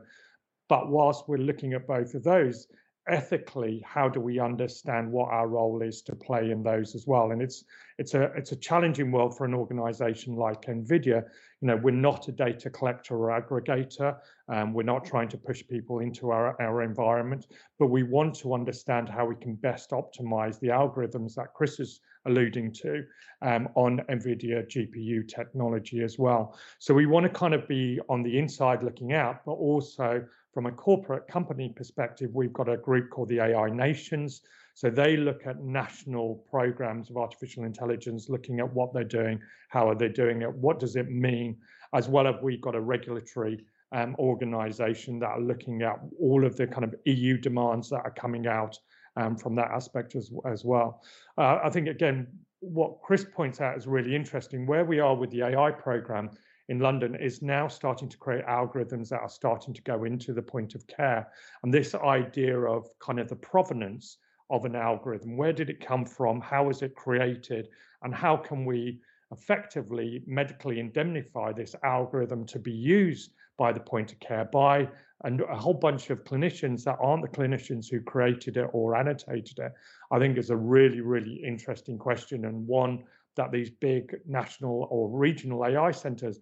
But 0.68 0.88
whilst 0.88 1.28
we're 1.28 1.36
looking 1.38 1.74
at 1.74 1.86
both 1.86 2.14
of 2.14 2.24
those, 2.24 2.66
ethically 3.08 3.82
how 3.86 4.08
do 4.08 4.20
we 4.20 4.38
understand 4.38 5.10
what 5.10 5.30
our 5.30 5.48
role 5.48 5.82
is 5.82 6.02
to 6.02 6.16
play 6.16 6.50
in 6.50 6.62
those 6.62 6.94
as 6.94 7.06
well? 7.06 7.32
And 7.32 7.42
it's 7.42 7.64
it's 7.98 8.14
a 8.14 8.24
it's 8.36 8.52
a 8.52 8.56
challenging 8.56 9.12
world 9.12 9.36
for 9.36 9.44
an 9.44 9.54
organization 9.54 10.36
like 10.36 10.62
nvidia. 10.62 11.24
You 11.60 11.68
know 11.68 11.76
we're 11.76 11.92
not 11.92 12.28
a 12.28 12.32
data 12.32 12.70
collector 12.70 13.16
or 13.16 13.40
aggregator 13.40 14.16
um, 14.48 14.74
we're 14.74 14.82
not 14.82 15.04
trying 15.04 15.28
to 15.28 15.38
push 15.38 15.62
people 15.66 16.00
into 16.00 16.30
our, 16.30 16.60
our 16.60 16.82
environment 16.82 17.46
but 17.78 17.86
we 17.86 18.02
want 18.02 18.34
to 18.36 18.52
understand 18.52 19.08
how 19.08 19.24
we 19.24 19.36
can 19.36 19.54
best 19.54 19.90
optimize 19.90 20.60
the 20.60 20.68
algorithms 20.68 21.34
that 21.34 21.54
chris 21.54 21.80
is 21.80 22.00
alluding 22.26 22.72
to 22.72 23.04
um, 23.42 23.68
on 23.76 24.00
nvidia 24.10 24.66
gpu 24.66 25.26
technology 25.26 26.02
as 26.02 26.18
well. 26.18 26.58
So 26.78 26.92
we 26.92 27.06
want 27.06 27.24
to 27.24 27.30
kind 27.30 27.54
of 27.54 27.66
be 27.68 28.00
on 28.08 28.22
the 28.22 28.38
inside 28.38 28.82
looking 28.82 29.12
out 29.12 29.44
but 29.46 29.52
also 29.52 30.24
from 30.54 30.66
a 30.66 30.72
corporate 30.72 31.26
company 31.26 31.68
perspective, 31.74 32.30
we've 32.32 32.52
got 32.52 32.68
a 32.68 32.76
group 32.76 33.10
called 33.10 33.28
the 33.28 33.40
AI 33.40 33.68
Nations. 33.70 34.40
So 34.74 34.88
they 34.88 35.16
look 35.16 35.46
at 35.46 35.60
national 35.62 36.44
programs 36.48 37.10
of 37.10 37.16
artificial 37.16 37.64
intelligence, 37.64 38.28
looking 38.28 38.60
at 38.60 38.72
what 38.72 38.94
they're 38.94 39.02
doing, 39.02 39.40
how 39.68 39.90
are 39.90 39.96
they 39.96 40.08
doing 40.08 40.42
it, 40.42 40.52
what 40.54 40.78
does 40.78 40.94
it 40.94 41.10
mean, 41.10 41.56
as 41.92 42.08
well 42.08 42.28
as 42.28 42.36
we've 42.40 42.60
got 42.60 42.76
a 42.76 42.80
regulatory 42.80 43.66
um, 43.92 44.14
organization 44.18 45.18
that 45.18 45.30
are 45.30 45.40
looking 45.40 45.82
at 45.82 45.98
all 46.20 46.44
of 46.46 46.56
the 46.56 46.66
kind 46.66 46.84
of 46.84 46.94
EU 47.04 47.36
demands 47.36 47.90
that 47.90 48.02
are 48.04 48.12
coming 48.12 48.46
out 48.46 48.78
um, 49.16 49.36
from 49.36 49.54
that 49.56 49.70
aspect 49.70 50.14
as, 50.14 50.30
as 50.46 50.64
well. 50.64 51.02
Uh, 51.36 51.58
I 51.64 51.70
think, 51.70 51.88
again, 51.88 52.26
what 52.60 53.00
Chris 53.02 53.24
points 53.24 53.60
out 53.60 53.76
is 53.76 53.86
really 53.86 54.14
interesting. 54.14 54.66
Where 54.66 54.84
we 54.84 55.00
are 55.00 55.14
with 55.14 55.30
the 55.30 55.42
AI 55.42 55.70
program 55.72 56.30
in 56.68 56.78
London 56.78 57.14
is 57.14 57.42
now 57.42 57.68
starting 57.68 58.08
to 58.08 58.16
create 58.16 58.46
algorithms 58.46 59.08
that 59.10 59.20
are 59.20 59.28
starting 59.28 59.74
to 59.74 59.82
go 59.82 60.04
into 60.04 60.32
the 60.32 60.42
point 60.42 60.74
of 60.74 60.86
care. 60.86 61.28
And 61.62 61.72
this 61.72 61.94
idea 61.94 62.58
of 62.58 62.88
kind 62.98 63.20
of 63.20 63.28
the 63.28 63.36
provenance 63.36 64.18
of 64.50 64.64
an 64.64 64.76
algorithm, 64.76 65.36
where 65.36 65.52
did 65.52 65.70
it 65.70 65.86
come 65.86 66.04
from? 66.04 66.40
How 66.40 66.64
was 66.64 66.82
it 66.82 66.94
created? 66.94 67.68
And 68.02 68.14
how 68.14 68.36
can 68.36 68.64
we 68.64 69.00
effectively 69.32 70.22
medically 70.26 70.80
indemnify 70.80 71.52
this 71.52 71.74
algorithm 71.82 72.46
to 72.46 72.58
be 72.58 72.72
used 72.72 73.32
by 73.56 73.72
the 73.72 73.80
point 73.80 74.12
of 74.12 74.20
care 74.20 74.44
by 74.46 74.88
and 75.24 75.40
a 75.40 75.56
whole 75.56 75.74
bunch 75.74 76.10
of 76.10 76.24
clinicians 76.24 76.84
that 76.84 76.98
aren't 77.00 77.22
the 77.22 77.36
clinicians 77.36 77.88
who 77.88 78.00
created 78.00 78.56
it 78.56 78.68
or 78.72 78.96
annotated 78.96 79.58
it 79.58 79.72
i 80.10 80.18
think 80.18 80.36
is 80.36 80.50
a 80.50 80.56
really 80.56 81.00
really 81.00 81.42
interesting 81.44 81.96
question 81.96 82.44
and 82.44 82.66
one 82.66 83.02
that 83.36 83.52
these 83.52 83.70
big 83.70 84.16
national 84.26 84.88
or 84.90 85.08
regional 85.08 85.64
AI 85.64 85.90
centers, 85.90 86.40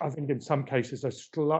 I 0.00 0.10
think 0.10 0.30
in 0.30 0.40
some 0.40 0.64
cases 0.64 1.04
are 1.04 1.10
sl- 1.10 1.52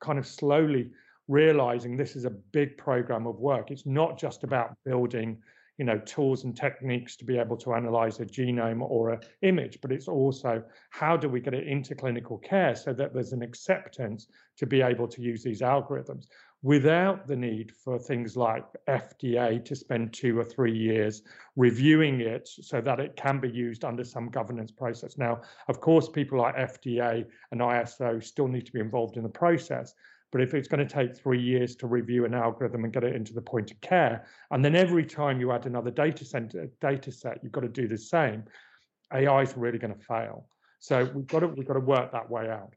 kind 0.00 0.18
of 0.18 0.26
slowly 0.26 0.90
realizing 1.28 1.96
this 1.96 2.16
is 2.16 2.24
a 2.24 2.30
big 2.30 2.76
program 2.76 3.26
of 3.26 3.38
work. 3.38 3.70
It's 3.70 3.86
not 3.86 4.18
just 4.18 4.44
about 4.44 4.76
building, 4.84 5.38
you 5.76 5.84
know, 5.84 5.98
tools 5.98 6.44
and 6.44 6.56
techniques 6.56 7.16
to 7.16 7.24
be 7.24 7.38
able 7.38 7.56
to 7.58 7.74
analyze 7.74 8.18
a 8.20 8.24
genome 8.24 8.80
or 8.80 9.10
an 9.10 9.20
image, 9.42 9.78
but 9.82 9.92
it's 9.92 10.08
also 10.08 10.62
how 10.90 11.16
do 11.16 11.28
we 11.28 11.40
get 11.40 11.54
it 11.54 11.66
into 11.68 11.94
clinical 11.94 12.38
care 12.38 12.74
so 12.74 12.92
that 12.94 13.12
there's 13.12 13.32
an 13.32 13.42
acceptance 13.42 14.28
to 14.56 14.66
be 14.66 14.80
able 14.80 15.06
to 15.06 15.22
use 15.22 15.42
these 15.42 15.60
algorithms 15.60 16.26
without 16.62 17.26
the 17.26 17.36
need 17.36 17.72
for 17.72 17.98
things 17.98 18.36
like 18.36 18.64
FDA 18.88 19.64
to 19.64 19.76
spend 19.76 20.12
two 20.12 20.38
or 20.38 20.44
three 20.44 20.76
years 20.76 21.22
reviewing 21.56 22.20
it 22.20 22.48
so 22.48 22.80
that 22.80 22.98
it 22.98 23.14
can 23.16 23.38
be 23.38 23.48
used 23.48 23.84
under 23.84 24.02
some 24.02 24.28
governance 24.28 24.72
process. 24.72 25.16
Now, 25.16 25.40
of 25.68 25.80
course, 25.80 26.08
people 26.08 26.38
like 26.38 26.56
FDA 26.56 27.24
and 27.52 27.60
ISO 27.60 28.22
still 28.22 28.48
need 28.48 28.66
to 28.66 28.72
be 28.72 28.80
involved 28.80 29.16
in 29.16 29.22
the 29.22 29.28
process. 29.28 29.94
But 30.30 30.42
if 30.42 30.52
it's 30.52 30.68
going 30.68 30.86
to 30.86 30.94
take 30.94 31.16
three 31.16 31.40
years 31.40 31.74
to 31.76 31.86
review 31.86 32.24
an 32.24 32.34
algorithm 32.34 32.84
and 32.84 32.92
get 32.92 33.04
it 33.04 33.14
into 33.14 33.32
the 33.32 33.40
point 33.40 33.70
of 33.70 33.80
care, 33.80 34.26
and 34.50 34.62
then 34.62 34.74
every 34.74 35.06
time 35.06 35.40
you 35.40 35.52
add 35.52 35.64
another 35.64 35.90
data 35.90 36.24
center 36.24 36.68
data 36.80 37.10
set, 37.12 37.38
you've 37.42 37.52
got 37.52 37.62
to 37.62 37.68
do 37.68 37.88
the 37.88 37.96
same, 37.96 38.44
AI 39.14 39.42
is 39.42 39.56
really 39.56 39.78
going 39.78 39.94
to 39.94 40.04
fail. 40.04 40.46
So 40.80 41.10
we've 41.14 41.26
got 41.26 41.40
to 41.40 41.48
we've 41.48 41.66
got 41.66 41.74
to 41.74 41.80
work 41.80 42.12
that 42.12 42.28
way 42.28 42.50
out. 42.50 42.74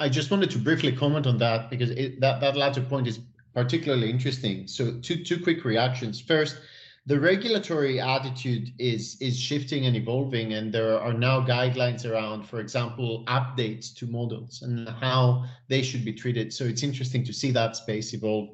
I 0.00 0.08
just 0.08 0.30
wanted 0.30 0.50
to 0.50 0.58
briefly 0.58 0.92
comment 0.92 1.26
on 1.26 1.38
that 1.38 1.70
because 1.70 1.90
it, 1.90 2.20
that 2.20 2.40
that 2.40 2.56
latter 2.56 2.80
point 2.80 3.06
is 3.06 3.20
particularly 3.54 4.10
interesting. 4.10 4.66
So 4.66 4.98
two 5.00 5.22
two 5.22 5.42
quick 5.42 5.64
reactions. 5.64 6.20
First, 6.20 6.58
the 7.04 7.20
regulatory 7.20 8.00
attitude 8.00 8.72
is 8.78 9.16
is 9.20 9.38
shifting 9.38 9.86
and 9.86 9.94
evolving, 9.94 10.54
and 10.54 10.72
there 10.72 10.98
are 10.98 11.12
now 11.12 11.40
guidelines 11.40 12.10
around, 12.10 12.44
for 12.44 12.60
example, 12.60 13.24
updates 13.26 13.94
to 13.96 14.06
models 14.06 14.62
and 14.62 14.88
how 14.88 15.44
they 15.68 15.82
should 15.82 16.04
be 16.04 16.12
treated. 16.12 16.52
So 16.52 16.64
it's 16.64 16.82
interesting 16.82 17.24
to 17.24 17.32
see 17.32 17.50
that 17.52 17.76
space 17.76 18.14
evolve. 18.14 18.50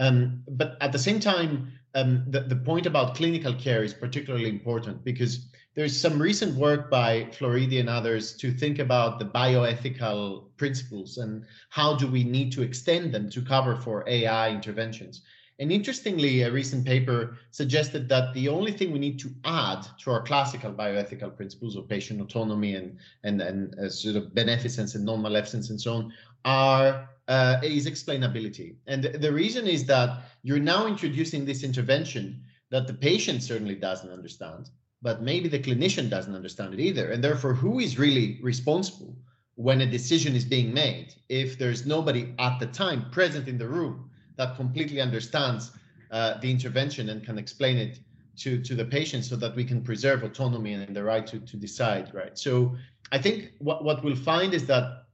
Um, 0.00 0.42
but 0.48 0.76
at 0.80 0.90
the 0.90 0.98
same 0.98 1.20
time, 1.20 1.72
um, 1.94 2.24
the, 2.26 2.40
the 2.40 2.56
point 2.56 2.86
about 2.86 3.14
clinical 3.14 3.54
care 3.54 3.84
is 3.84 3.94
particularly 3.94 4.48
important 4.48 5.04
because 5.04 5.46
there's 5.74 6.00
some 6.00 6.20
recent 6.20 6.54
work 6.56 6.90
by 6.90 7.24
Floridi 7.32 7.80
and 7.80 7.88
others 7.88 8.36
to 8.36 8.52
think 8.52 8.78
about 8.78 9.18
the 9.18 9.24
bioethical 9.24 10.46
principles 10.56 11.18
and 11.18 11.44
how 11.70 11.96
do 11.96 12.06
we 12.06 12.22
need 12.22 12.52
to 12.52 12.62
extend 12.62 13.12
them 13.12 13.28
to 13.30 13.42
cover 13.42 13.76
for 13.76 14.04
AI 14.08 14.50
interventions. 14.50 15.22
And 15.60 15.70
interestingly, 15.70 16.42
a 16.42 16.50
recent 16.50 16.84
paper 16.84 17.38
suggested 17.50 18.08
that 18.08 18.34
the 18.34 18.48
only 18.48 18.72
thing 18.72 18.92
we 18.92 18.98
need 18.98 19.20
to 19.20 19.30
add 19.44 19.86
to 20.00 20.10
our 20.10 20.22
classical 20.22 20.72
bioethical 20.72 21.36
principles 21.36 21.76
of 21.76 21.88
patient 21.88 22.20
autonomy 22.20 22.74
and 22.74 22.98
and 23.22 23.40
and 23.40 23.78
uh, 23.78 23.88
sort 23.88 24.16
of 24.16 24.34
beneficence 24.34 24.96
and 24.96 25.04
non-maleficence 25.04 25.70
and 25.70 25.80
so 25.80 25.94
on 25.94 26.12
are 26.44 27.08
uh, 27.28 27.58
is 27.62 27.86
explainability. 27.86 28.74
And 28.88 29.04
the 29.04 29.32
reason 29.32 29.66
is 29.68 29.86
that 29.86 30.24
you're 30.42 30.58
now 30.58 30.86
introducing 30.86 31.44
this 31.44 31.62
intervention 31.62 32.42
that 32.70 32.88
the 32.88 32.94
patient 32.94 33.42
certainly 33.42 33.76
doesn't 33.76 34.10
understand, 34.10 34.70
but 35.04 35.20
maybe 35.20 35.48
the 35.48 35.58
clinician 35.58 36.08
doesn't 36.08 36.34
understand 36.34 36.72
it 36.72 36.80
either. 36.80 37.12
And 37.12 37.22
therefore, 37.22 37.52
who 37.52 37.78
is 37.78 37.98
really 37.98 38.38
responsible 38.42 39.14
when 39.54 39.82
a 39.82 39.86
decision 39.86 40.34
is 40.34 40.46
being 40.46 40.72
made 40.72 41.14
if 41.28 41.58
there's 41.58 41.84
nobody 41.84 42.34
at 42.38 42.58
the 42.58 42.66
time 42.66 43.10
present 43.10 43.46
in 43.46 43.58
the 43.58 43.68
room 43.68 44.10
that 44.36 44.56
completely 44.56 45.02
understands 45.02 45.72
uh, 46.10 46.40
the 46.40 46.50
intervention 46.50 47.10
and 47.10 47.22
can 47.22 47.36
explain 47.36 47.76
it 47.76 47.98
to, 48.38 48.60
to 48.62 48.74
the 48.74 48.84
patient 48.84 49.26
so 49.26 49.36
that 49.36 49.54
we 49.54 49.62
can 49.62 49.82
preserve 49.82 50.22
autonomy 50.22 50.72
and 50.72 50.96
the 50.96 51.04
right 51.04 51.26
to, 51.26 51.38
to 51.38 51.56
decide, 51.58 52.12
right? 52.14 52.36
So 52.38 52.74
I 53.12 53.18
think 53.18 53.52
what, 53.58 53.84
what 53.84 54.02
we'll 54.02 54.16
find 54.16 54.54
is 54.54 54.66
that 54.68 55.04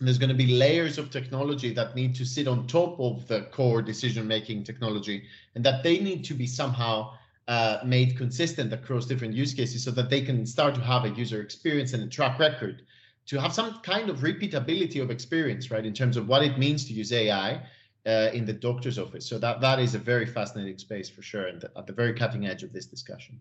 there's 0.00 0.18
going 0.18 0.30
to 0.30 0.34
be 0.34 0.56
layers 0.56 0.96
of 0.96 1.10
technology 1.10 1.72
that 1.74 1.94
need 1.94 2.14
to 2.14 2.24
sit 2.24 2.48
on 2.48 2.66
top 2.66 2.98
of 2.98 3.28
the 3.28 3.42
core 3.52 3.82
decision 3.82 4.26
making 4.26 4.64
technology 4.64 5.24
and 5.54 5.62
that 5.64 5.82
they 5.84 5.98
need 5.98 6.24
to 6.24 6.34
be 6.34 6.46
somehow 6.46 7.12
uh, 7.48 7.78
made 7.84 8.16
consistent 8.16 8.72
across 8.72 9.06
different 9.06 9.34
use 9.34 9.52
cases 9.52 9.84
so 9.84 9.90
that 9.90 10.08
they 10.08 10.22
can 10.22 10.46
start 10.46 10.74
to 10.74 10.80
have 10.80 11.04
a 11.04 11.10
user 11.10 11.42
experience 11.42 11.92
and 11.92 12.02
a 12.02 12.06
track 12.06 12.38
record 12.38 12.82
to 13.26 13.40
have 13.40 13.52
some 13.52 13.80
kind 13.80 14.08
of 14.08 14.18
repeatability 14.18 15.02
of 15.02 15.10
experience 15.10 15.70
right 15.70 15.86
in 15.86 15.94
terms 15.94 16.16
of 16.16 16.28
what 16.28 16.42
it 16.42 16.58
means 16.58 16.84
to 16.86 16.92
use 16.92 17.12
ai 17.12 17.62
uh, 18.06 18.30
in 18.32 18.44
the 18.44 18.52
doctor's 18.52 18.98
office. 18.98 19.26
So 19.26 19.38
that 19.38 19.60
that 19.60 19.78
is 19.78 19.94
a 19.94 19.98
very 19.98 20.26
fascinating 20.26 20.78
space 20.78 21.08
for 21.08 21.22
sure, 21.22 21.46
and 21.46 21.64
at 21.76 21.86
the 21.86 21.92
very 21.92 22.14
cutting 22.14 22.46
edge 22.46 22.62
of 22.62 22.72
this 22.72 22.86
discussion. 22.86 23.38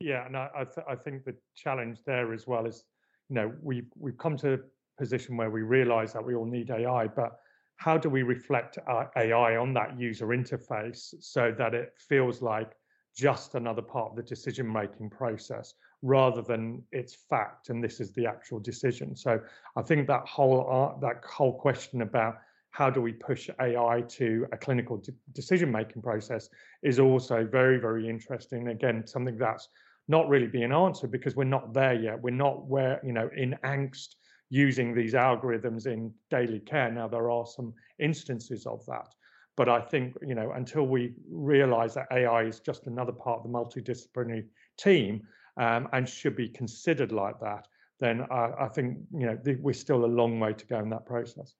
Yeah, 0.00 0.26
and 0.26 0.36
I 0.36 0.64
th- 0.64 0.86
I 0.88 0.96
think 0.96 1.24
the 1.24 1.34
challenge 1.54 1.98
there 2.04 2.32
as 2.32 2.46
well 2.46 2.66
is, 2.66 2.84
you 3.28 3.36
know, 3.36 3.52
we 3.62 3.84
we've 3.96 4.18
come 4.18 4.36
to 4.38 4.54
a 4.54 4.58
position 4.98 5.36
where 5.36 5.50
we 5.50 5.62
realise 5.62 6.12
that 6.12 6.24
we 6.24 6.34
all 6.34 6.46
need 6.46 6.70
AI, 6.70 7.08
but 7.08 7.38
how 7.76 7.98
do 7.98 8.08
we 8.08 8.22
reflect 8.22 8.78
AI 9.16 9.56
on 9.56 9.74
that 9.74 9.98
user 9.98 10.28
interface 10.28 11.14
so 11.20 11.52
that 11.58 11.74
it 11.74 11.92
feels 11.98 12.42
like 12.42 12.72
just 13.14 13.54
another 13.54 13.82
part 13.82 14.10
of 14.10 14.16
the 14.16 14.22
decision 14.22 14.70
making 14.70 15.10
process 15.10 15.74
rather 16.02 16.42
than 16.42 16.82
it's 16.92 17.14
fact 17.14 17.68
and 17.68 17.82
this 17.82 18.00
is 18.00 18.12
the 18.12 18.26
actual 18.26 18.58
decision 18.58 19.14
so 19.14 19.40
i 19.76 19.82
think 19.82 20.06
that 20.06 20.26
whole 20.26 20.66
uh, 20.70 20.98
that 21.00 21.22
whole 21.24 21.52
question 21.52 22.02
about 22.02 22.36
how 22.72 22.88
do 22.88 23.00
we 23.00 23.12
push 23.12 23.48
AI 23.60 24.02
to 24.08 24.46
a 24.50 24.56
clinical 24.56 24.96
de- 24.96 25.12
decision 25.34 25.70
making 25.70 26.02
process 26.02 26.48
is 26.82 26.98
also 26.98 27.44
very, 27.44 27.78
very 27.78 28.08
interesting. 28.08 28.68
Again, 28.68 29.06
something 29.06 29.36
that's 29.36 29.68
not 30.08 30.28
really 30.28 30.46
being 30.46 30.72
answered 30.72 31.10
because 31.10 31.36
we're 31.36 31.44
not 31.44 31.74
there 31.74 31.94
yet. 31.94 32.20
We're 32.20 32.30
not 32.30 32.66
where, 32.66 32.98
you 33.04 33.12
know, 33.12 33.28
in 33.36 33.56
angst 33.62 34.16
using 34.48 34.94
these 34.94 35.12
algorithms 35.12 35.86
in 35.86 36.12
daily 36.30 36.60
care. 36.60 36.90
Now, 36.90 37.08
there 37.08 37.30
are 37.30 37.46
some 37.46 37.74
instances 37.98 38.66
of 38.66 38.84
that. 38.86 39.08
But 39.56 39.68
I 39.68 39.80
think, 39.80 40.16
you 40.26 40.34
know, 40.34 40.52
until 40.52 40.86
we 40.86 41.14
realize 41.30 41.94
that 41.94 42.06
AI 42.10 42.44
is 42.44 42.60
just 42.60 42.86
another 42.86 43.12
part 43.12 43.38
of 43.38 43.42
the 43.44 43.50
multidisciplinary 43.50 44.46
team 44.78 45.22
um, 45.58 45.88
and 45.92 46.08
should 46.08 46.36
be 46.36 46.48
considered 46.48 47.12
like 47.12 47.38
that, 47.40 47.68
then 48.00 48.22
I, 48.30 48.52
I 48.60 48.68
think, 48.68 48.98
you 49.12 49.26
know, 49.26 49.36
th- 49.36 49.58
we're 49.60 49.74
still 49.74 50.04
a 50.04 50.06
long 50.06 50.40
way 50.40 50.54
to 50.54 50.66
go 50.66 50.78
in 50.78 50.88
that 50.90 51.04
process. 51.04 51.54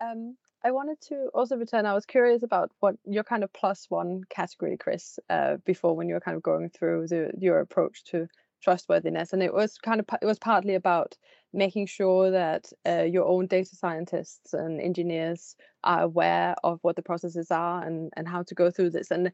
Um, 0.00 0.36
I 0.64 0.70
wanted 0.70 1.00
to 1.08 1.28
also 1.34 1.56
return. 1.56 1.86
I 1.86 1.94
was 1.94 2.06
curious 2.06 2.42
about 2.42 2.72
what 2.80 2.96
your 3.04 3.22
kind 3.22 3.44
of 3.44 3.52
plus 3.52 3.86
one 3.88 4.22
category, 4.28 4.76
Chris, 4.76 5.18
uh, 5.30 5.58
before 5.64 5.94
when 5.94 6.08
you 6.08 6.14
were 6.14 6.20
kind 6.20 6.36
of 6.36 6.42
going 6.42 6.70
through 6.70 7.08
the, 7.08 7.30
your 7.38 7.60
approach 7.60 8.02
to 8.04 8.26
trustworthiness, 8.62 9.32
and 9.32 9.42
it 9.42 9.52
was 9.52 9.76
kind 9.78 10.00
of 10.00 10.06
it 10.22 10.24
was 10.24 10.38
partly 10.38 10.74
about 10.74 11.16
making 11.54 11.86
sure 11.86 12.30
that 12.30 12.70
uh, 12.86 13.02
your 13.02 13.24
own 13.26 13.46
data 13.46 13.74
scientists 13.74 14.52
and 14.52 14.80
engineers 14.80 15.56
are 15.82 16.02
aware 16.02 16.54
of 16.64 16.78
what 16.82 16.96
the 16.96 17.02
processes 17.02 17.50
are 17.50 17.82
and 17.84 18.12
and 18.16 18.28
how 18.28 18.42
to 18.42 18.54
go 18.54 18.70
through 18.70 18.90
this 18.90 19.10
and 19.10 19.30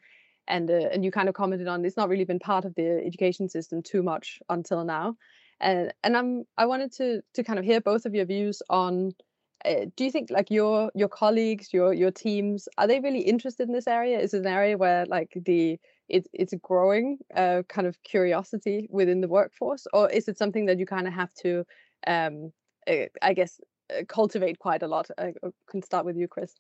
and 0.49 0.71
uh, 0.71 0.89
and 0.93 1.05
you 1.05 1.11
kind 1.11 1.29
of 1.29 1.35
commented 1.35 1.69
on 1.69 1.85
it's 1.85 1.97
not 1.97 2.09
really 2.09 2.25
been 2.25 2.39
part 2.39 2.65
of 2.65 2.75
the 2.75 3.03
education 3.05 3.49
system 3.49 3.83
too 3.83 4.03
much 4.03 4.41
until 4.49 4.85
now. 4.85 5.17
And 5.61 5.93
and 6.03 6.17
i'm 6.17 6.45
i 6.57 6.65
wanted 6.67 6.93
to 6.93 7.23
to 7.35 7.45
kind 7.45 7.59
of 7.59 7.65
hear 7.65 7.81
both 7.81 8.07
of 8.07 8.15
your 8.15 8.25
views 8.25 8.63
on 8.71 9.13
uh, 9.65 9.87
do 9.97 10.05
you 10.05 10.11
think 10.11 10.31
like 10.31 10.51
your 10.51 10.91
your 10.95 11.09
colleagues 11.09 11.73
your 11.73 11.93
your 11.93 12.11
teams 12.11 12.69
are 12.79 12.87
they 12.87 13.01
really 13.01 13.21
interested 13.21 13.69
in 13.69 13.75
this 13.75 13.87
area? 13.87 14.19
Is 14.19 14.33
it 14.35 14.41
an 14.41 14.47
area 14.47 14.79
where 14.79 15.05
like 15.07 15.33
the 15.45 15.79
it, 16.09 16.27
it's 16.33 16.53
a 16.53 16.57
growing 16.57 17.19
uh, 17.37 17.63
kind 17.69 17.87
of 17.87 18.03
curiosity 18.03 18.89
within 18.91 19.21
the 19.21 19.29
workforce 19.29 19.87
or 19.93 20.11
is 20.11 20.29
it 20.29 20.39
something 20.39 20.67
that 20.67 20.79
you 20.79 20.87
kind 20.87 21.07
of 21.07 21.13
have 21.13 21.33
to 21.35 21.65
um 22.07 22.53
uh, 22.89 23.07
i 23.23 23.33
guess 23.35 23.61
uh, 23.91 24.03
cultivate 24.09 24.59
quite 24.59 24.83
a 24.83 24.89
lot 24.89 25.11
i 25.19 25.33
can 25.69 25.83
start 25.83 26.05
with 26.05 26.17
you 26.17 26.29
chris 26.29 26.55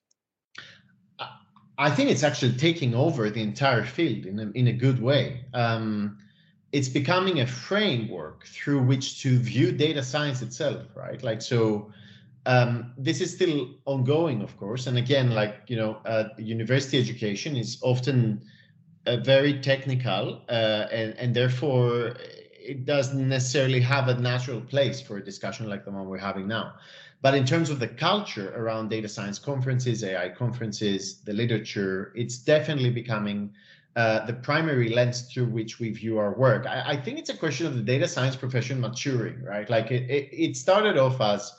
i 1.79 1.91
think 1.91 2.11
it's 2.11 2.23
actually 2.23 2.53
taking 2.53 2.95
over 2.95 3.31
the 3.31 3.43
entire 3.43 3.85
field 3.85 4.27
in 4.27 4.39
a, 4.39 4.51
in 4.53 4.69
a 4.69 4.73
good 4.73 5.01
way 5.01 5.45
um, 5.55 6.19
it's 6.73 6.89
becoming 6.89 7.41
a 7.41 7.47
framework 7.47 8.47
through 8.47 8.81
which 8.81 9.23
to 9.23 9.39
view 9.39 9.73
data 9.73 10.03
science 10.03 10.43
itself 10.43 10.83
right 10.95 11.23
like 11.23 11.43
so 11.43 11.91
um, 12.47 12.93
this 12.97 13.21
is 13.21 13.35
still 13.35 13.69
ongoing, 13.85 14.43
of 14.43 14.57
course. 14.57 14.87
And 14.87 14.97
again, 14.97 15.31
like 15.31 15.63
you 15.69 15.77
know, 15.77 15.99
uh, 16.07 16.25
university 16.39 16.99
education 16.99 17.57
is 17.57 17.79
often 17.83 18.43
uh, 19.07 19.17
very 19.17 19.61
technical, 19.61 20.43
uh, 20.49 20.87
and 20.91 21.15
and 21.19 21.35
therefore 21.35 22.15
it 22.61 22.85
doesn't 22.85 23.29
necessarily 23.29 23.81
have 23.81 24.09
a 24.09 24.15
natural 24.15 24.61
place 24.61 25.01
for 25.01 25.17
a 25.17 25.25
discussion 25.25 25.69
like 25.69 25.85
the 25.85 25.91
one 25.91 26.07
we're 26.09 26.19
having 26.19 26.47
now. 26.47 26.75
But 27.23 27.35
in 27.35 27.45
terms 27.45 27.71
of 27.71 27.81
the 27.81 27.89
culture 27.89 28.55
around 28.57 28.89
data 28.89 29.09
science 29.09 29.39
conferences, 29.39 30.03
AI 30.03 30.31
conferences, 30.31 31.21
the 31.21 31.33
literature, 31.33 32.13
it's 32.15 32.39
definitely 32.39 32.91
becoming 32.91 33.53
uh, 33.97 34.25
the 34.25 34.33
primary 34.33 34.89
lens 34.89 35.23
through 35.23 35.47
which 35.47 35.81
we 35.81 35.91
view 35.91 36.19
our 36.19 36.33
work. 36.33 36.67
I, 36.67 36.93
I, 36.93 36.97
think 36.97 37.19
it's 37.19 37.29
a 37.29 37.37
question 37.37 37.67
of 37.67 37.75
the 37.75 37.83
data 37.83 38.07
science 38.07 38.37
profession 38.37 38.81
maturing, 38.81 39.43
right? 39.43 39.69
Like 39.69 39.91
it, 39.91 40.09
it, 40.09 40.29
it 40.33 40.57
started 40.57 40.97
off 40.97 41.21
as 41.21 41.53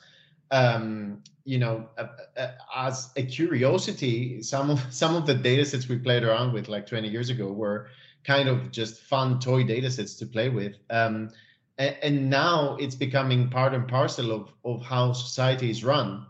um, 0.49 1.21
you 1.45 1.57
know, 1.57 1.89
uh, 1.97 2.07
uh, 2.37 2.51
as 2.75 3.09
a 3.15 3.23
curiosity, 3.23 4.43
some 4.43 4.69
of 4.69 4.85
some 4.89 5.15
of 5.15 5.25
the 5.25 5.33
data 5.33 5.65
sets 5.65 5.87
we 5.87 5.97
played 5.97 6.23
around 6.23 6.53
with 6.53 6.67
like 6.67 6.85
20 6.85 7.07
years 7.07 7.29
ago 7.29 7.51
were 7.51 7.89
kind 8.23 8.47
of 8.47 8.71
just 8.71 9.01
fun 9.01 9.39
toy 9.39 9.63
data 9.63 9.89
sets 9.89 10.15
to 10.15 10.25
play 10.25 10.49
with. 10.49 10.75
Um, 10.89 11.29
and, 11.77 11.95
and, 12.03 12.29
now 12.29 12.75
it's 12.79 12.95
becoming 12.95 13.49
part 13.49 13.73
and 13.73 13.87
parcel 13.87 14.31
of, 14.31 14.53
of 14.63 14.83
how 14.83 15.13
society 15.13 15.69
is 15.69 15.83
run. 15.83 16.25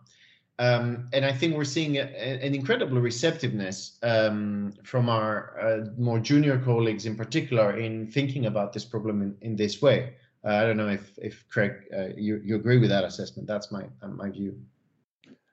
Um, 0.60 1.10
and 1.12 1.26
I 1.26 1.34
think 1.34 1.56
we're 1.56 1.64
seeing 1.64 1.98
a, 1.98 2.02
a, 2.02 2.46
an 2.46 2.54
incredible 2.54 3.00
receptiveness 3.00 3.98
um, 4.04 4.74
from 4.84 5.10
our 5.10 5.60
uh, 5.60 5.86
more 5.98 6.20
junior 6.20 6.60
colleagues 6.60 7.06
in 7.06 7.16
particular 7.16 7.78
in 7.78 8.12
thinking 8.12 8.46
about 8.46 8.72
this 8.72 8.86
problem 8.86 9.22
in, 9.22 9.36
in 9.42 9.56
this 9.56 9.82
way. 9.82 10.14
Uh, 10.44 10.56
I 10.56 10.62
don't 10.62 10.78
know 10.78 10.90
if 10.90 11.18
if 11.18 11.48
Craig, 11.50 11.74
uh, 11.96 12.10
you 12.16 12.42
you 12.44 12.56
agree 12.56 12.78
with 12.78 12.90
that 12.90 13.04
assessment. 13.04 13.48
That's 13.48 13.72
my 13.72 13.86
uh, 14.02 14.08
my 14.08 14.30
view. 14.30 14.60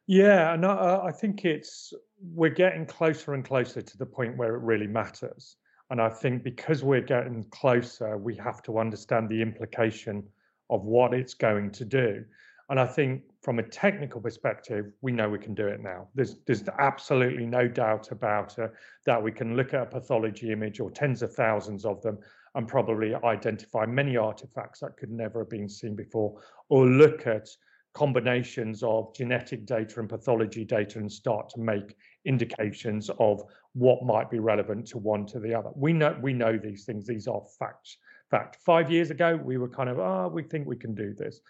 Yeah, 0.07 0.55
and 0.55 0.64
I, 0.64 1.07
I 1.07 1.12
think 1.12 1.45
it's 1.45 1.93
we're 2.34 2.49
getting 2.49 2.86
closer 2.86 3.34
and 3.34 3.45
closer 3.45 3.82
to 3.82 3.99
the 3.99 4.07
point 4.07 4.36
where 4.36 4.55
it 4.55 4.62
really 4.62 4.86
matters. 4.86 5.57
And 5.91 6.01
I 6.01 6.09
think 6.09 6.43
because 6.45 6.84
we're 6.84 7.01
getting 7.01 7.45
closer, 7.51 8.18
we 8.18 8.34
have 8.36 8.62
to 8.64 8.78
understand 8.78 9.28
the 9.28 9.41
implication 9.41 10.22
of 10.70 10.84
what 10.84 11.14
it's 11.14 11.34
going 11.34 11.70
to 11.72 11.84
do. 11.84 12.24
And 12.70 12.78
I 12.78 12.86
think 12.86 13.22
from 13.41 13.59
a 13.59 13.62
technical 13.62 14.20
perspective, 14.20 14.93
we 15.01 15.11
know 15.11 15.30
we 15.30 15.39
can 15.39 15.55
do 15.55 15.66
it 15.66 15.80
now. 15.80 16.09
There's 16.14 16.36
there's 16.47 16.64
absolutely 16.78 17.47
no 17.47 17.66
doubt 17.66 18.11
about 18.11 18.59
it 18.59 18.70
that 19.07 19.22
we 19.22 19.32
can 19.32 19.57
look 19.57 19.72
at 19.72 19.82
a 19.82 19.86
pathology 19.86 20.53
image 20.53 20.78
or 20.78 20.91
tens 20.91 21.22
of 21.22 21.34
thousands 21.34 21.86
of 21.86 22.03
them 22.03 22.18
and 22.55 22.68
probably 22.68 23.14
identify 23.14 23.86
many 23.86 24.18
artifacts 24.18 24.80
that 24.80 24.99
could 24.99 25.11
never 25.11 25.41
have 25.41 25.51
been 25.51 25.68
seen 25.68 25.95
before, 25.95 26.43
or 26.68 26.86
look 26.86 27.26
at 27.26 27.49
combinations 27.95 28.82
of 28.82 29.14
genetic 29.14 29.64
data 29.64 30.01
and 30.01 30.09
pathology 30.09 30.64
data 30.64 30.99
and 30.99 31.11
start 31.11 31.49
to 31.49 31.61
make 31.61 31.97
indications 32.26 33.11
of 33.18 33.43
what 33.79 34.05
might 34.05 34.31
be 34.31 34.39
relevant 34.41 34.87
to 34.89 34.99
one 34.99 35.24
to 35.26 35.39
the 35.39 35.55
other. 35.55 35.70
We 35.74 35.93
know 35.93 36.16
we 36.20 36.33
know 36.33 36.59
these 36.59 36.85
things. 36.85 37.07
These 37.07 37.29
are 37.29 37.43
facts. 37.59 37.99
Fact. 38.31 38.59
Five 38.66 38.91
years 38.91 39.11
ago, 39.11 39.41
we 39.43 39.57
were 39.57 39.68
kind 39.68 39.89
of, 39.89 39.99
ah, 39.99 40.24
oh, 40.24 40.29
we 40.29 40.43
think 40.43 40.66
we 40.66 40.76
can 40.76 40.95
do 40.95 41.14
this. 41.14 41.41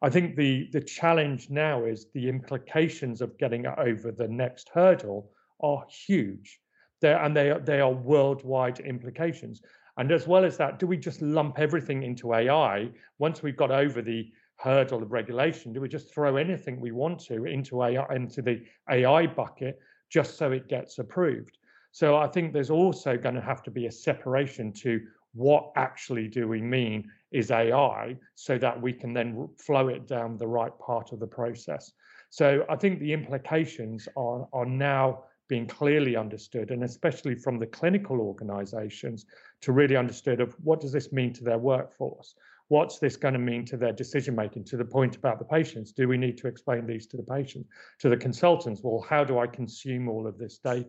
I 0.00 0.08
think 0.08 0.36
the 0.36 0.68
the 0.72 0.80
challenge 0.80 1.50
now 1.50 1.84
is 1.84 2.06
the 2.14 2.28
implications 2.28 3.20
of 3.20 3.36
getting 3.36 3.66
over 3.66 4.10
the 4.12 4.28
next 4.28 4.70
hurdle 4.72 5.30
are 5.60 5.84
huge. 6.06 6.60
They're, 7.00 7.22
and 7.22 7.36
they 7.36 7.50
are, 7.50 7.58
they 7.58 7.80
are 7.80 7.92
worldwide 7.92 8.80
implications. 8.80 9.60
And 9.98 10.10
as 10.10 10.26
well 10.26 10.44
as 10.44 10.56
that, 10.56 10.78
do 10.78 10.86
we 10.86 10.96
just 10.96 11.20
lump 11.20 11.58
everything 11.58 12.02
into 12.02 12.32
AI 12.32 12.88
once 13.18 13.42
we've 13.42 13.56
got 13.56 13.70
over 13.70 14.00
the 14.00 14.30
hurdle 14.56 15.02
of 15.02 15.12
regulation? 15.12 15.72
Do 15.72 15.80
we 15.80 15.88
just 15.88 16.14
throw 16.14 16.36
anything 16.36 16.80
we 16.80 16.92
want 16.92 17.18
to 17.26 17.44
into 17.44 17.82
AI 17.82 18.06
into 18.14 18.40
the 18.40 18.62
AI 18.88 19.26
bucket 19.26 19.78
just 20.12 20.36
so 20.36 20.52
it 20.52 20.68
gets 20.68 20.98
approved. 20.98 21.56
So 21.92 22.16
I 22.16 22.26
think 22.26 22.52
there's 22.52 22.70
also 22.70 23.16
going 23.16 23.34
to 23.34 23.40
have 23.40 23.62
to 23.64 23.70
be 23.70 23.86
a 23.86 23.92
separation 23.92 24.72
to 24.72 25.00
what 25.34 25.72
actually 25.76 26.28
do 26.28 26.48
we 26.48 26.60
mean 26.60 27.10
is 27.30 27.50
AI 27.50 28.16
so 28.34 28.58
that 28.58 28.80
we 28.80 28.92
can 28.92 29.12
then 29.12 29.48
flow 29.58 29.88
it 29.88 30.06
down 30.06 30.36
the 30.36 30.46
right 30.46 30.76
part 30.78 31.12
of 31.12 31.20
the 31.20 31.26
process. 31.26 31.92
So 32.30 32.64
I 32.68 32.76
think 32.76 32.98
the 32.98 33.12
implications 33.12 34.08
are, 34.16 34.48
are 34.52 34.66
now 34.66 35.24
being 35.48 35.66
clearly 35.66 36.16
understood, 36.16 36.70
and 36.70 36.82
especially 36.82 37.34
from 37.34 37.58
the 37.58 37.66
clinical 37.66 38.20
organizations 38.20 39.26
to 39.60 39.72
really 39.72 39.96
understood 39.96 40.40
of 40.40 40.54
what 40.64 40.80
does 40.80 40.92
this 40.92 41.12
mean 41.12 41.32
to 41.34 41.44
their 41.44 41.58
workforce? 41.58 42.34
What's 42.68 42.98
this 42.98 43.18
going 43.18 43.34
to 43.34 43.40
mean 43.40 43.66
to 43.66 43.76
their 43.76 43.92
decision 43.92 44.34
making? 44.34 44.64
To 44.64 44.78
the 44.78 44.84
point 44.84 45.16
about 45.16 45.38
the 45.38 45.44
patients, 45.44 45.92
do 45.92 46.08
we 46.08 46.16
need 46.16 46.38
to 46.38 46.46
explain 46.46 46.86
these 46.86 47.06
to 47.08 47.18
the 47.18 47.22
patient, 47.22 47.66
to 47.98 48.08
the 48.08 48.16
consultants? 48.16 48.80
Well, 48.82 49.04
how 49.06 49.24
do 49.24 49.38
I 49.38 49.46
consume 49.46 50.08
all 50.08 50.26
of 50.26 50.38
this 50.38 50.56
data? 50.56 50.88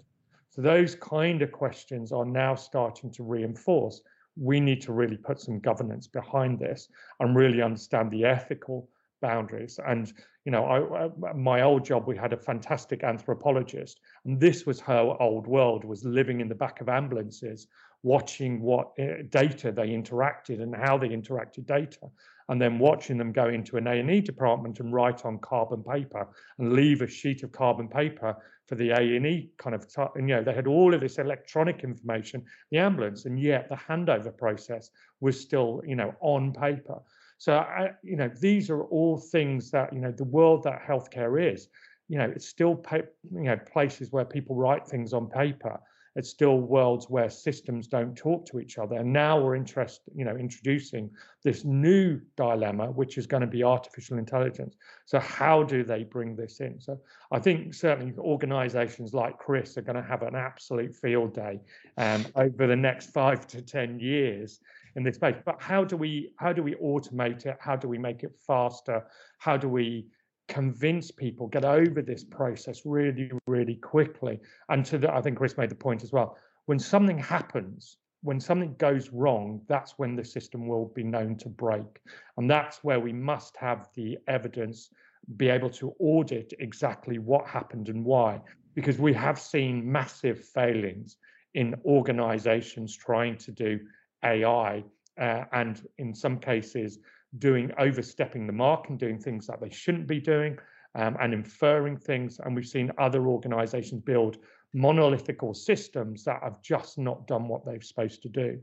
So 0.54 0.62
those 0.62 0.94
kind 0.94 1.42
of 1.42 1.52
questions 1.52 2.12
are 2.12 2.26
now 2.26 2.54
starting 2.54 3.10
to 3.14 3.24
reinforce. 3.24 4.02
We 4.36 4.60
need 4.60 4.82
to 4.82 4.94
really 4.94 5.18
put 5.18 5.40
some 5.40 5.60
governance 5.60 6.06
behind 6.06 6.60
this 6.60 6.90
and 7.20 7.36
really 7.36 7.64
understand 7.64 8.12
the 8.12 8.26
ethical 8.26 8.88
boundaries. 9.20 9.80
And 9.84 10.14
you 10.46 10.52
know, 10.52 10.64
I, 10.66 11.34
my 11.34 11.64
old 11.64 11.84
job, 11.84 12.06
we 12.06 12.16
had 12.16 12.34
a 12.34 12.38
fantastic 12.38 13.04
anthropologist, 13.04 14.02
and 14.26 14.40
this 14.40 14.68
was 14.68 14.80
her 14.82 15.16
old 15.20 15.48
world: 15.48 15.86
was 15.86 16.06
living 16.06 16.40
in 16.40 16.50
the 16.50 16.62
back 16.64 16.82
of 16.82 16.90
ambulances, 16.90 17.66
watching 18.04 18.62
what 18.62 18.92
uh, 19.00 19.24
data 19.30 19.72
they 19.72 19.88
interacted 19.88 20.62
and 20.62 20.76
how 20.76 21.00
they 21.00 21.10
interacted 21.10 21.66
data, 21.66 22.12
and 22.50 22.62
then 22.62 22.78
watching 22.78 23.18
them 23.18 23.32
go 23.32 23.48
into 23.48 23.78
an 23.78 23.88
A&E 23.88 24.22
department 24.22 24.80
and 24.82 24.94
write 24.94 25.26
on 25.26 25.40
carbon 25.40 25.82
paper 25.82 26.28
and 26.60 26.74
leave 26.74 27.02
a 27.02 27.08
sheet 27.08 27.42
of 27.42 27.52
carbon 27.52 27.88
paper 27.88 28.36
for 28.68 28.76
the 28.76 28.92
A&E 28.92 29.52
kind 29.58 29.76
of, 29.76 29.86
and 30.16 30.30
you 30.30 30.36
know, 30.36 30.44
they 30.44 30.54
had 30.54 30.68
all 30.68 30.94
of 30.94 31.02
this 31.02 31.18
electronic 31.18 31.84
information, 31.84 32.44
the 32.72 32.78
ambulance, 32.78 33.26
and 33.26 33.40
yet 33.40 33.68
the 33.70 33.76
handover 33.76 34.36
process 34.36 34.90
was 35.20 35.40
still, 35.40 35.82
you 35.86 35.96
know, 35.96 36.14
on 36.22 36.54
paper. 36.54 37.02
So, 37.38 37.58
I, 37.58 37.92
you 38.04 38.16
know, 38.16 38.30
these 38.40 38.70
are 38.70 38.84
all 38.84 39.18
things 39.18 39.70
that, 39.72 39.92
you 39.92 40.00
know, 40.00 40.12
the 40.12 40.24
world 40.24 40.64
that 40.64 40.82
healthcare 40.82 41.54
is, 41.54 41.68
you 42.08 42.18
know, 42.18 42.26
it's 42.26 42.48
still, 42.48 42.82
you 42.94 43.44
know, 43.44 43.58
places 43.58 44.12
where 44.12 44.26
people 44.26 44.56
write 44.56 44.88
things 44.88 45.14
on 45.14 45.28
paper. 45.28 45.80
It's 46.16 46.30
still 46.30 46.60
worlds 46.60 47.10
where 47.10 47.30
systems 47.30 47.88
don't 47.88 48.16
talk 48.16 48.46
to 48.48 48.60
each 48.60 48.78
other. 48.78 48.98
And 48.98 49.12
now 49.12 49.40
we're 49.40 49.56
interested, 49.56 50.14
you 50.16 50.26
know, 50.26 50.36
introducing 50.36 51.10
this 51.44 51.64
new 51.66 52.22
dilemma, 52.38 52.92
which 52.92 53.18
is 53.18 53.26
going 53.26 53.42
to 53.42 53.48
be 53.48 53.64
artificial 53.64 54.18
intelligence. 54.18 54.76
So 55.06 55.20
how 55.20 55.64
do 55.64 55.84
they 55.84 56.04
bring 56.04 56.36
this 56.36 56.60
in? 56.60 56.80
So 56.80 57.00
I 57.32 57.40
think 57.40 57.74
certainly 57.74 58.14
organizations 58.18 59.14
like 59.14 59.38
Chris 59.40 59.78
are 59.78 59.82
going 59.82 59.96
to 59.96 60.04
have 60.04 60.22
an 60.22 60.36
absolute 60.36 60.96
field 60.96 61.34
day 61.34 61.60
um, 61.98 62.26
over 62.36 62.68
the 62.68 62.76
next 62.76 63.12
five 63.12 63.48
to 63.48 63.62
10 63.62 64.00
years 64.00 64.60
in 64.96 65.04
this 65.04 65.16
space. 65.16 65.36
But 65.46 65.62
how 65.62 65.84
do 65.84 65.98
we 65.98 66.34
how 66.38 66.54
do 66.54 66.62
we 66.62 66.76
automate 66.76 67.46
it? 67.46 67.58
How 67.60 67.76
do 67.76 67.88
we 67.88 67.98
make 67.98 68.24
it 68.24 68.36
faster? 68.46 69.06
How 69.40 69.58
do 69.58 69.68
we 69.68 70.08
convince 70.48 71.12
people 71.12 71.48
get 71.48 71.66
over 71.66 72.02
this 72.02 72.24
process 72.24 72.82
really 72.86 73.32
really 73.48 73.76
quickly? 73.76 74.40
And 74.70 74.86
to 74.86 74.98
the, 74.98 75.14
I 75.14 75.22
think 75.22 75.38
Chris 75.38 75.58
made 75.58 75.70
the 75.70 75.76
point 75.76 76.04
as 76.04 76.12
well. 76.12 76.38
When 76.66 76.80
something 76.80 77.18
happens, 77.18 77.98
when 78.22 78.40
something 78.40 78.76
goes 78.78 79.10
wrong, 79.12 79.62
that's 79.68 79.98
when 79.98 80.16
the 80.16 80.24
system 80.24 80.68
will 80.68 80.92
be 80.96 81.04
known 81.04 81.38
to 81.38 81.50
break, 81.50 82.00
and 82.38 82.50
that's 82.50 82.84
where 82.84 83.00
we 83.00 83.14
must 83.14 83.58
have 83.58 83.90
the 83.96 84.18
evidence 84.28 84.90
be 85.38 85.50
able 85.50 85.70
to 85.70 85.96
audit 86.00 86.54
exactly 86.60 87.18
what 87.18 87.48
happened 87.48 87.88
and 87.88 88.04
why 88.04 88.42
because 88.76 89.00
we 89.00 89.14
have 89.14 89.40
seen 89.40 89.90
massive 89.90 90.44
failings 90.44 91.18
in 91.54 91.76
organizations 91.86 92.96
trying 92.96 93.38
to 93.38 93.52
do 93.52 93.80
AI, 94.24 94.84
uh, 95.20 95.44
and 95.52 95.88
in 96.00 96.14
some 96.14 96.40
cases, 96.40 97.00
doing 97.40 97.72
overstepping 97.78 98.48
the 98.48 98.54
mark 98.54 98.90
and 98.90 99.00
doing 99.00 99.20
things 99.20 99.48
that 99.48 99.60
they 99.60 99.70
shouldn't 99.70 100.08
be 100.08 100.20
doing 100.20 100.58
um, 100.96 101.18
and 101.20 101.34
inferring 101.34 101.98
things. 101.98 102.40
And 102.40 102.56
we've 102.56 102.66
seen 102.66 102.92
other 102.98 103.28
organizations 103.28 104.02
build 104.02 104.38
monolithical 104.74 105.54
systems 105.54 106.24
that 106.24 106.42
have 106.44 106.62
just 106.62 106.98
not 106.98 107.28
done 107.28 107.48
what 107.48 107.66
they're 107.66 107.82
supposed 107.82 108.22
to 108.24 108.30
do. 108.30 108.60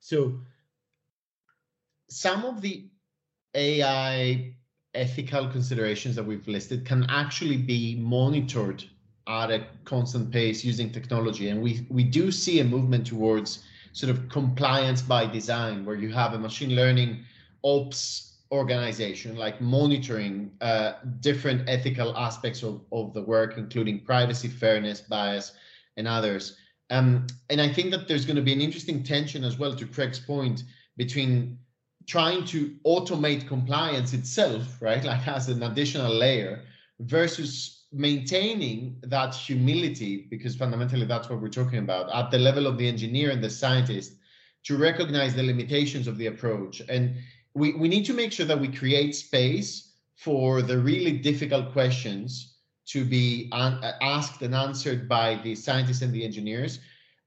So, 0.00 0.40
some 2.08 2.44
of 2.44 2.60
the 2.60 2.88
AI 3.54 4.54
ethical 4.94 5.48
considerations 5.48 6.16
that 6.16 6.24
we've 6.24 6.48
listed 6.48 6.84
can 6.84 7.04
actually 7.08 7.56
be 7.56 7.96
monitored 7.96 8.84
at 9.28 9.50
a 9.50 9.66
constant 9.84 10.30
pace 10.30 10.64
using 10.64 10.90
technology. 10.90 11.50
And 11.50 11.62
we, 11.62 11.86
we 11.88 12.02
do 12.02 12.32
see 12.32 12.60
a 12.60 12.64
movement 12.64 13.06
towards 13.06 13.64
sort 13.92 14.10
of 14.10 14.28
compliance 14.28 15.02
by 15.02 15.26
design, 15.26 15.84
where 15.84 15.96
you 15.96 16.10
have 16.12 16.34
a 16.34 16.38
machine 16.38 16.76
learning 16.76 17.24
ops 17.64 18.30
organization, 18.52 19.36
like 19.36 19.60
monitoring 19.60 20.50
uh, 20.60 20.94
different 21.20 21.68
ethical 21.68 22.16
aspects 22.16 22.62
of, 22.62 22.82
of 22.92 23.14
the 23.14 23.22
work, 23.22 23.56
including 23.56 24.00
privacy, 24.00 24.48
fairness, 24.48 25.00
bias, 25.00 25.52
and 25.96 26.08
others. 26.08 26.56
Um, 26.90 27.26
and 27.48 27.60
I 27.60 27.72
think 27.72 27.92
that 27.92 28.08
there's 28.08 28.24
going 28.24 28.36
to 28.36 28.42
be 28.42 28.52
an 28.52 28.60
interesting 28.60 29.02
tension 29.02 29.44
as 29.44 29.58
well, 29.58 29.74
to 29.74 29.86
Craig's 29.86 30.18
point, 30.18 30.64
between 30.96 31.58
trying 32.06 32.44
to 32.46 32.74
automate 32.84 33.46
compliance 33.46 34.12
itself, 34.12 34.82
right, 34.82 35.04
like 35.12 35.26
as 35.28 35.48
an 35.48 35.62
additional 35.62 36.12
layer, 36.12 36.62
versus 36.98 37.79
maintaining 37.92 38.96
that 39.02 39.34
humility, 39.34 40.26
because 40.30 40.54
fundamentally 40.54 41.06
that's 41.06 41.28
what 41.28 41.40
we're 41.40 41.48
talking 41.48 41.78
about, 41.78 42.12
at 42.14 42.30
the 42.30 42.38
level 42.38 42.66
of 42.66 42.78
the 42.78 42.86
engineer 42.86 43.30
and 43.30 43.42
the 43.42 43.50
scientist, 43.50 44.12
to 44.62 44.76
recognize 44.76 45.34
the 45.34 45.42
limitations 45.42 46.06
of 46.06 46.16
the 46.18 46.26
approach. 46.26 46.82
And 46.88 47.16
we, 47.54 47.72
we 47.72 47.88
need 47.88 48.04
to 48.04 48.12
make 48.12 48.32
sure 48.32 48.46
that 48.46 48.60
we 48.60 48.68
create 48.68 49.14
space 49.14 49.94
for 50.14 50.62
the 50.62 50.78
really 50.78 51.12
difficult 51.12 51.72
questions 51.72 52.58
to 52.86 53.04
be 53.04 53.48
un- 53.52 53.82
asked 54.02 54.42
and 54.42 54.54
answered 54.54 55.08
by 55.08 55.40
the 55.42 55.54
scientists 55.54 56.02
and 56.02 56.12
the 56.12 56.24
engineers, 56.24 56.80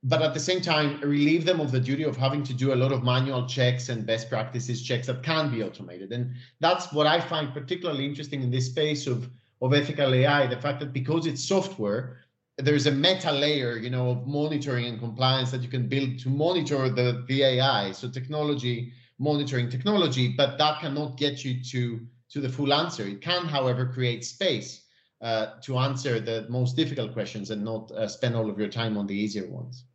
but 0.04 0.22
at 0.22 0.34
the 0.34 0.40
same 0.40 0.62
time, 0.62 1.00
relieve 1.02 1.46
them 1.46 1.60
of 1.60 1.72
the 1.72 1.80
duty 1.80 2.04
of 2.04 2.18
having 2.18 2.44
to 2.44 2.54
do 2.54 2.74
a 2.74 2.76
lot 2.76 2.92
of 2.92 3.04
manual 3.04 3.48
checks 3.48 3.90
and 3.90 4.06
best 4.06 4.30
practices 4.30 4.82
checks 4.82 5.08
that 5.08 5.24
can 5.24 5.50
be 5.50 5.64
automated. 5.64 6.12
And 6.12 6.34
that's 6.60 6.92
what 6.92 7.08
I 7.08 7.22
find 7.22 7.54
particularly 7.54 8.06
interesting 8.06 8.44
in 8.44 8.52
this 8.52 8.66
space 8.66 9.08
of 9.08 9.30
of 9.64 9.74
ethical 9.74 10.14
AI, 10.14 10.46
the 10.46 10.58
fact 10.58 10.82
that 10.82 10.92
because 10.92 11.26
it's 11.26 11.44
software, 11.44 12.18
there's 12.58 12.86
a 12.86 12.92
meta 12.92 13.32
layer, 13.32 13.78
you 13.78 13.90
know, 13.90 14.10
of 14.10 14.28
monitoring 14.28 14.86
and 14.86 15.00
compliance 15.00 15.52
that 15.52 15.62
you 15.62 15.70
can 15.70 15.88
build 15.88 16.20
to 16.20 16.30
monitor 16.30 16.90
the, 16.90 17.24
the 17.30 17.44
AI. 17.44 17.94
So 17.94 18.10
technology, 18.10 18.92
monitoring 19.20 19.70
technology, 19.70 20.34
but 20.36 20.58
that 20.58 20.82
cannot 20.82 21.18
get 21.18 21.46
you 21.46 21.64
to, 21.64 22.06
to 22.32 22.42
the 22.42 22.50
full 22.50 22.74
answer. 22.74 23.08
It 23.08 23.22
can, 23.22 23.46
however, 23.46 23.86
create 23.86 24.26
space 24.26 24.84
uh, 25.22 25.60
to 25.62 25.78
answer 25.78 26.20
the 26.20 26.46
most 26.50 26.76
difficult 26.76 27.14
questions 27.14 27.50
and 27.50 27.64
not 27.64 27.90
uh, 27.92 28.10
spend 28.10 28.36
all 28.36 28.50
of 28.50 28.60
your 28.60 28.68
time 28.68 28.98
on 28.98 29.08
the 29.08 29.16
easier 29.16 29.50
ones. 29.50 29.86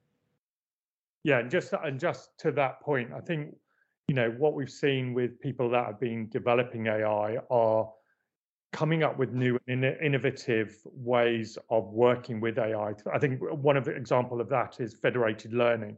Yeah, 1.25 1.41
and 1.41 1.51
just 1.51 1.75
and 1.85 2.01
just 2.01 2.31
to 2.39 2.53
that 2.53 2.81
point, 2.81 3.11
I 3.13 3.21
think 3.21 3.55
you 4.07 4.15
know 4.15 4.31
what 4.39 4.55
we've 4.55 4.71
seen 4.71 5.13
with 5.13 5.39
people 5.41 5.69
that 5.71 5.85
have 5.85 6.01
been 6.01 6.31
developing 6.31 6.87
AI 6.87 7.37
are 7.51 7.91
coming 8.73 9.03
up 9.03 9.19
with 9.19 9.33
new 9.33 9.59
and 9.67 9.85
innovative 9.85 10.77
ways 10.85 11.57
of 11.71 11.93
working 11.93 12.41
with 12.41 12.59
AI. 12.59 12.93
I 13.13 13.19
think 13.19 13.41
one 13.41 13.77
of 13.77 13.85
the 13.85 13.93
example 13.93 14.41
of 14.41 14.49
that 14.51 14.81
is 14.81 14.95
federated 14.95 15.53
learning. 15.53 15.97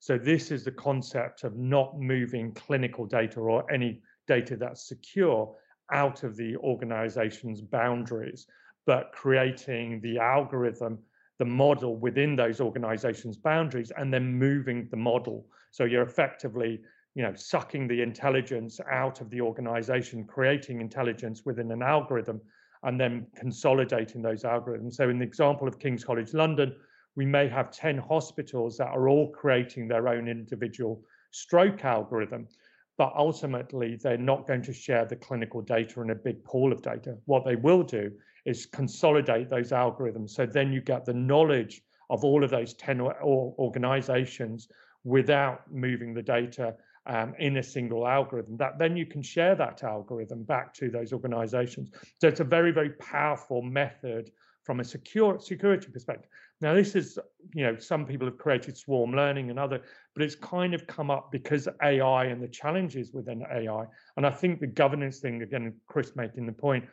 So 0.00 0.16
this 0.16 0.50
is 0.50 0.64
the 0.64 0.72
concept 0.72 1.44
of 1.44 1.56
not 1.56 1.98
moving 1.98 2.52
clinical 2.52 3.06
data 3.06 3.40
or 3.40 3.70
any 3.72 4.00
data 4.26 4.56
that's 4.56 4.88
secure 4.88 5.54
out 5.92 6.22
of 6.22 6.36
the 6.36 6.56
organization's 6.56 7.60
boundaries, 7.60 8.46
but 8.86 9.12
creating 9.12 10.00
the 10.00 10.18
algorithm, 10.18 10.98
the 11.38 11.44
model 11.44 11.96
within 11.96 12.36
those 12.36 12.60
organizations' 12.60 13.36
boundaries, 13.36 13.92
and 13.96 14.12
then 14.12 14.32
moving 14.32 14.88
the 14.90 14.96
model. 14.96 15.46
So 15.70 15.84
you're 15.84 16.02
effectively 16.02 16.80
you 17.14 17.22
know, 17.22 17.34
sucking 17.34 17.88
the 17.88 18.02
intelligence 18.02 18.80
out 18.90 19.20
of 19.20 19.30
the 19.30 19.40
organization, 19.40 20.24
creating 20.24 20.80
intelligence 20.80 21.44
within 21.44 21.70
an 21.72 21.82
algorithm, 21.82 22.40
and 22.84 22.98
then 22.98 23.26
consolidating 23.36 24.22
those 24.22 24.44
algorithms. 24.44 24.94
So, 24.94 25.08
in 25.08 25.18
the 25.18 25.24
example 25.24 25.68
of 25.68 25.78
King's 25.78 26.04
College 26.04 26.32
London, 26.32 26.74
we 27.16 27.26
may 27.26 27.48
have 27.48 27.70
10 27.72 27.98
hospitals 27.98 28.78
that 28.78 28.88
are 28.88 29.08
all 29.08 29.30
creating 29.30 29.88
their 29.88 30.08
own 30.08 30.28
individual 30.28 31.02
stroke 31.32 31.84
algorithm, 31.84 32.48
but 32.96 33.12
ultimately 33.16 33.96
they're 33.96 34.16
not 34.16 34.46
going 34.46 34.62
to 34.62 34.72
share 34.72 35.04
the 35.04 35.16
clinical 35.16 35.60
data 35.60 36.00
in 36.00 36.10
a 36.10 36.14
big 36.14 36.42
pool 36.44 36.72
of 36.72 36.82
data. 36.82 37.16
What 37.26 37.44
they 37.44 37.56
will 37.56 37.82
do 37.82 38.12
is 38.46 38.66
consolidate 38.66 39.50
those 39.50 39.70
algorithms. 39.70 40.30
So 40.30 40.46
then 40.46 40.72
you 40.72 40.80
get 40.80 41.04
the 41.04 41.14
knowledge 41.14 41.82
of 42.08 42.24
all 42.24 42.42
of 42.42 42.50
those 42.50 42.74
10 42.74 43.00
organizations 43.00 44.68
without 45.04 45.70
moving 45.72 46.14
the 46.14 46.22
data 46.22 46.74
um, 47.06 47.34
in 47.38 47.56
a 47.56 47.62
single 47.62 48.06
algorithm 48.06 48.56
that 48.56 48.78
then 48.78 48.96
you 48.96 49.06
can 49.06 49.22
share 49.22 49.54
that 49.54 49.82
algorithm 49.82 50.42
back 50.42 50.74
to 50.74 50.90
those 50.90 51.12
organizations 51.12 51.90
so 52.18 52.28
it's 52.28 52.40
a 52.40 52.44
very 52.44 52.72
very 52.72 52.90
powerful 52.90 53.62
method 53.62 54.30
from 54.70 54.80
a 54.80 54.84
secure 54.84 55.38
security 55.38 55.88
perspective. 55.90 56.30
Now, 56.60 56.74
this 56.74 56.94
is, 56.94 57.18
you 57.54 57.64
know, 57.64 57.76
some 57.76 58.04
people 58.04 58.26
have 58.26 58.38
created 58.38 58.76
swarm 58.76 59.12
learning 59.12 59.50
and 59.50 59.58
other, 59.58 59.80
but 60.14 60.22
it's 60.22 60.34
kind 60.34 60.74
of 60.74 60.86
come 60.86 61.10
up 61.10 61.32
because 61.32 61.66
AI 61.82 62.26
and 62.26 62.42
the 62.42 62.48
challenges 62.48 63.12
within 63.12 63.42
AI. 63.50 63.86
And 64.16 64.26
I 64.26 64.30
think 64.30 64.60
the 64.60 64.66
governance 64.66 65.18
thing, 65.18 65.42
again, 65.42 65.74
Chris 65.86 66.14
making 66.14 66.46
the 66.46 66.52
point, 66.52 66.84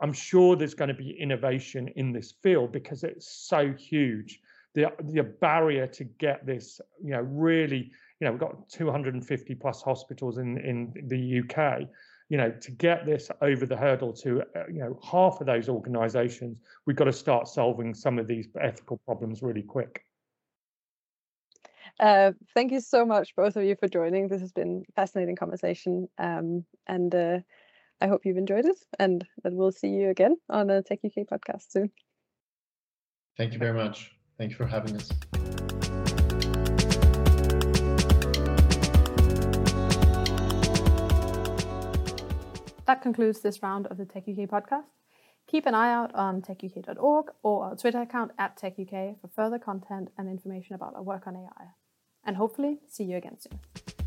I'm 0.00 0.12
sure 0.12 0.56
there's 0.56 0.74
going 0.74 0.88
to 0.88 0.94
be 0.94 1.10
innovation 1.10 1.88
in 1.96 2.12
this 2.12 2.32
field 2.42 2.72
because 2.72 3.02
it's 3.02 3.48
so 3.48 3.72
huge. 3.72 4.40
The 4.74 4.92
the 5.02 5.24
barrier 5.24 5.88
to 5.88 6.04
get 6.04 6.46
this, 6.46 6.80
you 7.02 7.10
know, 7.10 7.22
really, 7.22 7.90
you 8.20 8.26
know, 8.26 8.32
we've 8.32 8.40
got 8.40 8.68
250 8.68 9.54
plus 9.56 9.82
hospitals 9.82 10.38
in 10.38 10.58
in 10.58 10.92
the 11.08 11.40
UK. 11.40 11.88
You 12.28 12.36
know, 12.36 12.50
to 12.50 12.70
get 12.70 13.06
this 13.06 13.28
over 13.42 13.66
the 13.66 13.76
hurdle 13.76 14.12
to, 14.12 14.42
uh, 14.54 14.66
you 14.68 14.78
know, 14.78 15.00
half 15.02 15.40
of 15.40 15.48
those 15.48 15.68
organisations, 15.68 16.58
we've 16.86 16.94
got 16.94 17.06
to 17.06 17.12
start 17.12 17.48
solving 17.48 17.92
some 17.92 18.20
of 18.20 18.28
these 18.28 18.46
ethical 18.60 18.98
problems 18.98 19.42
really 19.42 19.62
quick. 19.62 20.04
Uh, 21.98 22.32
thank 22.54 22.70
you 22.70 22.80
so 22.80 23.04
much, 23.04 23.34
both 23.34 23.56
of 23.56 23.64
you, 23.64 23.74
for 23.74 23.88
joining. 23.88 24.28
This 24.28 24.40
has 24.42 24.52
been 24.52 24.84
a 24.88 24.92
fascinating 24.92 25.34
conversation, 25.34 26.08
um, 26.18 26.64
and 26.86 27.12
uh, 27.14 27.38
I 28.00 28.06
hope 28.06 28.24
you've 28.24 28.36
enjoyed 28.36 28.64
it, 28.64 28.78
and 28.98 29.26
that 29.42 29.52
we'll 29.52 29.72
see 29.72 29.88
you 29.88 30.08
again 30.08 30.36
on 30.48 30.68
the 30.68 30.82
Tech 30.82 31.00
UK 31.04 31.26
podcast 31.26 31.70
soon. 31.70 31.90
Thank 33.36 33.52
you 33.54 33.58
very 33.58 33.74
much. 33.74 34.12
Thank 34.38 34.52
you 34.52 34.56
for 34.56 34.66
having 34.66 34.96
us. 34.96 35.10
That 42.90 43.02
concludes 43.02 43.38
this 43.38 43.62
round 43.62 43.86
of 43.86 43.98
the 43.98 44.04
Tech 44.04 44.24
UK 44.26 44.48
podcast. 44.48 44.82
Keep 45.46 45.66
an 45.66 45.76
eye 45.76 45.92
out 45.92 46.12
on 46.12 46.42
techuk.org 46.42 47.26
or 47.44 47.66
our 47.66 47.76
Twitter 47.76 48.02
account 48.02 48.32
at 48.36 48.58
TechUK 48.58 49.20
for 49.20 49.28
further 49.28 49.60
content 49.60 50.08
and 50.18 50.28
information 50.28 50.74
about 50.74 50.96
our 50.96 51.02
work 51.04 51.28
on 51.28 51.36
AI. 51.36 51.66
And 52.24 52.36
hopefully, 52.36 52.80
see 52.88 53.04
you 53.04 53.16
again 53.16 53.36
soon. 53.38 53.99